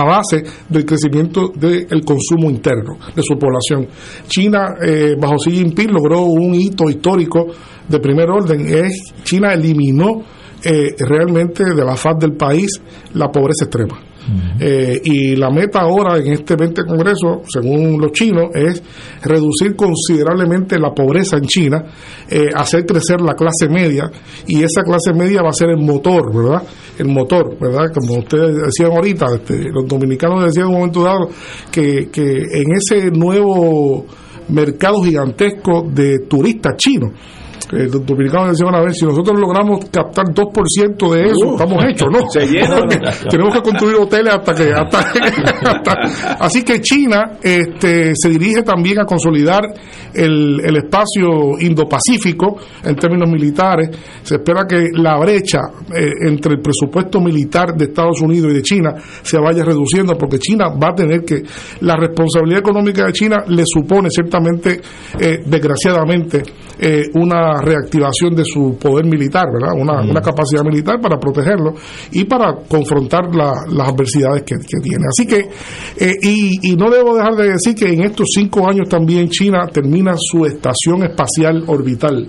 [0.00, 3.86] a base del crecimiento del consumo interno de su población.
[4.26, 7.46] China, eh, bajo Xi Jinping, logró un hito histórico
[7.88, 8.66] de primer orden.
[8.66, 10.22] Es, China eliminó
[10.64, 12.80] eh, realmente de la faz del país
[13.14, 14.11] la pobreza extrema.
[14.60, 18.82] Eh, y la meta ahora en este 20 Congreso, según los chinos, es
[19.22, 21.84] reducir considerablemente la pobreza en China,
[22.28, 24.10] eh, hacer crecer la clase media,
[24.46, 26.62] y esa clase media va a ser el motor, ¿verdad?
[26.98, 27.92] El motor, ¿verdad?
[27.92, 31.28] Como ustedes decían ahorita, este, los dominicanos decían en un momento dado
[31.70, 34.06] que, que en ese nuevo
[34.48, 37.10] mercado gigantesco de turistas chinos,
[37.72, 41.84] eh, los dominicanos decían a ver si nosotros logramos captar 2% de eso, Uh, estamos
[41.84, 42.18] hechos, ¿no?
[42.30, 42.76] se llena.
[42.80, 42.98] Porque
[43.30, 44.98] tenemos que construir hoteles hasta que hasta,
[45.64, 49.62] hasta- así que China este, se dirige también a consolidar
[50.14, 53.90] el, el espacio Indo-Pacífico en términos militares.
[54.22, 55.60] Se espera que la brecha
[55.94, 60.38] eh, entre el presupuesto militar de Estados Unidos y de China se vaya reduciendo porque
[60.38, 61.42] China va a tener que
[61.80, 64.80] la responsabilidad económica de China le supone ciertamente
[65.18, 66.42] eh, desgraciadamente
[66.78, 69.72] eh, una reactivación de su poder militar, ¿verdad?
[69.80, 71.74] Una, una capacidad militar para protegerlo
[72.10, 75.04] y para confrontar la- las adversidades que, que tiene.
[75.08, 75.48] Así que,
[76.04, 79.66] eh, y, y no debo dejar de decir que en estos cinco años también China
[79.72, 82.28] termina su estación espacial orbital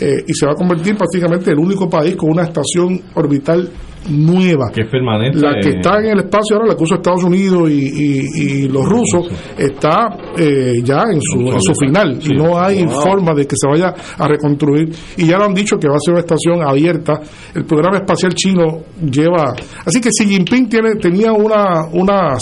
[0.00, 3.70] eh, y se va a convertir prácticamente en el único país con una estación orbital
[4.08, 4.70] nueva.
[4.72, 5.38] Que es permanente.
[5.38, 8.68] La que está en el espacio ahora, la que usa Estados Unidos y, y- y
[8.68, 9.28] los rusos,
[9.58, 13.00] está eh, ya en su, en su final y no hay Wow.
[13.02, 14.90] forma de que se vaya a reconstruir.
[15.16, 17.20] Y ya lo han dicho que va a ser una estación abierta.
[17.54, 18.80] El programa espacial chino
[19.10, 19.54] lleva.
[19.84, 22.38] Así que Xi Jinping tiene, tenía una, unas.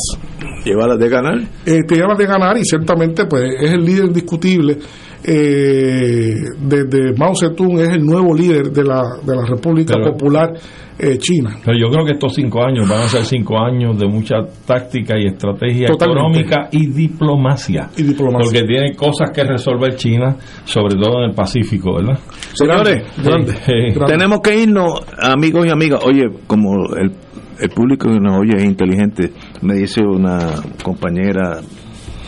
[0.65, 1.39] Lleva las de ganar.
[1.67, 4.79] Eh, tenía las de ganar y ciertamente pues es el líder indiscutible.
[5.27, 10.53] Eh, desde Mao Zedong es el nuevo líder de la, de la República Pero- Popular
[10.99, 11.57] eh, China.
[11.65, 14.37] Pero yo creo que estos cinco años van a ser cinco años de mucha
[14.67, 16.41] táctica y estrategia Totalmente.
[16.41, 17.89] económica y diplomacia.
[17.97, 18.45] Y diplomacia.
[18.45, 22.19] Porque tiene cosas que resolver China, sobre todo en el Pacífico, ¿verdad?
[22.53, 23.23] Señores, Sí,
[23.67, 24.01] sí.
[24.07, 26.01] tenemos que irnos, amigos y amigas.
[26.05, 27.13] Oye, como el
[27.61, 29.31] el público que nos oye es inteligente.
[29.63, 31.61] Me dice una compañera,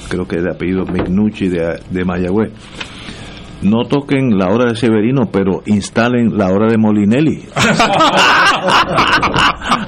[0.09, 2.53] creo que de apellido Mignucci de, de Mayagüez,
[3.71, 7.45] no toquen la hora de Severino, pero instalen la hora de Molinelli.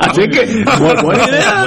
[0.00, 1.66] Así que, bu- buena idea,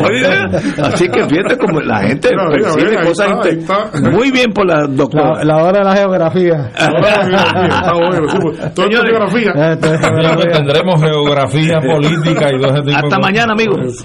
[0.00, 0.50] buena idea.
[0.86, 3.48] Así que fíjate como la gente Mira, mira, percibe mira, cosas está,
[3.90, 4.10] está.
[4.10, 5.38] muy bien por la doctora.
[5.38, 6.70] La, la hora de la geografía.
[6.74, 9.52] Está bueno, pues, todo geografía.
[9.52, 10.52] Geografía.
[10.52, 14.04] tendremos geografía política y todo ese tipo de Hasta mañana, amigos.